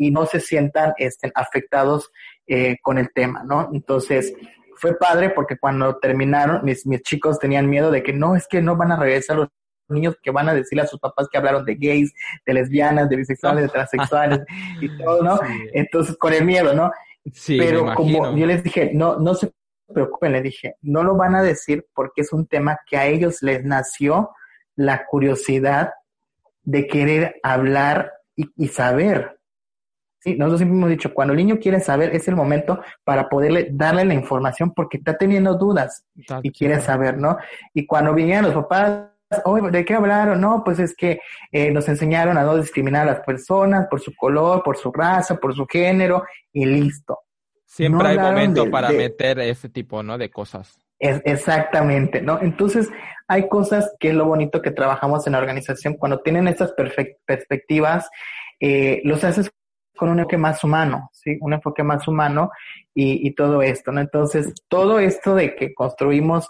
y 0.07 0.11
no 0.11 0.27
se 0.27 0.41
sientan 0.41 0.93
este, 0.99 1.31
afectados 1.35 2.11
eh, 2.47 2.77
con 2.83 2.99
el 2.99 3.13
tema, 3.13 3.45
¿no? 3.45 3.71
Entonces, 3.73 4.35
fue 4.77 4.99
padre 4.99 5.31
porque 5.31 5.57
cuando 5.59 5.99
terminaron, 5.99 6.65
mis, 6.65 6.87
mis 6.87 7.03
chicos 7.03 7.39
tenían 7.39 7.69
miedo 7.69 7.91
de 7.91 8.03
que 8.03 8.13
no, 8.13 8.35
es 8.35 8.47
que 8.49 8.61
no 8.61 8.77
van 8.77 8.93
a 8.93 8.97
regresar 8.97 9.37
los 9.37 9.49
niños 9.89 10.17
que 10.23 10.31
van 10.31 10.49
a 10.49 10.55
decirle 10.55 10.83
a 10.83 10.87
sus 10.87 10.99
papás 10.99 11.29
que 11.31 11.39
hablaron 11.39 11.65
de 11.65 11.75
gays, 11.75 12.13
de 12.47 12.55
lesbianas, 12.55 13.09
de 13.09 13.17
bisexuales, 13.17 13.65
de 13.65 13.69
transexuales 13.73 14.41
y 14.81 14.97
todo, 14.99 15.23
¿no? 15.23 15.39
Entonces, 15.73 16.17
con 16.17 16.33
el 16.33 16.45
miedo, 16.45 16.75
¿no? 16.75 16.91
Sí, 17.33 17.59
Pero 17.59 17.95
como 17.95 18.37
yo 18.37 18.47
les 18.47 18.65
dije, 18.65 18.91
no, 18.93 19.19
no 19.19 19.35
se 19.35 19.53
preocupen, 19.93 20.33
le 20.33 20.43
dije, 20.43 20.77
no 20.81 21.05
lo 21.05 21.17
van 21.17 21.37
a 21.37 21.43
decir 21.43 21.87
porque 21.95 22.23
es 22.23 22.33
un 22.33 22.47
tema 22.47 22.79
que 22.87 22.97
a 22.97 23.07
ellos 23.07 23.43
les 23.43 23.65
nació 23.65 24.31
la 24.75 25.07
curiosidad 25.07 25.93
de 26.65 26.87
querer 26.87 27.37
hablar 27.43 28.13
y, 28.35 28.69
saber. 28.69 29.39
Sí, 30.23 30.37
nosotros 30.37 30.61
siempre 30.61 30.79
hemos 30.79 30.91
dicho, 30.91 31.13
cuando 31.13 31.33
el 31.33 31.39
niño 31.39 31.59
quiere 31.59 31.81
saber, 31.81 32.15
es 32.15 32.29
el 32.29 32.37
momento 32.37 32.81
para 33.03 33.29
poderle 33.29 33.69
darle 33.73 34.05
la 34.05 34.15
información 34.15 34.73
porque 34.73 34.99
está 34.99 35.19
teniendo 35.19 35.57
dudas 35.57 36.05
y 36.45 36.53
quiere 36.53 36.81
saber, 36.81 37.19
¿no? 37.19 37.39
Y 37.75 37.87
cuando 37.87 38.15
vinieron 38.15 38.45
los 38.45 38.55
papás, 38.55 39.09
¿de 39.73 39.85
qué 39.85 39.95
hablaron? 39.95 40.41
No, 40.41 40.63
pues 40.65 40.79
es 40.79 40.95
que 40.95 41.19
eh, 41.51 41.73
nos 41.73 41.89
enseñaron 41.89 42.39
a 42.39 42.45
no 42.45 42.57
discriminar 42.57 43.03
a 43.03 43.13
las 43.15 43.21
personas 43.23 43.89
por 43.89 44.01
su 44.01 44.15
color, 44.15 44.63
por 44.63 44.77
su 44.77 44.93
raza, 44.93 45.39
por 45.39 45.57
su 45.57 45.67
género 45.67 46.23
y 46.53 46.67
listo. 46.67 47.19
Siempre 47.65 48.09
hay 48.09 48.19
momento 48.19 48.71
para 48.71 48.91
meter 48.91 49.41
ese 49.41 49.69
tipo, 49.69 50.05
¿no? 50.05 50.19
De 50.19 50.31
cosas. 50.31 50.79
Es, 51.01 51.21
exactamente, 51.25 52.23
¿no? 52.23 52.39
Entonces, 52.41 52.89
hay 53.27 53.49
cosas 53.49 53.93
que 53.99 54.11
es 54.11 54.15
lo 54.15 54.27
bonito 54.27 54.63
que 54.63 54.71
trabajamos 54.71 55.27
en 55.27 55.33
la 55.33 55.41
organización. 55.41 55.95
Cuando 55.95 56.21
tienen 56.21 56.47
estas 56.47 56.73
perspectivas, 57.27 58.09
eh, 58.61 59.01
los 59.03 59.25
haces 59.25 59.51
con 59.97 60.09
un 60.09 60.19
enfoque 60.19 60.39
más 60.39 60.65
humano, 60.65 61.11
¿sí? 61.13 61.39
Un 61.41 61.53
enfoque 61.53 61.83
más 61.83 62.07
humano 62.09 62.51
y, 62.95 63.35
todo 63.35 63.63
esto, 63.63 63.93
¿no? 63.93 64.01
Entonces, 64.01 64.55
todo 64.69 64.99
esto 64.99 65.35
de 65.35 65.55
que 65.55 65.75
construimos 65.75 66.49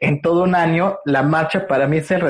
en 0.00 0.20
todo 0.20 0.42
un 0.42 0.54
año, 0.54 0.98
la 1.04 1.22
marcha 1.22 1.66
para 1.66 1.86
mí 1.86 1.98
es 1.98 2.10
el 2.10 2.20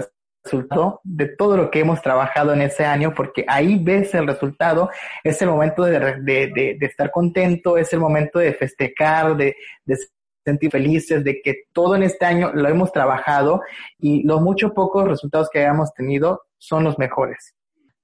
resultado 0.44 1.00
de 1.04 1.26
todo 1.26 1.56
lo 1.56 1.70
que 1.70 1.80
hemos 1.80 2.02
trabajado 2.02 2.52
en 2.52 2.62
ese 2.62 2.84
año, 2.84 3.14
porque 3.14 3.44
ahí 3.48 3.78
ves 3.82 4.14
el 4.14 4.26
resultado, 4.26 4.90
es 5.24 5.40
el 5.42 5.48
momento 5.48 5.84
de, 5.84 5.98
de, 5.98 6.76
de, 6.78 6.86
estar 6.86 7.10
contento, 7.10 7.78
es 7.78 7.92
el 7.92 8.00
momento 8.00 8.38
de 8.38 8.52
festejar, 8.52 9.36
de, 9.36 9.56
de 9.84 9.96
sentir 10.44 10.70
felices, 10.70 11.24
de 11.24 11.40
que 11.40 11.64
todo 11.72 11.96
en 11.96 12.02
este 12.02 12.26
año 12.26 12.50
lo 12.52 12.68
hemos 12.68 12.92
trabajado 12.92 13.62
y 13.98 14.22
los 14.24 14.40
muchos 14.40 14.72
pocos 14.72 15.08
resultados 15.08 15.48
que 15.50 15.60
hayamos 15.60 15.94
tenido 15.94 16.42
son 16.58 16.84
los 16.84 16.98
mejores. 16.98 17.54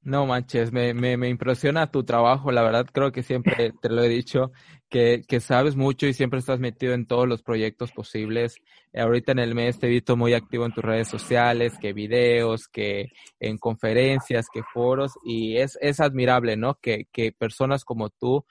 No 0.02 0.24
manches, 0.26 0.72
me, 0.72 0.94
me, 0.94 1.16
me 1.18 1.28
impresiona 1.28 1.90
tu 1.90 2.02
trabajo, 2.04 2.50
la 2.50 2.62
verdad 2.62 2.86
creo 2.90 3.12
que 3.12 3.22
siempre 3.22 3.72
te 3.82 3.90
lo 3.90 4.02
he 4.02 4.08
dicho, 4.08 4.52
que, 4.88 5.22
que 5.28 5.40
sabes 5.40 5.76
mucho 5.76 6.06
y 6.06 6.14
siempre 6.14 6.38
estás 6.38 6.60
metido 6.60 6.94
en 6.94 7.04
todos 7.04 7.28
los 7.28 7.42
proyectos 7.42 7.92
posibles. 7.92 8.56
Ahorita 8.94 9.32
en 9.32 9.40
el 9.40 9.54
mes 9.54 9.78
te 9.78 9.86
he 9.86 9.90
visto 9.90 10.16
muy 10.16 10.32
activo 10.32 10.64
en 10.64 10.72
tus 10.72 10.84
redes 10.84 11.08
sociales, 11.08 11.74
que 11.78 11.92
videos, 11.92 12.68
que 12.68 13.10
en 13.38 13.58
conferencias, 13.58 14.46
que 14.50 14.62
foros, 14.72 15.12
y 15.24 15.58
es, 15.58 15.76
es 15.82 16.00
admirable, 16.00 16.56
¿no? 16.56 16.76
Que, 16.80 17.06
que 17.12 17.32
personas 17.32 17.84
como 17.84 18.08
tú 18.08 18.46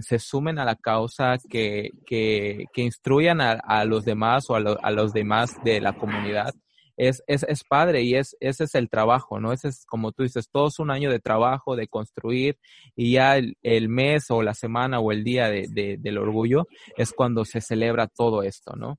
se 0.00 0.18
sumen 0.18 0.58
a 0.58 0.64
la 0.66 0.76
causa, 0.76 1.36
que, 1.48 1.90
que, 2.06 2.64
que 2.72 2.82
instruyan 2.82 3.40
a, 3.40 3.52
a 3.52 3.84
los 3.86 4.04
demás 4.04 4.50
o 4.50 4.56
a, 4.56 4.58
a 4.58 4.90
los 4.90 5.12
demás 5.14 5.54
de 5.64 5.80
la 5.80 5.94
comunidad 5.94 6.52
es, 6.98 7.22
es, 7.28 7.44
es 7.44 7.64
padre 7.64 8.02
y 8.02 8.16
es, 8.16 8.36
ese 8.40 8.64
es 8.64 8.74
el 8.74 8.90
trabajo, 8.90 9.40
¿no? 9.40 9.52
Ese 9.52 9.68
es, 9.68 9.86
como 9.86 10.12
tú 10.12 10.24
dices, 10.24 10.50
todo 10.50 10.66
es 10.66 10.78
un 10.80 10.90
año 10.90 11.10
de 11.10 11.20
trabajo, 11.20 11.76
de 11.76 11.86
construir 11.86 12.58
y 12.96 13.12
ya 13.12 13.36
el, 13.36 13.56
el 13.62 13.88
mes 13.88 14.30
o 14.30 14.42
la 14.42 14.52
semana 14.52 14.98
o 14.98 15.12
el 15.12 15.22
día 15.22 15.48
de, 15.48 15.68
de, 15.70 15.96
del 15.96 16.18
orgullo 16.18 16.66
es 16.96 17.12
cuando 17.12 17.44
se 17.44 17.60
celebra 17.60 18.08
todo 18.08 18.42
esto, 18.42 18.74
¿no? 18.76 18.98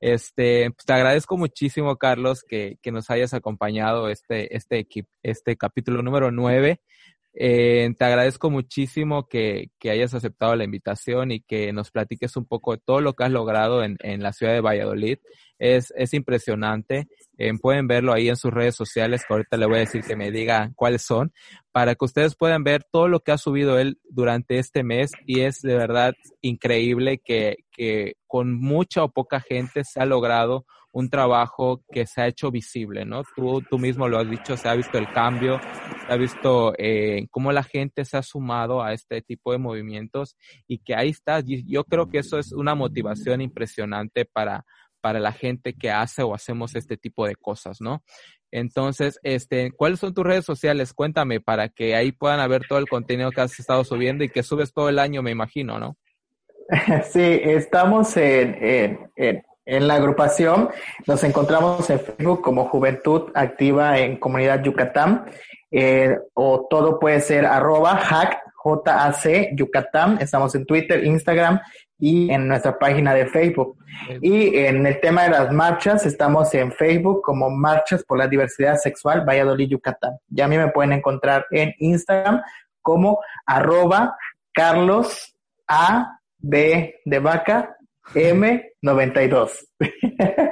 Este, 0.00 0.70
pues 0.70 0.84
te 0.84 0.92
agradezco 0.92 1.36
muchísimo, 1.36 1.96
Carlos, 1.96 2.42
que, 2.42 2.78
que 2.82 2.92
nos 2.92 3.10
hayas 3.10 3.34
acompañado 3.34 4.08
este, 4.08 4.54
este, 4.56 4.86
este 5.22 5.56
capítulo 5.56 6.02
número 6.02 6.30
nueve. 6.30 6.80
Eh, 7.38 7.90
te 7.98 8.04
agradezco 8.06 8.48
muchísimo 8.50 9.28
que, 9.28 9.68
que, 9.78 9.90
hayas 9.90 10.14
aceptado 10.14 10.56
la 10.56 10.64
invitación 10.64 11.32
y 11.32 11.40
que 11.40 11.70
nos 11.74 11.90
platiques 11.90 12.34
un 12.38 12.46
poco 12.46 12.72
de 12.72 12.82
todo 12.82 13.02
lo 13.02 13.12
que 13.12 13.24
has 13.24 13.30
logrado 13.30 13.84
en, 13.84 13.98
en 14.00 14.22
la 14.22 14.32
ciudad 14.32 14.54
de 14.54 14.62
Valladolid. 14.62 15.18
Es, 15.58 15.92
es 15.96 16.14
impresionante. 16.14 17.08
Eh, 17.38 17.52
pueden 17.60 17.86
verlo 17.86 18.12
ahí 18.12 18.28
en 18.28 18.36
sus 18.36 18.52
redes 18.52 18.74
sociales, 18.74 19.22
que 19.26 19.34
ahorita 19.34 19.56
le 19.56 19.66
voy 19.66 19.76
a 19.76 19.80
decir 19.80 20.02
que 20.02 20.16
me 20.16 20.30
diga 20.30 20.70
cuáles 20.74 21.02
son, 21.02 21.32
para 21.72 21.94
que 21.94 22.04
ustedes 22.04 22.34
puedan 22.34 22.64
ver 22.64 22.84
todo 22.90 23.08
lo 23.08 23.20
que 23.20 23.32
ha 23.32 23.38
subido 23.38 23.78
él 23.78 23.98
durante 24.08 24.58
este 24.58 24.82
mes 24.82 25.10
y 25.26 25.40
es 25.40 25.60
de 25.60 25.76
verdad 25.76 26.14
increíble 26.40 27.20
que, 27.22 27.56
que 27.70 28.14
con 28.26 28.54
mucha 28.54 29.04
o 29.04 29.10
poca 29.10 29.40
gente 29.40 29.84
se 29.84 30.00
ha 30.00 30.06
logrado 30.06 30.64
un 30.96 31.10
trabajo 31.10 31.82
que 31.92 32.06
se 32.06 32.22
ha 32.22 32.26
hecho 32.26 32.50
visible, 32.50 33.04
¿no? 33.04 33.22
Tú, 33.36 33.60
tú 33.68 33.78
mismo 33.78 34.08
lo 34.08 34.18
has 34.18 34.30
dicho, 34.30 34.56
se 34.56 34.66
ha 34.66 34.74
visto 34.74 34.96
el 34.96 35.12
cambio, 35.12 35.60
se 36.06 36.10
ha 36.10 36.16
visto 36.16 36.72
eh, 36.78 37.26
cómo 37.30 37.52
la 37.52 37.62
gente 37.62 38.06
se 38.06 38.16
ha 38.16 38.22
sumado 38.22 38.82
a 38.82 38.94
este 38.94 39.20
tipo 39.20 39.52
de 39.52 39.58
movimientos 39.58 40.38
y 40.66 40.78
que 40.78 40.94
ahí 40.94 41.10
está. 41.10 41.40
Yo 41.40 41.84
creo 41.84 42.08
que 42.08 42.20
eso 42.20 42.38
es 42.38 42.50
una 42.50 42.74
motivación 42.74 43.42
impresionante 43.42 44.24
para, 44.24 44.64
para 45.06 45.20
la 45.20 45.30
gente 45.30 45.72
que 45.72 45.88
hace 45.88 46.24
o 46.24 46.34
hacemos 46.34 46.74
este 46.74 46.96
tipo 46.96 47.28
de 47.28 47.36
cosas, 47.36 47.80
¿no? 47.80 48.02
Entonces, 48.50 49.20
este, 49.22 49.70
¿cuáles 49.70 50.00
son 50.00 50.12
tus 50.12 50.24
redes 50.24 50.44
sociales? 50.44 50.92
Cuéntame 50.92 51.40
para 51.40 51.68
que 51.68 51.94
ahí 51.94 52.10
puedan 52.10 52.50
ver 52.50 52.62
todo 52.68 52.80
el 52.80 52.88
contenido 52.88 53.30
que 53.30 53.40
has 53.40 53.56
estado 53.56 53.84
subiendo 53.84 54.24
y 54.24 54.28
que 54.28 54.42
subes 54.42 54.72
todo 54.72 54.88
el 54.88 54.98
año, 54.98 55.22
me 55.22 55.30
imagino, 55.30 55.78
¿no? 55.78 55.96
Sí, 57.08 57.22
estamos 57.22 58.16
en, 58.16 58.58
en, 59.14 59.44
en, 59.64 59.86
la 59.86 59.94
agrupación, 59.94 60.70
nos 61.06 61.22
encontramos 61.22 61.88
en 61.88 62.00
Facebook 62.00 62.42
como 62.42 62.64
Juventud 62.64 63.30
Activa 63.32 64.00
en 64.00 64.16
Comunidad 64.16 64.60
Yucatán, 64.64 65.26
eh, 65.70 66.18
o 66.34 66.66
todo 66.68 66.98
puede 66.98 67.20
ser 67.20 67.46
arroba 67.46 67.96
hack, 67.96 68.40
JAC 68.84 69.50
Yucatán, 69.54 70.18
estamos 70.20 70.52
en 70.56 70.66
Twitter, 70.66 71.04
Instagram 71.04 71.60
y 71.98 72.30
en 72.30 72.48
nuestra 72.48 72.78
página 72.78 73.14
de 73.14 73.26
Facebook. 73.26 73.78
Y 74.20 74.56
en 74.56 74.86
el 74.86 75.00
tema 75.00 75.24
de 75.24 75.30
las 75.30 75.52
marchas, 75.52 76.04
estamos 76.04 76.52
en 76.54 76.72
Facebook 76.72 77.22
como 77.22 77.50
Marchas 77.50 78.04
por 78.04 78.18
la 78.18 78.28
Diversidad 78.28 78.76
Sexual 78.76 79.24
Valladolid, 79.26 79.68
Yucatán. 79.68 80.18
Ya 80.28 80.44
a 80.44 80.48
mí 80.48 80.58
me 80.58 80.68
pueden 80.68 80.92
encontrar 80.92 81.46
en 81.50 81.74
Instagram 81.78 82.42
como 82.82 83.20
arroba 83.46 84.16
Carlos 84.52 85.36
A 85.66 86.18
B 86.38 87.00
de 87.04 87.18
vaca 87.18 87.75
M92. 88.14 89.50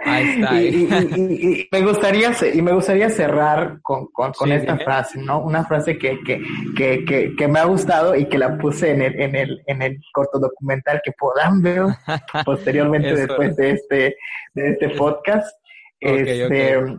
Ahí 0.05 0.29
está. 0.29 0.63
y, 0.63 1.69
me 1.71 1.83
gustaría 1.83 2.33
y 2.53 2.63
me 2.63 2.73
gustaría 2.73 3.09
cerrar 3.11 3.81
con, 3.83 4.07
con, 4.09 4.53
esta 4.53 4.77
frase, 4.79 5.21
¿no? 5.21 5.41
Una 5.41 5.65
frase 5.65 5.99
que, 5.99 6.19
que, 6.25 6.43
que, 6.77 7.35
que, 7.37 7.49
me 7.49 7.61
ha 7.61 7.65
gustado 7.65 8.15
y 8.15 8.27
que 8.27 8.39
la 8.39 8.59
puse 8.59 8.91
en 8.91 9.03
el, 9.03 9.21
en 9.21 9.37
el, 9.37 9.63
en 9.67 9.83
el 9.83 9.99
corto 10.13 10.39
documental 10.39 11.01
que 11.05 11.13
podrán 11.13 11.63
ver 11.63 11.83
posteriormente 12.45 13.15
después 13.15 13.57
de 13.57 13.71
este, 13.71 14.17
de 14.55 14.71
este 14.71 14.91
podcast. 14.91 15.57
este, 16.01 16.99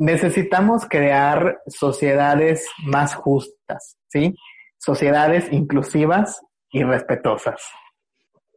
Necesitamos 0.00 0.86
crear 0.88 1.60
sociedades 1.66 2.68
más 2.84 3.16
justas, 3.16 3.98
¿sí? 4.06 4.36
Sociedades 4.78 5.52
inclusivas 5.52 6.40
y 6.70 6.84
respetuosas. 6.84 7.60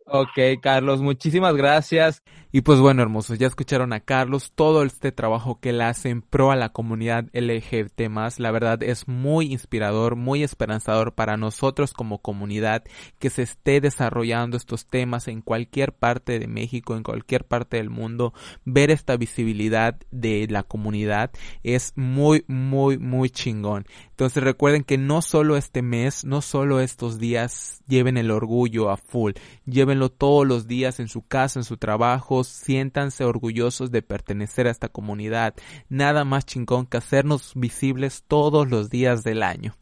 Ok, 0.06 0.62
Carlos, 0.62 1.02
muchísimas 1.02 1.56
gracias. 1.56 2.24
Y 2.54 2.62
pues 2.62 2.80
bueno, 2.80 3.02
hermosos, 3.02 3.40
ya 3.40 3.48
escucharon 3.48 3.94
a 3.94 4.02
Carlos, 4.02 4.52
todo 4.54 4.84
este 4.84 5.14
trabajo 5.14 5.62
que 5.62 5.70
él 5.70 5.80
hace 5.80 6.10
en 6.10 6.22
pro 6.22 6.52
a 6.52 6.58
la 6.58 6.74
comunidad 6.74 7.30
LGBT 7.32 8.10
la 8.38 8.52
verdad 8.52 8.84
es 8.84 9.08
muy 9.08 9.54
inspirador, 9.54 10.18
muy 10.18 10.44
esperanzador 10.44 11.14
para 11.14 11.38
nosotros 11.38 11.94
como 11.94 12.18
comunidad 12.18 12.84
que 13.20 13.30
se 13.30 13.44
esté 13.44 13.80
desarrollando 13.80 14.58
estos 14.58 14.86
temas 14.86 15.30
en 15.30 15.42
cualquier 15.42 15.94
parte 15.94 16.40
de 16.40 16.48
México, 16.48 16.98
en 16.98 17.04
cualquier 17.04 17.46
parte 17.46 17.78
del 17.78 17.90
mundo, 17.90 18.34
ver 18.66 18.92
esta 18.92 19.16
visibilidad 19.16 19.96
de 20.12 20.46
la 20.50 20.64
comunidad 20.64 21.32
es 21.64 21.94
muy, 21.96 22.44
muy, 22.50 22.98
muy 22.98 23.30
chingón. 23.30 23.86
Entonces 24.22 24.44
recuerden 24.44 24.84
que 24.84 25.00
no 25.00 25.24
solo 25.24 25.58
este 25.58 25.82
mes, 25.82 26.26
no 26.26 26.44
solo 26.44 26.80
estos 26.80 27.18
días 27.18 27.82
lleven 27.88 28.18
el 28.18 28.30
orgullo 28.30 28.92
a 28.92 28.98
full, 28.98 29.32
llévenlo 29.66 30.10
todos 30.10 30.46
los 30.46 30.68
días 30.68 31.00
en 31.00 31.08
su 31.08 31.24
casa, 31.24 31.60
en 31.60 31.64
su 31.64 31.78
trabajo, 31.78 32.44
siéntanse 32.44 33.26
orgullosos 33.26 33.90
de 33.90 34.04
pertenecer 34.04 34.68
a 34.68 34.70
esta 34.70 34.90
comunidad. 34.90 35.56
Nada 35.90 36.24
más 36.24 36.46
chingón 36.46 36.86
que 36.86 36.98
hacernos 36.98 37.54
visibles 37.56 38.24
todos 38.28 38.70
los 38.70 38.92
días 38.92 39.24
del 39.24 39.42
año. 39.42 39.74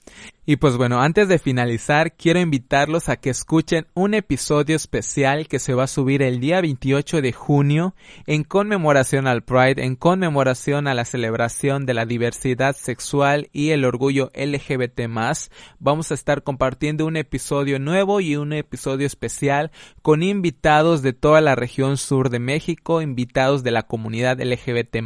Y 0.49 0.55
pues 0.55 0.77
bueno, 0.77 0.99
antes 0.99 1.27
de 1.27 1.37
finalizar, 1.37 2.13
quiero 2.13 2.39
invitarlos 2.39 3.07
a 3.07 3.17
que 3.17 3.29
escuchen 3.29 3.85
un 3.93 4.15
episodio 4.15 4.75
especial 4.75 5.47
que 5.47 5.59
se 5.59 5.75
va 5.75 5.83
a 5.83 5.87
subir 5.87 6.23
el 6.23 6.39
día 6.39 6.59
28 6.59 7.21
de 7.21 7.33
junio 7.33 7.93
en 8.25 8.43
conmemoración 8.43 9.27
al 9.27 9.43
Pride, 9.43 9.85
en 9.85 9.95
conmemoración 9.95 10.87
a 10.87 10.95
la 10.95 11.05
celebración 11.05 11.85
de 11.85 11.93
la 11.93 12.07
diversidad 12.07 12.75
sexual 12.75 13.49
y 13.53 13.69
el 13.69 13.85
orgullo 13.85 14.31
LGBT+. 14.33 15.01
Vamos 15.77 16.09
a 16.09 16.15
estar 16.15 16.41
compartiendo 16.41 17.05
un 17.05 17.17
episodio 17.17 17.77
nuevo 17.77 18.19
y 18.19 18.35
un 18.35 18.51
episodio 18.53 19.05
especial 19.05 19.69
con 20.01 20.23
invitados 20.23 21.03
de 21.03 21.13
toda 21.13 21.41
la 21.41 21.53
región 21.53 21.97
sur 21.97 22.31
de 22.31 22.39
México, 22.39 23.03
invitados 23.03 23.61
de 23.61 23.69
la 23.69 23.83
comunidad 23.83 24.41
LGBT+. 24.41 24.97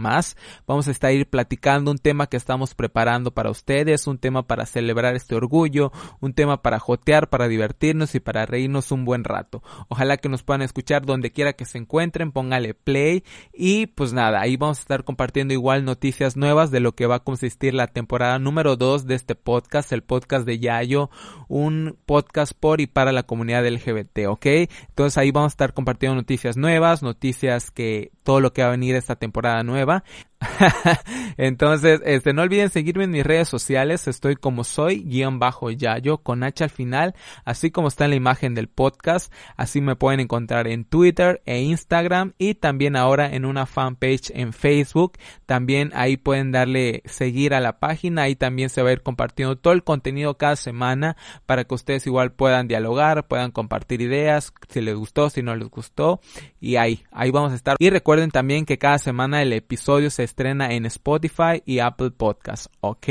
Vamos 0.66 0.88
a 0.88 0.92
estar 0.92 1.12
ir 1.12 1.30
platicando 1.30 1.92
un 1.92 1.98
tema 1.98 2.28
que 2.28 2.38
estamos 2.38 2.76
preparando 2.76 3.32
para 3.32 3.50
ustedes, 3.50 4.08
un 4.08 4.18
tema 4.18 4.48
para 4.48 4.66
celebrar 4.66 5.18
este 5.18 5.33
orgullo, 5.34 5.92
un 6.20 6.34
tema 6.34 6.62
para 6.62 6.80
jotear, 6.80 7.30
para 7.30 7.48
divertirnos 7.48 8.16
y 8.16 8.20
para 8.20 8.46
reírnos 8.46 8.92
un 8.92 9.06
buen 9.06 9.24
rato. 9.24 9.64
Ojalá 9.90 10.18
que 10.18 10.30
nos 10.30 10.44
puedan 10.44 10.62
escuchar 10.62 11.06
donde 11.06 11.32
quiera 11.32 11.54
que 11.54 11.66
se 11.66 11.78
encuentren, 11.78 12.32
póngale 12.32 12.74
play 12.74 13.24
y 13.54 13.88
pues 13.88 14.14
nada, 14.14 14.42
ahí 14.42 14.58
vamos 14.58 14.80
a 14.80 14.82
estar 14.82 15.04
compartiendo 15.04 15.54
igual 15.54 15.86
noticias 15.86 16.38
nuevas 16.38 16.72
de 16.72 16.80
lo 16.80 16.94
que 16.94 17.06
va 17.06 17.16
a 17.16 17.24
consistir 17.24 17.74
la 17.74 17.88
temporada 17.88 18.40
número 18.40 18.76
2 18.76 19.08
de 19.08 19.16
este 19.16 19.36
podcast, 19.36 19.92
el 19.92 20.04
podcast 20.04 20.46
de 20.46 20.60
Yayo, 20.60 21.10
un 21.48 21.98
podcast 22.06 22.54
por 22.60 22.82
y 22.82 22.88
para 22.88 23.12
la 23.12 23.24
comunidad 23.24 23.68
LGBT, 23.68 24.28
¿ok? 24.28 24.46
Entonces 24.90 25.18
ahí 25.18 25.32
vamos 25.32 25.52
a 25.52 25.54
estar 25.54 25.74
compartiendo 25.74 26.16
noticias 26.16 26.58
nuevas, 26.58 27.04
noticias 27.04 27.72
que 27.72 28.12
todo 28.24 28.40
lo 28.40 28.54
que 28.54 28.62
va 28.62 28.70
a 28.70 28.72
venir 28.72 28.96
esta 28.96 29.16
temporada 29.16 29.64
nueva. 29.64 30.04
Entonces, 31.38 32.02
este, 32.06 32.34
no 32.34 32.42
olviden 32.42 32.70
seguirme 32.70 33.06
en 33.06 33.12
mis 33.12 33.26
redes 33.26 33.48
sociales. 33.48 34.08
Estoy 34.08 34.36
como 34.36 34.64
soy, 34.64 35.04
guion 35.04 35.40
bajo 35.40 35.72
Yayo, 35.72 36.20
con 36.20 36.44
H 36.44 36.64
al 36.64 36.70
final, 36.70 37.16
así 37.46 37.72
como 37.72 37.88
está 37.88 38.06
en 38.06 38.12
la 38.12 38.16
imagen 38.18 38.56
del 38.56 38.68
podcast. 38.68 39.32
Así 39.58 39.82
me 39.82 39.96
pueden 39.96 40.20
encontrar 40.20 40.68
en 40.68 40.86
Twitter 40.86 41.42
e 41.46 41.62
Instagram 41.62 42.34
y 42.38 42.56
también 42.56 42.96
ahora 42.96 43.34
en 43.34 43.46
una 43.46 43.66
fanpage 43.66 44.32
en 44.34 44.54
Facebook. 44.54 45.14
También 45.46 45.92
ahí 45.96 46.18
pueden 46.18 46.52
darle 46.52 47.02
seguir 47.06 47.54
a 47.54 47.60
la 47.60 47.80
página. 47.80 48.24
Ahí 48.24 48.36
también 48.36 48.70
se 48.70 48.82
va 48.82 48.90
a 48.90 48.94
ir 48.94 49.02
compartiendo 49.02 49.58
todo 49.58 49.74
el 49.74 49.84
contenido 49.84 50.38
cada 50.38 50.56
semana 50.56 51.18
para 51.46 51.64
que 51.64 51.76
ustedes 51.76 52.06
igual 52.08 52.32
puedan 52.32 52.68
dialogar, 52.68 53.28
puedan 53.28 53.52
compartir 53.52 54.02
ideas, 54.02 54.54
si 54.70 54.82
les 54.82 54.96
gustó, 54.96 55.30
si 55.30 55.42
no 55.42 55.56
les 55.56 55.70
gustó. 55.70 56.20
Y 56.60 56.78
ahí, 56.78 57.04
ahí 57.12 57.32
vamos 57.32 57.52
a 57.52 57.56
estar. 57.56 57.76
Y 57.80 57.90
también 58.32 58.66
que 58.66 58.78
cada 58.78 58.98
semana 58.98 59.42
el 59.42 59.54
episodio 59.54 60.10
se 60.10 60.24
estrena 60.24 60.74
en 60.74 60.86
Spotify 60.86 61.62
y 61.66 61.80
Apple 61.80 62.12
Podcasts, 62.12 62.70
¿ok? 62.82 63.08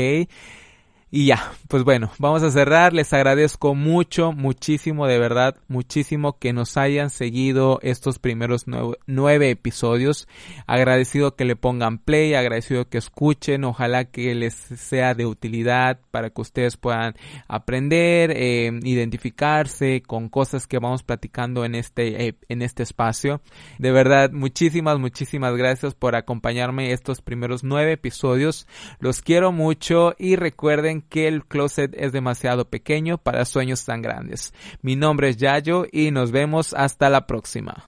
Y 1.15 1.27
ya, 1.27 1.53
pues 1.67 1.83
bueno, 1.83 2.09
vamos 2.17 2.41
a 2.41 2.49
cerrar. 2.49 2.91
Les 2.91 3.13
agradezco 3.13 3.75
mucho, 3.75 4.31
muchísimo, 4.31 5.05
de 5.05 5.19
verdad, 5.19 5.57
muchísimo 5.67 6.39
que 6.39 6.53
nos 6.53 6.75
hayan 6.75 7.11
seguido 7.11 7.77
estos 7.83 8.17
primeros 8.17 8.65
nueve, 9.05 9.51
episodios. 9.51 10.27
Agradecido 10.65 11.35
que 11.35 11.45
le 11.45 11.55
pongan 11.55 11.99
play, 11.99 12.33
agradecido 12.33 12.89
que 12.89 12.97
escuchen. 12.97 13.63
Ojalá 13.63 14.05
que 14.05 14.33
les 14.33 14.55
sea 14.55 15.13
de 15.13 15.27
utilidad 15.27 15.99
para 16.09 16.31
que 16.31 16.41
ustedes 16.41 16.77
puedan 16.77 17.13
aprender, 17.47 18.31
eh, 18.35 18.71
identificarse 18.81 20.01
con 20.01 20.29
cosas 20.29 20.65
que 20.65 20.79
vamos 20.79 21.03
platicando 21.03 21.63
en 21.63 21.75
este, 21.75 22.29
eh, 22.29 22.37
en 22.49 22.63
este 22.63 22.81
espacio. 22.81 23.39
De 23.77 23.91
verdad, 23.91 24.31
muchísimas, 24.31 24.97
muchísimas 24.97 25.55
gracias 25.55 25.93
por 25.93 26.15
acompañarme 26.15 26.91
estos 26.91 27.21
primeros 27.21 27.63
nueve 27.63 27.91
episodios. 27.91 28.65
Los 28.97 29.21
quiero 29.21 29.51
mucho 29.51 30.15
y 30.17 30.37
recuerden 30.37 31.02
que 31.03 31.27
el 31.27 31.45
closet 31.45 31.93
es 31.97 32.11
demasiado 32.11 32.69
pequeño 32.69 33.17
para 33.17 33.45
sueños 33.45 33.85
tan 33.85 34.01
grandes. 34.01 34.53
Mi 34.81 34.95
nombre 34.95 35.29
es 35.29 35.37
Yayo 35.37 35.85
y 35.91 36.11
nos 36.11 36.31
vemos 36.31 36.73
hasta 36.73 37.09
la 37.09 37.27
próxima. 37.27 37.75